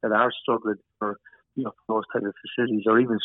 that 0.03 0.11
are 0.11 0.31
struggling 0.43 0.77
for 0.99 1.19
you 1.55 1.63
know 1.63 1.73
those 1.87 2.03
type 2.13 2.23
of 2.23 2.33
facilities, 2.45 2.83
or 2.85 2.99
even 2.99 3.17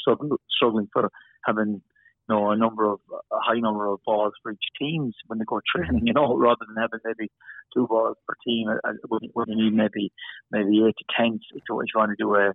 struggling 0.48 0.88
for 0.92 1.10
having 1.44 1.82
you 2.28 2.34
know, 2.34 2.50
a 2.50 2.56
number 2.56 2.90
of 2.90 3.00
high 3.46 3.60
number 3.60 3.86
of 3.86 4.00
balls 4.04 4.32
for 4.42 4.52
each 4.52 4.68
teams 4.78 5.14
when 5.26 5.38
they 5.38 5.44
go 5.46 5.60
training, 5.74 6.06
you 6.06 6.12
know, 6.12 6.36
rather 6.38 6.64
than 6.66 6.76
having 6.76 7.00
maybe 7.04 7.30
two 7.74 7.86
balls 7.86 8.16
per 8.26 8.34
team, 8.44 8.68
uh, 8.68 8.88
uh, 8.88 9.18
when 9.32 9.46
you 9.48 9.70
need 9.70 9.74
maybe 9.74 10.12
maybe 10.50 10.84
eight 10.86 10.96
to 10.98 11.04
ten 11.16 11.38
if 11.54 11.62
you 11.68 11.74
want 11.74 12.10
to 12.10 12.16
do 12.18 12.34
a 12.34 12.52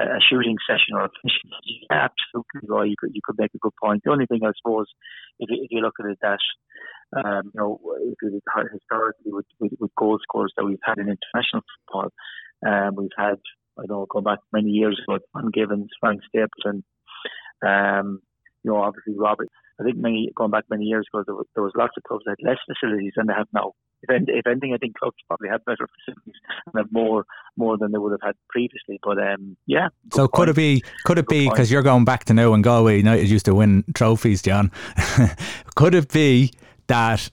a 0.00 0.18
shooting 0.28 0.56
session 0.66 0.94
or 0.94 1.04
a 1.04 1.10
finishing 1.20 1.50
session. 1.52 1.86
Absolutely, 1.90 2.68
right. 2.68 2.88
You 2.88 2.96
could 2.98 3.10
you 3.14 3.20
could 3.24 3.36
make 3.38 3.54
a 3.54 3.58
good 3.58 3.76
point. 3.82 4.02
The 4.04 4.10
only 4.10 4.26
thing 4.26 4.40
I 4.42 4.52
suppose, 4.56 4.86
if 5.38 5.50
you, 5.50 5.64
if 5.64 5.68
you 5.70 5.80
look 5.80 5.94
at 6.00 6.10
it, 6.10 6.18
that 6.22 6.40
um, 7.16 7.52
you 7.54 7.60
know, 7.60 7.80
if 8.00 8.16
you 8.22 8.40
historically 8.72 9.32
with, 9.32 9.46
with, 9.60 9.72
with 9.78 9.94
goal 9.96 10.18
scorers 10.22 10.52
that 10.56 10.64
we've 10.64 10.82
had 10.82 10.98
in 10.98 11.12
international 11.12 11.62
football, 11.86 12.10
um, 12.66 12.96
we've 12.96 13.16
had 13.16 13.36
I 13.78 13.86
don't 13.86 13.88
know, 13.88 14.06
going 14.08 14.24
back 14.24 14.38
many 14.52 14.70
years 14.70 15.00
ago, 15.00 15.18
Don 15.34 15.50
Givens, 15.50 15.90
Frank 16.00 16.20
Stapleton. 16.28 16.84
Um, 17.64 18.20
you 18.64 18.70
know, 18.70 18.78
obviously 18.78 19.14
Robert. 19.16 19.48
I 19.82 19.84
think 19.84 19.98
many 19.98 20.30
going 20.34 20.50
back 20.50 20.64
many 20.70 20.84
years 20.84 21.06
ago, 21.12 21.22
there 21.26 21.34
was, 21.34 21.46
there 21.54 21.64
was 21.64 21.72
lots 21.76 21.92
of 21.96 22.02
clubs 22.04 22.24
that 22.26 22.36
had 22.38 22.48
less 22.48 22.58
facilities 22.66 23.12
than 23.16 23.26
they 23.26 23.34
have 23.34 23.48
now. 23.52 23.72
If, 24.02 24.22
if 24.28 24.46
anything, 24.46 24.74
I 24.74 24.78
think 24.78 24.96
clubs 24.96 25.16
probably 25.26 25.48
have 25.48 25.64
better 25.64 25.88
facilities 25.98 26.40
and 26.66 26.74
have 26.76 26.92
more 26.92 27.24
more 27.56 27.76
than 27.78 27.92
they 27.92 27.98
would 27.98 28.12
have 28.12 28.20
had 28.22 28.34
previously. 28.48 28.98
But 29.02 29.18
um, 29.18 29.56
yeah. 29.66 29.88
So 30.12 30.28
could 30.28 30.48
it 30.48 30.56
be? 30.56 30.82
Could 31.04 31.18
it 31.18 31.28
be 31.28 31.48
because 31.48 31.70
you're 31.70 31.82
going 31.82 32.04
back 32.04 32.24
to 32.24 32.34
now 32.34 32.52
and 32.54 32.64
Galway 32.64 32.98
United 32.98 33.28
used 33.28 33.46
to 33.46 33.54
win 33.54 33.84
trophies, 33.94 34.42
John? 34.42 34.70
could 35.74 35.94
it 35.94 36.10
be 36.12 36.52
that 36.86 37.30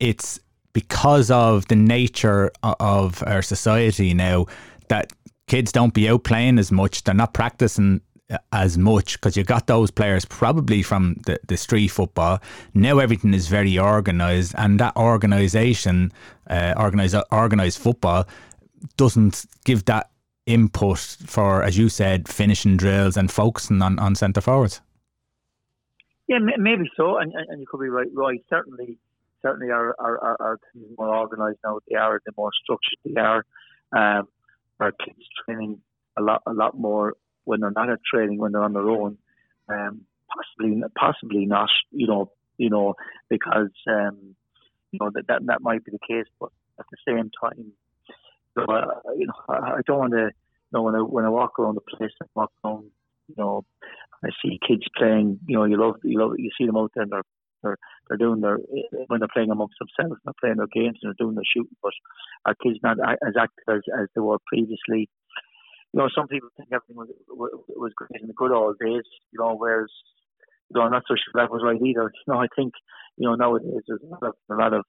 it's 0.00 0.40
because 0.72 1.30
of 1.30 1.66
the 1.68 1.76
nature 1.76 2.52
of 2.62 3.22
our 3.26 3.42
society 3.42 4.14
now 4.14 4.46
that 4.88 5.12
kids 5.48 5.72
don't 5.72 5.94
be 5.94 6.08
out 6.08 6.22
playing 6.24 6.58
as 6.58 6.70
much. 6.70 7.02
They're 7.02 7.14
not 7.14 7.34
practicing 7.34 8.00
as 8.52 8.76
much 8.76 9.14
because 9.14 9.36
you 9.36 9.44
got 9.44 9.66
those 9.66 9.90
players 9.90 10.24
probably 10.24 10.82
from 10.82 11.16
the, 11.26 11.40
the 11.46 11.56
street 11.56 11.88
football. 11.88 12.40
Now 12.74 12.98
everything 12.98 13.34
is 13.34 13.48
very 13.48 13.78
organised, 13.78 14.54
and 14.56 14.78
that 14.80 14.96
organisation, 14.96 16.12
uh, 16.48 16.74
organised 16.76 17.14
organised 17.32 17.78
football, 17.78 18.26
doesn't 18.96 19.46
give 19.64 19.84
that 19.86 20.10
input 20.46 20.98
for, 21.26 21.62
as 21.62 21.76
you 21.78 21.88
said, 21.88 22.28
finishing 22.28 22.76
drills 22.76 23.16
and 23.16 23.30
focusing 23.30 23.82
on, 23.82 23.98
on 23.98 24.14
centre 24.14 24.40
forwards. 24.40 24.80
Yeah, 26.26 26.38
maybe 26.58 26.90
so, 26.96 27.16
and, 27.16 27.32
and 27.32 27.60
you 27.60 27.66
could 27.66 27.80
be 27.80 27.88
right. 27.88 28.08
Right, 28.12 28.44
certainly, 28.50 28.98
certainly 29.40 29.72
our 29.72 29.96
our, 29.98 30.18
our, 30.18 30.36
our 30.40 30.60
teams 30.72 30.88
more 30.98 31.16
organised 31.16 31.60
now. 31.64 31.78
They 31.88 31.96
are 31.96 32.20
the 32.26 32.32
more 32.36 32.50
structured 32.62 32.98
they 33.04 33.18
are. 33.18 33.44
Um, 33.92 34.28
our 34.78 34.92
kids 34.92 35.26
training 35.44 35.80
a 36.18 36.22
lot 36.22 36.42
a 36.46 36.52
lot 36.52 36.78
more 36.78 37.14
when 37.48 37.60
they're 37.60 37.70
not 37.70 37.88
at 37.88 37.98
training, 38.04 38.38
when 38.38 38.52
they're 38.52 38.62
on 38.62 38.74
their 38.74 38.88
own. 38.88 39.16
Um, 39.70 40.02
possibly, 40.28 40.82
possibly 40.94 41.46
not. 41.46 41.70
You 41.90 42.06
know, 42.06 42.32
you 42.58 42.68
know, 42.68 42.94
because 43.30 43.72
um, 43.88 44.36
you 44.92 44.98
know 45.00 45.10
that, 45.14 45.26
that 45.28 45.46
that 45.46 45.62
might 45.62 45.84
be 45.84 45.92
the 45.92 46.06
case, 46.06 46.26
but 46.38 46.50
at 46.78 46.84
the 46.90 46.98
same 47.08 47.30
time, 47.42 47.72
uh, 48.56 49.14
you 49.16 49.26
know 49.26 49.40
I, 49.48 49.78
I 49.78 49.80
don't 49.86 49.98
want 49.98 50.12
to. 50.12 50.30
You 50.70 50.72
know, 50.74 50.82
when 50.82 50.94
I 50.94 50.98
when 50.98 51.24
I 51.24 51.30
walk 51.30 51.58
around 51.58 51.76
the 51.76 51.96
place 51.96 52.12
and 52.20 52.28
walk 52.34 52.52
around, 52.62 52.90
you 53.28 53.34
know, 53.38 53.64
I 54.22 54.28
see 54.42 54.60
kids 54.66 54.84
playing. 54.96 55.40
You 55.46 55.56
know, 55.56 55.64
you 55.64 55.80
love 55.80 55.96
you 56.04 56.18
love 56.20 56.32
you 56.36 56.50
see 56.58 56.66
them 56.66 56.76
out 56.76 56.92
there. 56.94 57.04
And 57.04 57.12
they're 57.12 57.22
they're 57.62 57.78
they're 58.08 58.18
doing 58.18 58.42
their 58.42 58.58
when 59.06 59.20
they're 59.20 59.32
playing 59.32 59.50
amongst 59.50 59.76
themselves, 59.78 60.20
they're 60.24 60.34
playing 60.40 60.56
their 60.58 60.66
games 60.66 60.98
and 61.00 61.08
they're 61.08 61.24
doing 61.26 61.34
their 61.34 61.48
shooting. 61.50 61.76
But 61.82 61.92
our 62.44 62.54
kids 62.62 62.78
not 62.82 62.98
as 63.00 63.34
active 63.40 63.64
as, 63.68 63.82
as 63.98 64.08
they 64.14 64.20
were 64.20 64.38
previously 64.46 65.08
you 65.92 66.00
know, 66.00 66.08
some 66.14 66.28
people 66.28 66.48
think 66.56 66.68
everything 66.72 66.96
was 66.96 67.08
was 67.68 67.92
great 67.96 68.20
in 68.20 68.28
the 68.28 68.34
good 68.34 68.52
old 68.52 68.76
days, 68.78 69.04
you 69.32 69.38
know, 69.38 69.54
whereas 69.56 69.88
you 70.70 70.78
know, 70.78 70.84
I'm 70.84 70.92
not 70.92 71.04
so 71.08 71.14
sure 71.14 71.40
that 71.40 71.50
was 71.50 71.62
right 71.64 71.80
either. 71.80 72.12
You 72.26 72.34
know, 72.34 72.40
I 72.40 72.46
think 72.54 72.74
you 73.16 73.28
know 73.28 73.34
nowadays 73.34 73.82
there's 73.86 74.02
a 74.02 74.06
lot 74.06 74.22
of, 74.22 74.34
a 74.50 74.54
lot 74.54 74.74
of 74.74 74.84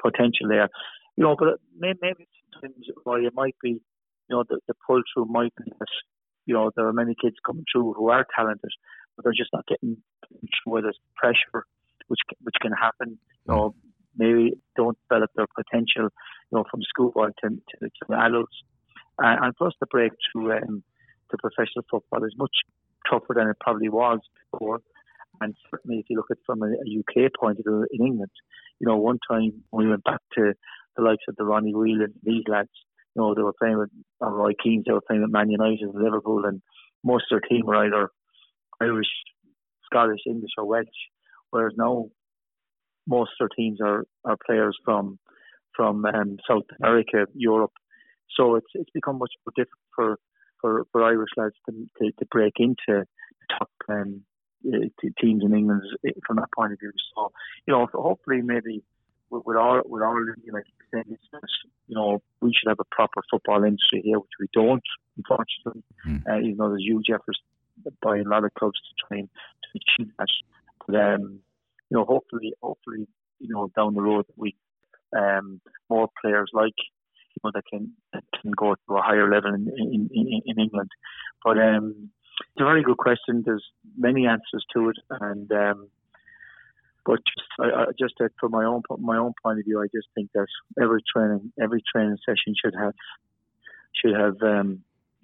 potential 0.00 0.48
there. 0.48 0.68
You 1.16 1.24
know, 1.24 1.36
but 1.38 1.58
maybe, 1.76 1.98
maybe 2.02 2.28
sometimes 2.52 2.86
why 3.04 3.20
it 3.20 3.34
might 3.34 3.56
be, 3.62 3.70
you 3.70 4.30
know, 4.30 4.44
the, 4.48 4.58
the 4.66 4.74
pull 4.86 5.02
through 5.12 5.26
might 5.26 5.52
be 5.56 5.70
that 5.78 5.86
you 6.46 6.54
know 6.54 6.70
there 6.76 6.86
are 6.86 6.92
many 6.92 7.14
kids 7.20 7.36
coming 7.44 7.64
through 7.72 7.94
who 7.94 8.10
are 8.10 8.26
talented, 8.36 8.70
but 9.16 9.24
they're 9.24 9.32
just 9.36 9.52
not 9.52 9.66
getting 9.66 9.96
through 10.62 10.82
there's 10.82 10.98
pressure, 11.16 11.66
which 12.06 12.20
which 12.42 12.56
can 12.62 12.72
happen. 12.72 13.18
You 13.46 13.54
know, 13.54 13.70
mm. 13.70 13.74
maybe 14.16 14.52
don't 14.76 14.98
develop 15.08 15.30
their 15.34 15.48
potential, 15.48 16.10
you 16.50 16.58
know, 16.58 16.64
from 16.70 16.80
schoolboy 16.82 17.30
to, 17.42 17.48
to, 17.50 17.88
to 17.88 18.14
adults 18.14 18.54
and 19.18 19.54
plus, 19.56 19.74
the 19.80 19.86
break 19.86 20.12
to 20.34 20.52
um, 20.52 20.82
to 21.30 21.36
professional 21.38 21.84
football 21.90 22.24
is 22.24 22.34
much 22.36 22.54
tougher 23.08 23.34
than 23.34 23.48
it 23.48 23.56
probably 23.60 23.88
was 23.88 24.20
before. 24.52 24.80
And 25.40 25.54
certainly, 25.70 25.98
if 25.98 26.06
you 26.08 26.16
look 26.16 26.30
at 26.30 26.38
from 26.46 26.62
a, 26.62 26.66
UK 26.66 27.32
point 27.38 27.58
of 27.58 27.64
view 27.64 27.86
in 27.92 28.06
England, 28.06 28.30
you 28.80 28.86
know, 28.86 28.96
one 28.96 29.18
time 29.28 29.62
when 29.70 29.86
we 29.86 29.90
went 29.90 30.04
back 30.04 30.20
to 30.36 30.52
the 30.96 31.02
likes 31.02 31.24
of 31.28 31.36
the 31.36 31.44
Ronnie 31.44 31.74
Whelan, 31.74 32.14
these 32.22 32.44
lads, 32.46 32.70
you 33.14 33.22
know, 33.22 33.34
they 33.34 33.42
were 33.42 33.54
playing 33.58 33.78
with 33.78 33.90
uh, 34.22 34.30
Roy 34.30 34.52
Keane, 34.62 34.84
they 34.86 34.92
were 34.92 35.00
playing 35.00 35.22
with 35.22 35.32
Man 35.32 35.50
United 35.50 35.80
and 35.80 36.02
Liverpool, 36.02 36.44
and 36.44 36.62
most 37.02 37.24
of 37.30 37.40
their 37.40 37.48
team 37.48 37.66
were 37.66 37.84
either 37.84 38.10
Irish, 38.80 39.08
Scottish, 39.86 40.20
English, 40.26 40.52
or 40.56 40.66
Welsh, 40.66 40.86
whereas 41.50 41.74
now 41.76 42.06
most 43.06 43.30
of 43.40 43.48
their 43.48 43.56
teams 43.56 43.80
are, 43.80 44.04
are 44.24 44.36
players 44.46 44.76
from 44.84 45.18
from 45.74 46.04
um, 46.04 46.36
South 46.48 46.62
America, 46.80 47.26
Europe. 47.34 47.72
So 48.36 48.56
it's 48.56 48.66
it's 48.74 48.90
become 48.90 49.18
much 49.18 49.32
more 49.46 49.52
difficult 49.56 49.80
for, 49.94 50.18
for, 50.60 50.86
for 50.92 51.04
Irish 51.04 51.30
lads 51.36 51.54
to, 51.66 51.72
to, 51.98 52.12
to 52.12 52.26
break 52.30 52.54
into 52.58 52.76
the 52.88 53.04
top 53.58 53.70
um, 53.88 54.22
teams 55.20 55.44
in 55.44 55.54
England 55.54 55.82
from 56.26 56.36
that 56.36 56.48
point 56.56 56.72
of 56.72 56.80
view. 56.80 56.92
So 57.14 57.32
you 57.66 57.74
know, 57.74 57.86
hopefully 57.92 58.40
maybe 58.42 58.82
with, 59.30 59.42
with 59.44 59.56
our 59.56 59.82
with 59.84 60.02
our 60.02 60.36
like 60.52 60.64
you 60.94 61.96
know, 61.96 62.22
we 62.40 62.52
should 62.52 62.68
have 62.68 62.80
a 62.80 62.94
proper 62.94 63.20
football 63.30 63.64
industry 63.64 64.02
here, 64.04 64.18
which 64.18 64.30
we 64.40 64.46
don't, 64.52 64.82
unfortunately. 65.16 65.82
Mm. 66.06 66.22
Uh, 66.28 66.38
even 66.38 66.56
though 66.56 66.68
there's 66.68 66.84
huge 66.84 67.06
efforts 67.12 67.40
by 68.02 68.18
a 68.18 68.22
lot 68.22 68.44
of 68.44 68.54
clubs 68.54 68.78
to 68.78 69.06
try 69.06 69.18
and 69.18 69.28
to 69.28 69.80
achieve 69.80 70.12
that. 70.18 70.28
But 70.86 70.96
um, 70.96 71.40
you 71.90 71.98
know, 71.98 72.04
hopefully, 72.04 72.52
hopefully, 72.62 73.06
you 73.40 73.48
know, 73.48 73.70
down 73.76 73.94
the 73.94 74.02
road 74.02 74.26
we 74.36 74.54
um, 75.16 75.60
more 75.90 76.08
players 76.20 76.50
like 76.52 76.74
know 77.42 77.50
that 77.54 77.64
can 77.70 77.92
that 78.12 78.24
can 78.40 78.52
go 78.52 78.74
to 78.74 78.94
a 78.96 79.02
higher 79.02 79.30
level 79.30 79.54
in 79.54 79.68
in, 79.78 80.42
in, 80.46 80.58
England. 80.58 80.90
But 81.44 81.58
um, 81.58 82.10
it's 82.38 82.60
a 82.60 82.64
very 82.64 82.82
good 82.82 82.98
question. 82.98 83.42
There's 83.44 83.64
many 83.96 84.26
answers 84.26 84.64
to 84.74 84.90
it, 84.90 84.96
and 85.10 85.50
um, 85.52 85.88
but 87.04 87.20
just, 87.24 87.48
I, 87.60 87.64
I 87.64 87.84
just 87.98 88.14
from 88.40 88.52
my 88.52 88.64
own 88.64 88.82
my 88.98 89.16
own 89.16 89.32
point 89.42 89.58
of 89.58 89.64
view, 89.64 89.80
I 89.80 89.86
just 89.94 90.08
think 90.14 90.30
that 90.34 90.46
every 90.80 91.02
training 91.14 91.52
every 91.60 91.82
training 91.92 92.18
session 92.26 92.54
should 92.62 92.74
have 92.78 92.94
should 93.94 94.14
have 94.14 94.36
um, 94.42 94.82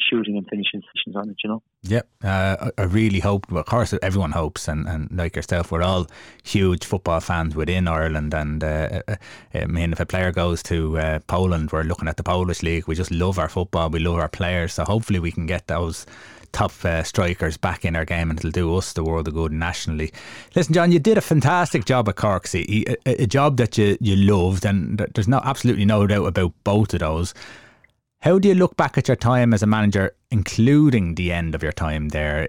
shooting 0.08 0.36
and 0.36 0.46
finishing 0.48 0.82
sessions 0.94 1.16
on 1.16 1.30
it, 1.30 1.36
you 1.42 1.50
know. 1.50 1.62
Yep, 1.82 2.08
uh, 2.24 2.70
I 2.76 2.82
really 2.82 3.20
hope. 3.20 3.50
Well, 3.50 3.60
of 3.60 3.66
course, 3.66 3.94
everyone 4.02 4.32
hopes, 4.32 4.68
and, 4.68 4.86
and 4.88 5.10
like 5.12 5.36
yourself, 5.36 5.72
we're 5.72 5.82
all 5.82 6.06
huge 6.42 6.84
football 6.84 7.20
fans 7.20 7.54
within 7.54 7.88
Ireland. 7.88 8.34
And 8.34 8.62
uh, 8.62 9.02
uh, 9.08 9.16
I 9.54 9.66
mean, 9.66 9.92
if 9.92 10.00
a 10.00 10.06
player 10.06 10.32
goes 10.32 10.62
to 10.64 10.98
uh, 10.98 11.18
Poland, 11.26 11.72
we're 11.72 11.82
looking 11.82 12.08
at 12.08 12.16
the 12.16 12.22
Polish 12.22 12.62
league. 12.62 12.86
We 12.86 12.94
just 12.94 13.10
love 13.10 13.38
our 13.38 13.48
football. 13.48 13.90
We 13.90 14.00
love 14.00 14.18
our 14.18 14.28
players. 14.28 14.74
So 14.74 14.84
hopefully, 14.84 15.18
we 15.18 15.32
can 15.32 15.46
get 15.46 15.66
those 15.66 16.06
top 16.52 16.72
uh, 16.84 17.02
strikers 17.02 17.56
back 17.56 17.84
in 17.84 17.96
our 17.96 18.04
game 18.04 18.30
and 18.30 18.38
it'll 18.38 18.50
do 18.50 18.76
us 18.76 18.92
the 18.92 19.04
world 19.04 19.28
of 19.28 19.34
good 19.34 19.52
nationally. 19.52 20.12
Listen, 20.54 20.74
John, 20.74 20.92
you 20.92 20.98
did 20.98 21.18
a 21.18 21.20
fantastic 21.20 21.84
job 21.84 22.08
at 22.08 22.16
Cork 22.16 22.46
City, 22.46 22.84
a, 23.06 23.22
a 23.22 23.26
job 23.26 23.56
that 23.58 23.78
you, 23.78 23.96
you 24.00 24.16
loved, 24.16 24.64
and 24.64 24.98
there's 25.14 25.28
no 25.28 25.40
absolutely 25.44 25.84
no 25.84 26.06
doubt 26.06 26.26
about 26.26 26.52
both 26.64 26.92
of 26.94 27.00
those. 27.00 27.34
How 28.20 28.38
do 28.38 28.48
you 28.48 28.54
look 28.54 28.76
back 28.76 28.98
at 28.98 29.08
your 29.08 29.16
time 29.16 29.54
as 29.54 29.62
a 29.62 29.66
manager, 29.66 30.14
including 30.30 31.14
the 31.14 31.32
end 31.32 31.54
of 31.54 31.62
your 31.62 31.72
time 31.72 32.08
there? 32.10 32.48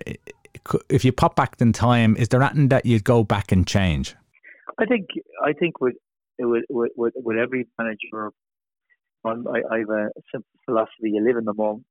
If 0.90 1.06
you 1.06 1.12
pop 1.12 1.36
back 1.36 1.56
in 1.60 1.74
time, 1.74 2.16
is 2.18 2.30
there 2.30 2.42
anything 2.42 2.70
that 2.70 2.86
you'd 2.86 3.04
go 3.04 3.24
back 3.24 3.52
and 3.52 3.66
change? 3.66 4.16
I 4.80 4.86
think 4.86 5.08
I 5.44 5.54
think 5.54 5.80
with 5.80 5.96
with 6.40 6.66
with, 6.70 7.14
with 7.16 7.38
every 7.38 7.68
manager, 7.78 8.32
I, 9.26 9.30
I 9.30 9.80
have 9.80 9.90
a 9.90 10.10
simple 10.32 10.50
philosophy: 10.66 11.12
you 11.14 11.24
live 11.26 11.38
in 11.38 11.46
the 11.46 11.54
moment. 11.54 11.86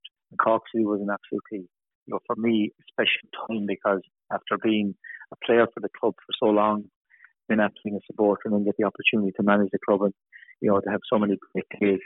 City 0.73 0.85
was 0.85 1.01
an 1.01 1.09
absolutely 1.11 1.69
you 2.11 2.15
know, 2.15 2.21
for 2.27 2.37
me, 2.37 2.73
special 2.91 3.29
time 3.47 3.67
because 3.67 4.01
after 4.33 4.59
being 4.63 4.95
a 5.33 5.37
player 5.47 5.67
for 5.73 5.81
the 5.81 5.89
club 6.01 6.15
for 6.15 6.35
so 6.39 6.51
long, 6.51 6.85
then 7.49 7.61
after 7.61 7.77
being 7.85 7.97
a 7.97 8.07
supporter 8.07 8.43
and 8.47 8.55
then 8.55 8.65
get 8.65 8.75
the 8.79 8.85
opportunity 8.85 9.33
to 9.37 9.43
manage 9.43 9.71
the 9.73 9.79
club 9.87 10.03
and, 10.03 10.15
you 10.61 10.71
know, 10.71 10.81
to 10.81 10.91
have 10.91 11.01
so 11.13 11.19
many 11.19 11.37
great 11.53 11.67
days. 11.81 12.01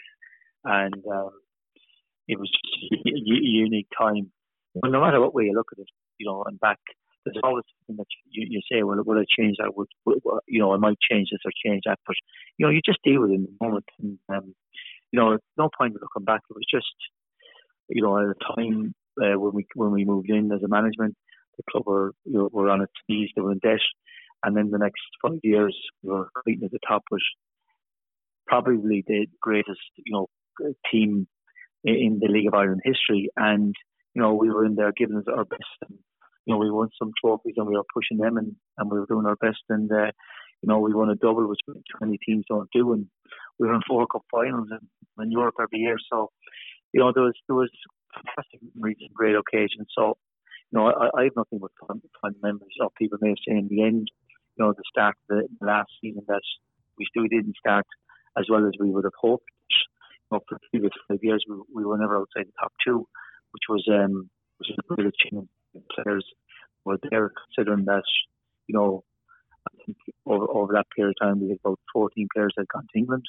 And 0.65 0.95
um, 1.11 1.31
it 2.29 2.39
was 2.39 2.51
just 2.51 3.07
a 3.07 3.11
unique 3.15 3.89
time. 3.99 4.31
Well, 4.75 4.91
no 4.91 5.01
matter 5.01 5.21
what 5.21 5.35
way 5.35 5.45
you 5.45 5.55
look 5.55 5.69
at 5.73 5.79
it, 5.79 5.89
you 6.19 6.27
know, 6.27 6.45
and 6.47 6.59
back, 6.59 6.79
there's 7.25 7.41
always 7.43 7.65
something 7.87 7.97
that 7.97 8.07
you, 8.31 8.47
you 8.51 8.61
say, 8.71 8.83
well, 8.83 9.03
will 9.05 9.19
I 9.19 9.25
change 9.29 9.57
that? 9.59 9.77
Would, 9.77 9.89
you 10.47 10.61
know, 10.61 10.75
I 10.75 10.77
might 10.77 10.99
change 11.11 11.29
this 11.31 11.41
or 11.45 11.53
change 11.65 11.83
that. 11.87 11.99
But, 12.07 12.17
you 12.59 12.67
know, 12.67 12.71
you 12.71 12.81
just 12.85 12.99
deal 13.05 13.23
with 13.23 13.31
it 13.31 13.35
in 13.35 13.45
the 13.45 13.67
moment. 13.67 13.85
And, 14.01 14.19
um, 14.29 14.55
you 15.13 15.21
know, 15.21 15.39
no 15.57 15.71
point 15.79 15.95
in 15.95 16.01
looking 16.01 16.25
back. 16.25 16.41
It 16.51 16.55
was 16.55 16.67
just, 16.71 16.95
you 17.89 18.03
know, 18.03 18.19
at 18.19 18.25
a 18.25 18.57
time 18.57 18.95
uh, 19.21 19.39
when 19.39 19.55
we 19.55 19.67
when 19.75 19.93
we 19.93 20.05
moved 20.05 20.31
in 20.31 20.53
as 20.53 20.63
a 20.63 20.69
management. 20.69 21.15
The 21.57 21.63
club 21.71 21.85
were 21.87 22.13
you 22.25 22.39
know, 22.39 22.51
were 22.53 22.69
on 22.69 22.83
its 22.83 22.93
knees, 23.09 23.31
they 23.35 23.43
were 23.43 23.53
in 23.53 23.59
debt, 23.59 23.79
and 24.45 24.57
then 24.57 24.71
the 24.71 24.79
next 24.79 25.03
five 25.23 25.39
years 25.45 25.77
we 26.03 26.13
were 26.13 26.29
competing 26.35 26.65
at 26.65 26.73
the 26.73 26.81
top 26.87 27.05
was 27.13 27.23
probably 28.47 29.05
the 29.07 29.27
greatest 29.41 29.81
you 29.97 30.13
know 30.13 30.27
team 30.91 31.29
in 31.85 32.19
the 32.21 32.29
League 32.29 32.49
of 32.49 32.55
Ireland 32.55 32.83
history, 32.85 33.31
and 33.37 33.75
you 34.15 34.23
know 34.23 34.35
we 34.35 34.51
were 34.51 34.65
in 34.65 34.75
there 34.75 34.93
giving 34.97 35.17
us 35.17 35.25
our 35.29 35.45
best. 35.45 35.79
And, 35.89 35.99
you 36.47 36.53
know 36.53 36.59
we 36.59 36.71
won 36.71 36.91
some 36.99 37.13
trophies 37.23 37.55
and 37.57 37.67
we 37.67 37.77
were 37.77 37.85
pushing 37.95 38.19
them, 38.19 38.37
and, 38.37 38.55
and 38.79 38.91
we 38.91 38.99
were 38.99 39.07
doing 39.07 39.27
our 39.27 39.37
best. 39.37 39.63
And 39.69 39.91
uh, 39.91 40.11
you 40.63 40.69
know 40.69 40.79
we 40.79 40.95
won 40.95 41.11
a 41.11 41.15
double, 41.15 41.49
which 41.49 41.61
20 41.99 42.19
teams 42.27 42.45
don't 42.49 42.69
do, 42.73 42.93
and 42.93 43.07
we 43.59 43.67
were 43.67 43.75
in 43.75 43.83
four 43.89 44.07
cup 44.07 44.23
finals 44.31 44.69
in, 44.71 45.23
in 45.23 45.31
Europe 45.31 45.57
every 45.61 45.81
year. 45.81 45.97
So 46.13 46.31
you 46.93 47.01
know 47.01 47.13
there 47.15 47.25
was 47.25 47.35
there 47.49 47.57
was 47.57 47.71
fantastic 48.15 48.61
memories 48.75 48.99
and 49.01 49.13
great 49.15 49.35
occasions. 49.37 49.89
So, 49.97 50.17
you 50.71 50.79
know, 50.79 50.87
I, 50.87 51.11
I 51.19 51.25
have 51.25 51.37
nothing 51.37 51.59
but 51.59 51.71
fond, 51.81 52.03
fun 52.21 52.35
memories 52.43 52.79
of 52.81 52.93
people 52.99 53.19
may 53.21 53.35
say 53.47 53.57
in 53.59 53.69
the 53.69 53.83
end, 53.83 54.11
you 54.57 54.65
know, 54.65 54.73
the 54.73 54.83
start 54.89 55.17
of 55.31 55.37
the 55.37 55.67
last 55.67 55.91
season 56.01 56.23
that 56.29 56.43
we 56.99 57.07
still 57.11 57.27
didn't 57.29 57.57
start 57.59 57.87
as 58.39 58.47
well 58.51 58.67
as 58.67 58.73
we 58.79 58.91
would 58.91 59.05
have 59.05 59.19
hoped. 59.21 59.45
You 60.35 60.41
for 60.49 60.59
the 60.59 60.69
previous 60.71 60.93
five 61.09 61.19
years, 61.23 61.45
we, 61.49 61.57
we 61.75 61.85
were 61.85 61.99
never 61.99 62.17
outside 62.17 62.47
the 62.47 62.53
top 62.61 62.73
two, 62.85 63.07
which 63.53 63.63
was 63.69 63.85
um, 63.91 64.31
which 64.59 64.69
was 64.71 64.79
a 64.79 64.95
great 64.95 65.13
achievement. 65.13 65.49
Players 65.95 66.25
were 66.85 66.99
there 67.11 67.33
considering 67.55 67.85
that, 67.87 68.05
you 68.67 68.77
know, 68.77 69.03
I 69.67 69.85
think 69.85 69.97
over, 70.27 70.47
over 70.51 70.73
that 70.75 70.87
period 70.95 71.15
of 71.21 71.27
time 71.27 71.41
we 71.41 71.49
had 71.49 71.59
about 71.65 71.81
14 71.93 72.29
players 72.35 72.53
that 72.57 72.63
had 72.63 72.69
gone 72.69 72.87
to 72.93 72.99
England. 72.99 73.25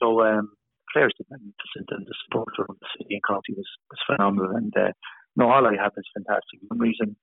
So 0.00 0.22
um, 0.24 0.50
players 0.92 1.12
did 1.16 1.26
magnificent, 1.30 1.88
and 1.90 2.06
the 2.06 2.14
support 2.24 2.48
from 2.56 2.76
the 2.80 2.86
city 2.98 3.14
and 3.14 3.22
county 3.26 3.54
was, 3.56 3.68
was 3.90 4.00
phenomenal. 4.06 4.56
And 4.56 4.72
uh, 4.76 4.92
no, 5.36 5.50
all 5.50 5.66
I 5.66 5.76
have 5.80 5.92
is 5.96 6.04
fantastic 6.14 6.60
memories, 6.70 6.96
and 7.00 7.14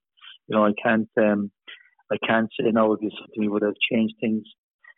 you 0.47 0.55
know 0.55 0.65
I 0.65 0.73
can't 0.81 1.09
um, 1.17 1.51
I 2.11 2.17
can't 2.25 2.49
say 2.59 2.71
now 2.71 2.93
if 2.93 3.01
you 3.01 3.09
said 3.09 3.33
to 3.33 3.39
me 3.39 3.49
would 3.49 3.63
have 3.63 3.75
changed 3.91 4.15
things. 4.21 4.43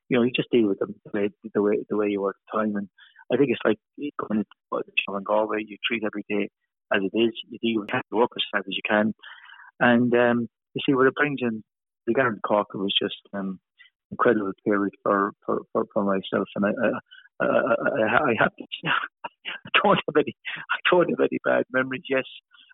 You 0.10 0.18
know, 0.18 0.24
you 0.24 0.32
just 0.36 0.50
deal 0.52 0.68
with 0.68 0.80
them 0.80 0.96
the 1.06 1.20
way 1.20 1.30
the 1.54 1.62
way 1.62 1.78
the 1.90 1.98
way 1.98 2.08
you 2.10 2.22
were 2.22 2.32
at 2.32 2.36
the 2.52 2.60
time, 2.60 2.76
and 2.76 2.90
I 3.32 3.38
think 3.38 3.52
it's 3.52 3.62
like 3.64 3.78
going 4.28 4.44
to 4.44 4.84
show 5.08 5.16
in 5.18 5.24
Galway. 5.24 5.64
You 5.66 5.78
treat 5.86 6.04
every 6.04 6.26
day 6.30 6.50
as 6.94 7.02
it 7.04 7.18
is. 7.18 7.34
You 7.50 7.60
deal 7.62 7.82
with 7.82 7.90
the 7.90 8.18
work 8.18 8.32
as 8.36 8.44
hard 8.52 8.66
as 8.68 8.76
you 8.76 8.82
can, 8.88 9.14
and 9.80 10.14
um, 10.16 10.50
you 10.74 10.82
see 10.86 10.94
what 10.94 11.08
it 11.08 11.16
brings 11.16 11.40
in. 11.42 11.64
The 12.08 12.14
Garrett 12.14 12.42
Cork 12.42 12.74
was 12.74 12.94
just 13.00 13.22
um, 13.34 13.60
incredible 14.12 14.52
period 14.66 14.94
for, 15.04 15.32
for, 15.46 15.60
for, 15.72 15.86
for 15.94 16.04
myself, 16.04 16.48
and 16.56 16.66
I, 16.66 16.70
uh, 16.70 17.00
I, 17.42 17.46
I 17.46 18.34
have 18.40 18.52
I 18.86 19.70
don't 19.84 20.00
have 20.08 20.16
any 20.18 20.36
I 20.58 20.78
don't 20.90 21.10
have 21.10 21.20
any 21.20 21.40
bad 21.44 21.64
memories. 21.72 22.04
Yes, 22.10 22.26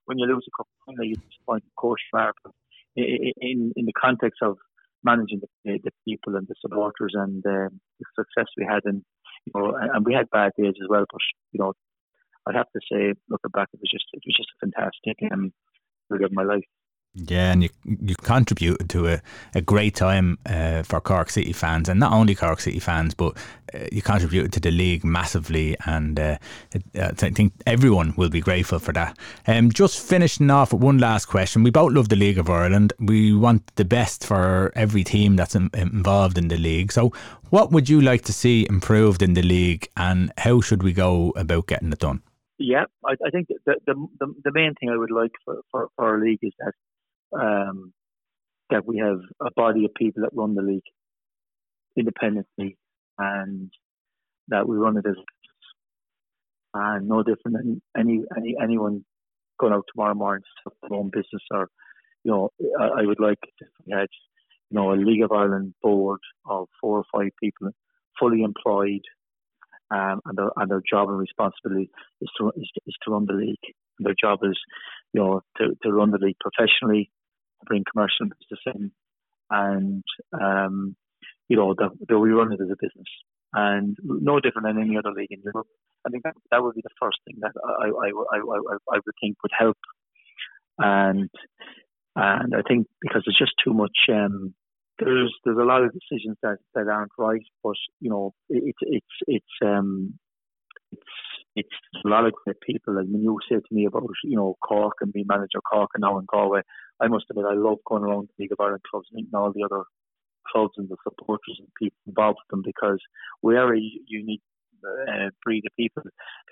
when 0.05 0.17
you 0.19 0.25
lose 0.25 0.45
a 0.47 0.51
cup 0.57 0.67
final, 0.85 1.05
you 1.05 1.15
disappoint, 1.15 1.63
of 1.65 1.75
course, 1.75 2.01
you 2.13 2.19
are. 2.19 2.33
But 2.43 2.53
in 2.95 3.73
in 3.75 3.85
the 3.85 3.93
context 3.93 4.39
of 4.41 4.57
managing 5.03 5.41
the, 5.63 5.79
the 5.83 5.91
people 6.07 6.35
and 6.35 6.47
the 6.47 6.55
supporters 6.61 7.13
and 7.13 7.45
um, 7.45 7.79
the 7.99 8.05
success 8.15 8.47
we 8.57 8.65
had, 8.65 8.81
and 8.85 9.03
you 9.45 9.51
know, 9.55 9.75
and 9.75 10.05
we 10.05 10.13
had 10.13 10.29
bad 10.29 10.51
days 10.57 10.73
as 10.81 10.87
well. 10.89 11.05
But 11.11 11.21
you 11.51 11.59
know, 11.59 11.73
I'd 12.47 12.55
have 12.55 12.71
to 12.73 12.81
say, 12.91 13.13
looking 13.29 13.51
back, 13.53 13.69
it 13.73 13.79
was 13.79 13.91
just 13.91 14.05
it 14.13 14.21
was 14.25 14.35
just 14.35 14.49
a 14.55 14.65
fantastic 14.65 15.17
um, 15.31 15.53
period 16.09 16.25
of 16.25 16.33
my 16.33 16.43
life. 16.43 16.63
Yeah, 17.16 17.53
and 17.53 17.63
you 17.63 17.70
you 17.86 18.13
contributed 18.16 18.89
to 18.89 19.07
a, 19.07 19.22
a 19.53 19.61
great 19.61 19.95
time 19.95 20.38
uh, 20.45 20.84
for 20.84 20.99
Cork 20.99 21.30
City 21.30 21.53
fans, 21.53 21.88
and 21.88 21.97
not 21.97 22.11
only 22.11 22.36
Cork 22.36 22.59
City 22.59 22.80
fans, 22.80 23.13
but 23.13 23.38
uh, 23.74 23.86
you 23.89 24.01
contributed 24.01 24.51
to 24.53 24.59
the 24.59 24.72
league 24.72 25.05
massively, 25.05 25.78
and 25.86 26.20
uh, 26.20 26.38
I 26.99 27.11
think 27.13 27.53
everyone 27.66 28.13
will 28.18 28.30
be 28.30 28.41
grateful 28.41 28.80
for 28.80 28.91
that. 28.91 29.18
Um, 29.47 29.72
just 29.72 29.97
finishing 30.05 30.51
off 30.51 30.74
with 30.74 30.82
one 30.82 30.97
last 30.97 31.28
question. 31.28 31.63
We 31.63 31.72
both 31.72 31.93
love 31.93 32.09
the 32.09 32.18
League 32.18 32.38
of 32.38 32.49
Ireland. 32.49 32.91
We 32.99 33.34
want 33.34 33.74
the 33.76 33.86
best 33.86 34.26
for 34.26 34.74
every 34.76 35.05
team 35.05 35.38
that's 35.38 35.55
in, 35.55 35.70
involved 35.74 36.38
in 36.38 36.49
the 36.49 36.57
league. 36.57 36.91
So, 36.91 37.13
what 37.49 37.72
would 37.72 37.88
you 37.88 38.01
like 38.01 38.24
to 38.24 38.34
see 38.34 38.68
improved 38.70 39.22
in 39.22 39.36
the 39.36 39.41
league, 39.41 39.88
and 39.95 40.34
how 40.39 40.59
should 40.59 40.84
we 40.84 40.91
go 40.91 41.32
about 41.38 41.68
getting 41.68 41.93
it 41.93 41.99
done? 41.99 42.24
Yeah, 42.57 42.86
I, 43.05 43.13
I 43.26 43.30
think 43.32 43.47
the, 43.47 43.76
the, 43.86 44.07
the 44.20 44.34
the 44.43 44.51
main 44.53 44.74
thing 44.76 44.89
I 44.89 44.97
would 44.97 45.11
like 45.11 45.32
for, 45.45 45.61
for, 45.72 45.89
for 45.95 46.05
our 46.07 46.20
league 46.20 46.39
is 46.41 46.53
that 46.59 46.74
um, 47.39 47.93
that 48.69 48.86
we 48.86 48.97
have 48.97 49.19
a 49.41 49.51
body 49.55 49.86
of 49.86 49.93
people 49.93 50.23
that 50.23 50.33
run 50.33 50.55
the 50.55 50.61
league 50.61 50.83
independently 51.97 52.77
and 53.17 53.71
that 54.47 54.67
we 54.67 54.77
run 54.77 54.97
it 54.97 55.05
as 55.07 55.15
and 56.73 57.07
no 57.07 57.23
different 57.23 57.57
than 57.57 57.81
any 57.97 58.21
any 58.36 58.55
anyone 58.61 59.05
going 59.59 59.71
out 59.71 59.86
tomorrow 59.93 60.13
morning 60.13 60.43
to 60.43 60.71
have 60.71 60.89
their 60.89 60.99
own 60.99 61.09
business 61.09 61.41
or 61.51 61.69
you 62.23 62.31
know 62.31 62.49
I, 62.79 63.01
I 63.01 63.05
would 63.05 63.19
like 63.19 63.39
if 63.59 63.67
we 63.86 63.93
had 63.93 64.07
you 64.69 64.75
know 64.75 64.91
a 64.91 64.95
League 64.95 65.23
of 65.23 65.31
Ireland 65.31 65.73
board 65.81 66.19
of 66.45 66.67
four 66.81 66.99
or 66.99 67.05
five 67.13 67.31
people 67.41 67.69
fully 68.19 68.43
employed 68.43 69.03
um, 69.89 70.19
and 70.25 70.38
their 70.38 70.49
and 70.57 70.69
their 70.69 70.81
job 70.89 71.07
and 71.09 71.17
responsibility 71.17 71.89
is 72.21 72.29
to 72.38 72.51
is, 72.57 72.69
is 72.88 72.95
to 73.03 73.11
run 73.11 73.25
the 73.25 73.33
league. 73.33 73.55
And 73.99 74.07
their 74.07 74.15
job 74.19 74.39
is 74.43 74.59
you 75.15 75.21
know, 75.21 75.41
to, 75.57 75.69
to 75.81 75.91
run 75.91 76.11
the 76.11 76.17
league 76.17 76.36
professionally, 76.41 77.09
bring 77.66 77.84
commercial 77.91 78.28
business 78.28 78.76
in, 78.76 78.91
and 79.49 80.03
um, 80.34 80.95
you 81.47 81.57
know, 81.57 81.74
that, 81.78 81.91
that 82.07 82.20
we 82.20 82.32
run 82.32 82.51
it 82.51 82.61
as 82.61 82.70
a 82.70 82.78
business, 82.80 83.07
and 83.53 83.95
no 84.03 84.39
different 84.39 84.68
than 84.68 84.82
any 84.82 84.97
other 84.97 85.11
league 85.11 85.32
in 85.32 85.41
Europe. 85.43 85.68
I 86.05 86.09
think 86.09 86.24
that 86.24 86.36
that 86.51 86.63
would 86.63 86.76
be 86.76 86.82
the 86.84 86.89
first 87.01 87.18
thing 87.26 87.38
that 87.41 87.53
I 87.63 87.88
I, 87.88 88.38
I, 88.38 88.39
I, 88.39 88.95
I 88.95 88.99
would 89.05 89.16
think 89.22 89.38
would 89.43 89.51
help, 89.57 89.78
and 90.78 91.30
and 92.16 92.55
I 92.55 92.61
think 92.68 92.88
because 93.01 93.24
there's 93.26 93.38
just 93.38 93.53
too 93.63 93.74
much. 93.74 93.97
Um, 94.09 94.53
there's 94.99 95.34
there's 95.43 95.57
a 95.57 95.63
lot 95.63 95.84
of 95.84 95.91
decisions 95.91 96.38
that, 96.41 96.57
that 96.74 96.88
aren't 96.88 97.11
right, 97.18 97.41
but 97.63 97.76
you 97.99 98.09
know 98.09 98.34
it's 98.49 98.80
it's 98.82 99.16
it's 99.28 99.45
um 99.63 100.13
it's 100.13 100.24
it's 101.55 101.69
a 102.03 102.07
lot 102.07 102.25
of 102.25 102.33
great 102.33 102.59
people. 102.61 102.95
Like 102.95 103.07
when 103.07 103.23
you 103.23 103.39
say 103.49 103.55
to 103.55 103.73
me 103.75 103.85
about 103.85 104.03
you 104.23 104.35
know 104.35 104.55
Cork 104.61 104.95
and 105.01 105.13
being 105.13 105.27
manager 105.27 105.59
Cork 105.61 105.91
and 105.93 106.01
now 106.01 106.19
in 106.19 106.25
Galway, 106.25 106.61
I 106.99 107.07
must 107.07 107.25
admit 107.29 107.45
I 107.49 107.55
love 107.55 107.79
going 107.85 108.03
around 108.03 108.27
the 108.27 108.43
League 108.43 108.51
of 108.51 108.59
Ireland 108.59 108.83
clubs 108.89 109.07
and 109.11 109.17
meeting 109.17 109.35
all 109.35 109.51
the 109.53 109.63
other 109.63 109.83
clubs 110.51 110.73
and 110.77 110.89
the 110.89 110.97
supporters 111.03 111.57
and 111.59 111.67
people 111.79 111.97
involved 112.05 112.39
with 112.43 112.51
them 112.51 112.63
because 112.63 112.99
we 113.41 113.55
are 113.55 113.73
a 113.73 113.81
unique 114.07 114.41
uh, 114.85 115.29
breed 115.43 115.63
of 115.65 115.75
people 115.77 116.03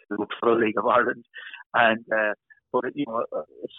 who 0.09 0.25
for 0.39 0.55
the 0.55 0.65
League 0.65 0.77
of 0.77 0.85
Ireland, 0.85 1.25
and 1.73 2.05
uh, 2.11 2.33
but 2.71 2.85
you 2.95 3.05
know 3.07 3.23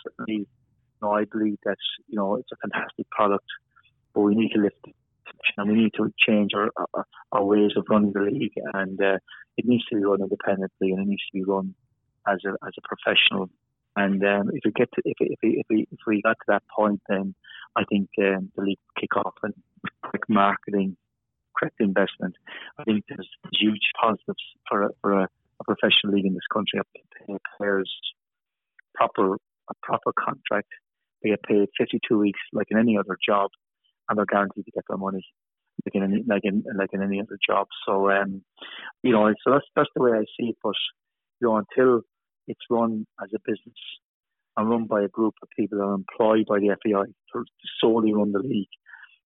certainly 0.04 0.40
you 0.40 1.00
know 1.02 1.12
I 1.12 1.24
believe 1.24 1.58
that 1.64 1.78
you 2.06 2.16
know 2.16 2.36
it's 2.36 2.52
a 2.52 2.68
fantastic 2.68 3.08
product, 3.10 3.46
but 4.14 4.20
we 4.20 4.34
need 4.34 4.50
to 4.50 4.60
lift 4.60 4.76
it 4.84 4.94
and 5.56 5.70
we 5.70 5.76
need 5.76 5.92
to 5.96 6.12
change 6.18 6.52
our, 6.54 6.70
our, 6.76 7.06
our 7.32 7.44
ways 7.44 7.72
of 7.76 7.84
running 7.88 8.12
the 8.12 8.20
league, 8.20 8.52
and 8.74 9.00
uh, 9.00 9.18
it 9.56 9.64
needs 9.64 9.84
to 9.86 9.96
be 9.96 10.04
run 10.04 10.20
independently, 10.20 10.90
and 10.90 11.00
it 11.00 11.08
needs 11.08 11.22
to 11.32 11.38
be 11.38 11.44
run 11.44 11.74
as 12.26 12.38
a 12.46 12.52
as 12.66 12.72
a 12.78 12.82
professional. 12.88 13.50
And 13.96 14.22
um, 14.24 14.50
if 14.52 14.60
we 14.64 14.72
get 14.72 14.90
to 14.94 15.02
if 15.04 15.16
if 15.20 15.38
we, 15.42 15.48
if 15.60 15.66
we 15.70 15.88
if 15.90 15.98
we 16.06 16.22
got 16.22 16.36
to 16.38 16.44
that 16.48 16.62
point, 16.74 17.00
then 17.08 17.34
I 17.76 17.84
think 17.84 18.08
um, 18.18 18.50
the 18.56 18.62
league 18.62 18.78
kick 18.98 19.16
off 19.16 19.34
and 19.42 19.54
like 20.04 20.28
marketing, 20.28 20.96
correct 21.56 21.76
investment. 21.80 22.34
I 22.78 22.84
think 22.84 23.04
there's 23.08 23.28
huge 23.52 23.90
positives 24.00 24.42
for 24.68 24.82
a, 24.84 24.88
for 25.00 25.12
a, 25.12 25.28
a 25.60 25.64
professional 25.64 26.14
league 26.14 26.26
in 26.26 26.34
this 26.34 26.46
country. 26.52 26.80
Pay 27.26 27.36
players 27.56 27.92
proper 28.94 29.34
a 29.34 29.74
proper 29.82 30.12
contract. 30.12 30.68
They 31.22 31.30
get 31.30 31.42
paid 31.42 31.68
52 31.78 32.18
weeks 32.18 32.40
like 32.52 32.66
in 32.70 32.78
any 32.78 32.98
other 32.98 33.16
job 33.26 33.50
and 34.08 34.18
they're 34.18 34.26
guaranteed 34.26 34.64
to 34.64 34.70
get 34.70 34.84
their 34.88 34.98
money 34.98 35.24
like 35.84 35.94
in 35.94 36.02
any, 36.02 36.24
like 36.26 36.42
in 36.44 36.64
like 36.76 36.90
in 36.92 37.02
any 37.02 37.20
other 37.20 37.38
job. 37.46 37.66
So 37.86 38.10
um, 38.10 38.42
you 39.02 39.12
know, 39.12 39.32
so 39.44 39.52
that's 39.52 39.66
that's 39.74 39.90
the 39.94 40.02
way 40.02 40.12
I 40.12 40.24
see 40.38 40.50
it. 40.50 40.56
But 40.62 40.74
you 41.40 41.48
know, 41.48 41.56
until 41.56 42.02
it's 42.46 42.60
run 42.70 43.06
as 43.22 43.30
a 43.34 43.38
business 43.44 43.76
and 44.56 44.70
run 44.70 44.86
by 44.86 45.02
a 45.02 45.08
group 45.08 45.34
of 45.42 45.48
people 45.56 45.78
that 45.78 45.84
are 45.84 45.94
employed 45.94 46.46
by 46.46 46.58
the 46.58 46.68
to, 46.68 47.04
to 47.32 47.44
solely 47.80 48.14
run 48.14 48.32
the 48.32 48.38
league, 48.38 48.68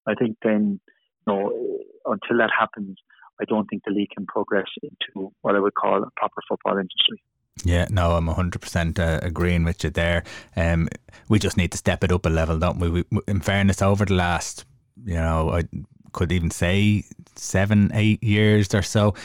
I 0.08 0.14
think 0.14 0.38
then 0.44 0.80
you 1.28 1.34
know 1.34 1.80
until 2.06 2.38
that 2.38 2.52
happens, 2.58 2.98
I 3.42 3.46
don't 3.46 3.66
think 3.66 3.84
the 3.86 3.94
league 3.94 4.12
can 4.16 4.26
progress 4.26 4.70
into 4.84 5.32
what 5.42 5.56
I 5.56 5.60
would 5.60 5.74
call 5.74 6.04
a 6.04 6.12
proper 6.16 6.42
football 6.48 6.78
industry. 6.78 7.22
Yeah, 7.64 7.88
no, 7.90 8.12
I'm 8.12 8.28
100% 8.28 9.00
uh, 9.00 9.20
agreeing 9.26 9.64
with 9.64 9.84
you 9.84 9.90
there. 9.90 10.24
Um, 10.56 10.90
we 11.30 11.40
just 11.40 11.58
need 11.58 11.72
to 11.72 11.78
step 11.78 12.04
it 12.04 12.12
up 12.12 12.26
a 12.26 12.30
level, 12.30 12.60
don't 12.60 12.80
we? 12.80 12.90
we? 12.90 13.04
In 13.28 13.40
fairness, 13.42 13.82
over 13.82 14.06
the 14.06 14.14
last, 14.14 14.66
you 15.04 15.16
know, 15.16 15.52
I 15.52 15.64
could 16.12 16.32
even 16.32 16.52
say 16.52 17.06
seven, 17.36 17.92
eight 17.94 18.24
years 18.24 18.74
or 18.74 18.82
so, 18.82 19.16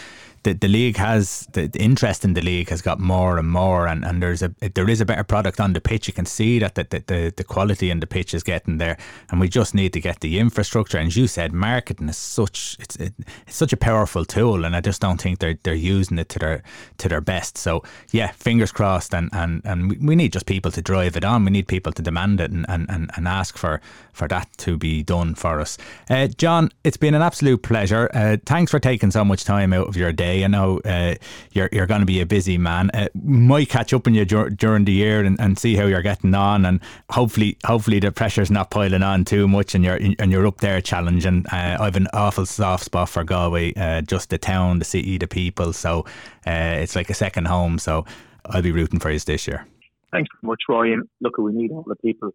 the, 0.43 0.55
the 0.55 0.69
league 0.69 0.97
has 0.97 1.47
the, 1.53 1.67
the, 1.67 1.81
interest 1.81 2.25
in 2.25 2.33
the 2.33 2.41
league 2.41 2.71
has 2.71 2.81
got 2.81 2.99
more 2.99 3.39
and 3.39 3.49
more 3.49 3.87
and, 3.87 4.05
and 4.05 4.23
there's 4.23 4.43
a 4.43 4.49
there 4.75 4.89
is 4.89 5.01
a 5.01 5.05
better 5.05 5.25
product 5.25 5.61
on 5.61 5.75
the 5.75 5.81
pitch. 5.81 6.07
You 6.07 6.15
can 6.15 6.25
see 6.25 6.59
that 6.61 6.77
the, 6.77 6.85
the, 6.85 7.33
the 7.37 7.45
quality 7.45 7.91
in 7.91 8.01
the 8.01 8.07
pitch 8.07 8.33
is 8.33 8.43
getting 8.43 8.79
there 8.79 8.97
and 9.31 9.41
we 9.41 9.49
just 9.49 9.75
need 9.75 9.93
to 9.93 10.01
get 10.01 10.21
the 10.21 10.39
infrastructure. 10.39 10.99
And 10.99 11.09
as 11.09 11.17
you 11.17 11.27
said 11.27 11.53
marketing 11.53 12.09
is 12.09 12.17
such 12.17 12.77
it's 12.81 12.97
it, 12.97 13.13
it's 13.47 13.57
such 13.57 13.73
a 13.73 13.77
powerful 13.77 14.25
tool 14.25 14.65
and 14.65 14.75
I 14.75 14.81
just 14.81 15.03
don't 15.03 15.21
think 15.21 15.41
they're 15.41 15.59
they're 15.63 15.75
using 15.75 16.19
it 16.19 16.31
to 16.31 16.39
their 16.39 16.63
to 16.99 17.09
their 17.09 17.21
best. 17.21 17.59
So 17.59 17.83
yeah 18.11 18.31
fingers 18.33 18.73
crossed 18.73 19.15
and 19.15 19.29
and, 19.33 19.61
and 19.65 20.07
we 20.07 20.17
need 20.17 20.33
just 20.33 20.47
people 20.47 20.71
to 20.71 20.81
drive 20.81 21.17
it 21.17 21.25
on. 21.25 21.45
We 21.45 21.51
need 21.51 21.69
people 21.69 21.93
to 21.93 22.03
demand 22.03 22.41
it 22.41 22.51
and, 22.51 22.65
and, 22.69 22.89
and, 22.89 23.29
ask 23.29 23.57
for 23.57 23.81
for 24.13 24.27
that 24.27 24.49
to 24.59 24.77
be 24.77 25.03
done 25.03 25.35
for 25.35 25.61
us. 25.61 25.77
Uh, 26.09 26.29
John 26.29 26.71
it's 26.83 26.97
been 26.97 27.15
an 27.15 27.23
absolute 27.23 27.63
pleasure. 27.63 28.11
Uh, 28.15 28.39
thanks 28.47 28.71
for 28.71 28.81
taking 28.81 29.11
so 29.11 29.25
much 29.25 29.45
time 29.45 29.73
out 29.73 29.87
of 29.87 29.97
your 29.97 30.13
day 30.13 30.30
I 30.45 30.47
know 30.47 30.81
uh, 30.85 31.15
you're 31.53 31.69
you're 31.73 31.87
going 31.87 32.01
to 32.01 32.07
be 32.07 32.21
a 32.21 32.27
busy 32.27 32.59
man. 32.59 32.91
Uh, 32.95 33.09
might 33.15 33.69
catch 33.69 33.93
up 33.93 34.07
on 34.07 34.15
you 34.15 34.25
dur- 34.25 34.51
during 34.51 34.85
the 34.85 34.93
year 34.93 35.25
and, 35.25 35.39
and 35.41 35.59
see 35.59 35.77
how 35.77 35.87
you're 35.87 36.03
getting 36.03 36.35
on, 36.35 36.65
and 36.65 36.81
hopefully 37.11 37.57
hopefully 37.65 38.01
the 38.01 38.13
pressure's 38.13 38.51
not 38.51 38.71
piling 38.71 39.03
on 39.03 39.25
too 39.25 39.47
much, 39.49 39.75
and 39.75 39.85
you're 39.85 39.99
and 40.19 40.33
you're 40.33 40.47
up 40.47 40.59
there 40.59 40.81
challenging. 40.81 41.45
Uh, 41.53 41.77
I've 41.81 41.97
an 41.97 42.09
awful 42.13 42.47
soft 42.47 42.85
spot 42.85 43.09
for 43.09 43.25
Galway, 43.25 43.75
uh, 43.75 44.03
just 44.03 44.31
the 44.31 44.39
town, 44.39 44.79
the 44.79 44.85
city, 44.85 45.19
the 45.19 45.27
people. 45.27 45.73
So 45.73 46.05
uh, 46.47 46.79
it's 46.83 46.97
like 46.97 47.11
a 47.11 47.15
second 47.15 47.47
home. 47.47 47.79
So 47.79 48.05
I'll 48.47 48.63
be 48.63 48.73
rooting 48.73 49.01
for 49.01 49.11
you 49.11 49.19
this 49.19 49.47
year. 49.47 49.67
Thanks 50.13 50.29
very 50.41 50.51
much, 50.51 50.63
Roy. 50.69 50.93
And 50.93 51.09
look, 51.21 51.39
we 51.39 51.53
need 51.53 51.71
all 51.71 51.85
the 51.87 51.97
people 51.97 52.35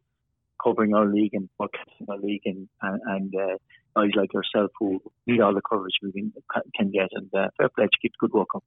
covering 0.63 0.93
our 0.93 1.05
league 1.05 1.33
and 1.33 1.49
broadcasting 1.57 2.07
our 2.09 2.17
league 2.17 2.41
and 2.45 2.67
and, 2.81 3.01
and 3.05 3.35
uh, 3.35 3.57
guys 3.95 4.11
like 4.15 4.33
yourself 4.33 4.71
who 4.79 5.01
need 5.27 5.41
all 5.41 5.53
the 5.53 5.61
coverage 5.69 5.93
we 6.03 6.11
can, 6.11 6.91
get. 6.91 7.09
And 7.13 7.29
uh, 7.33 7.47
fair 7.57 7.69
play 7.69 7.85
to 7.85 7.97
keep 8.01 8.11
good 8.19 8.33
work 8.33 8.49
up. 8.55 8.65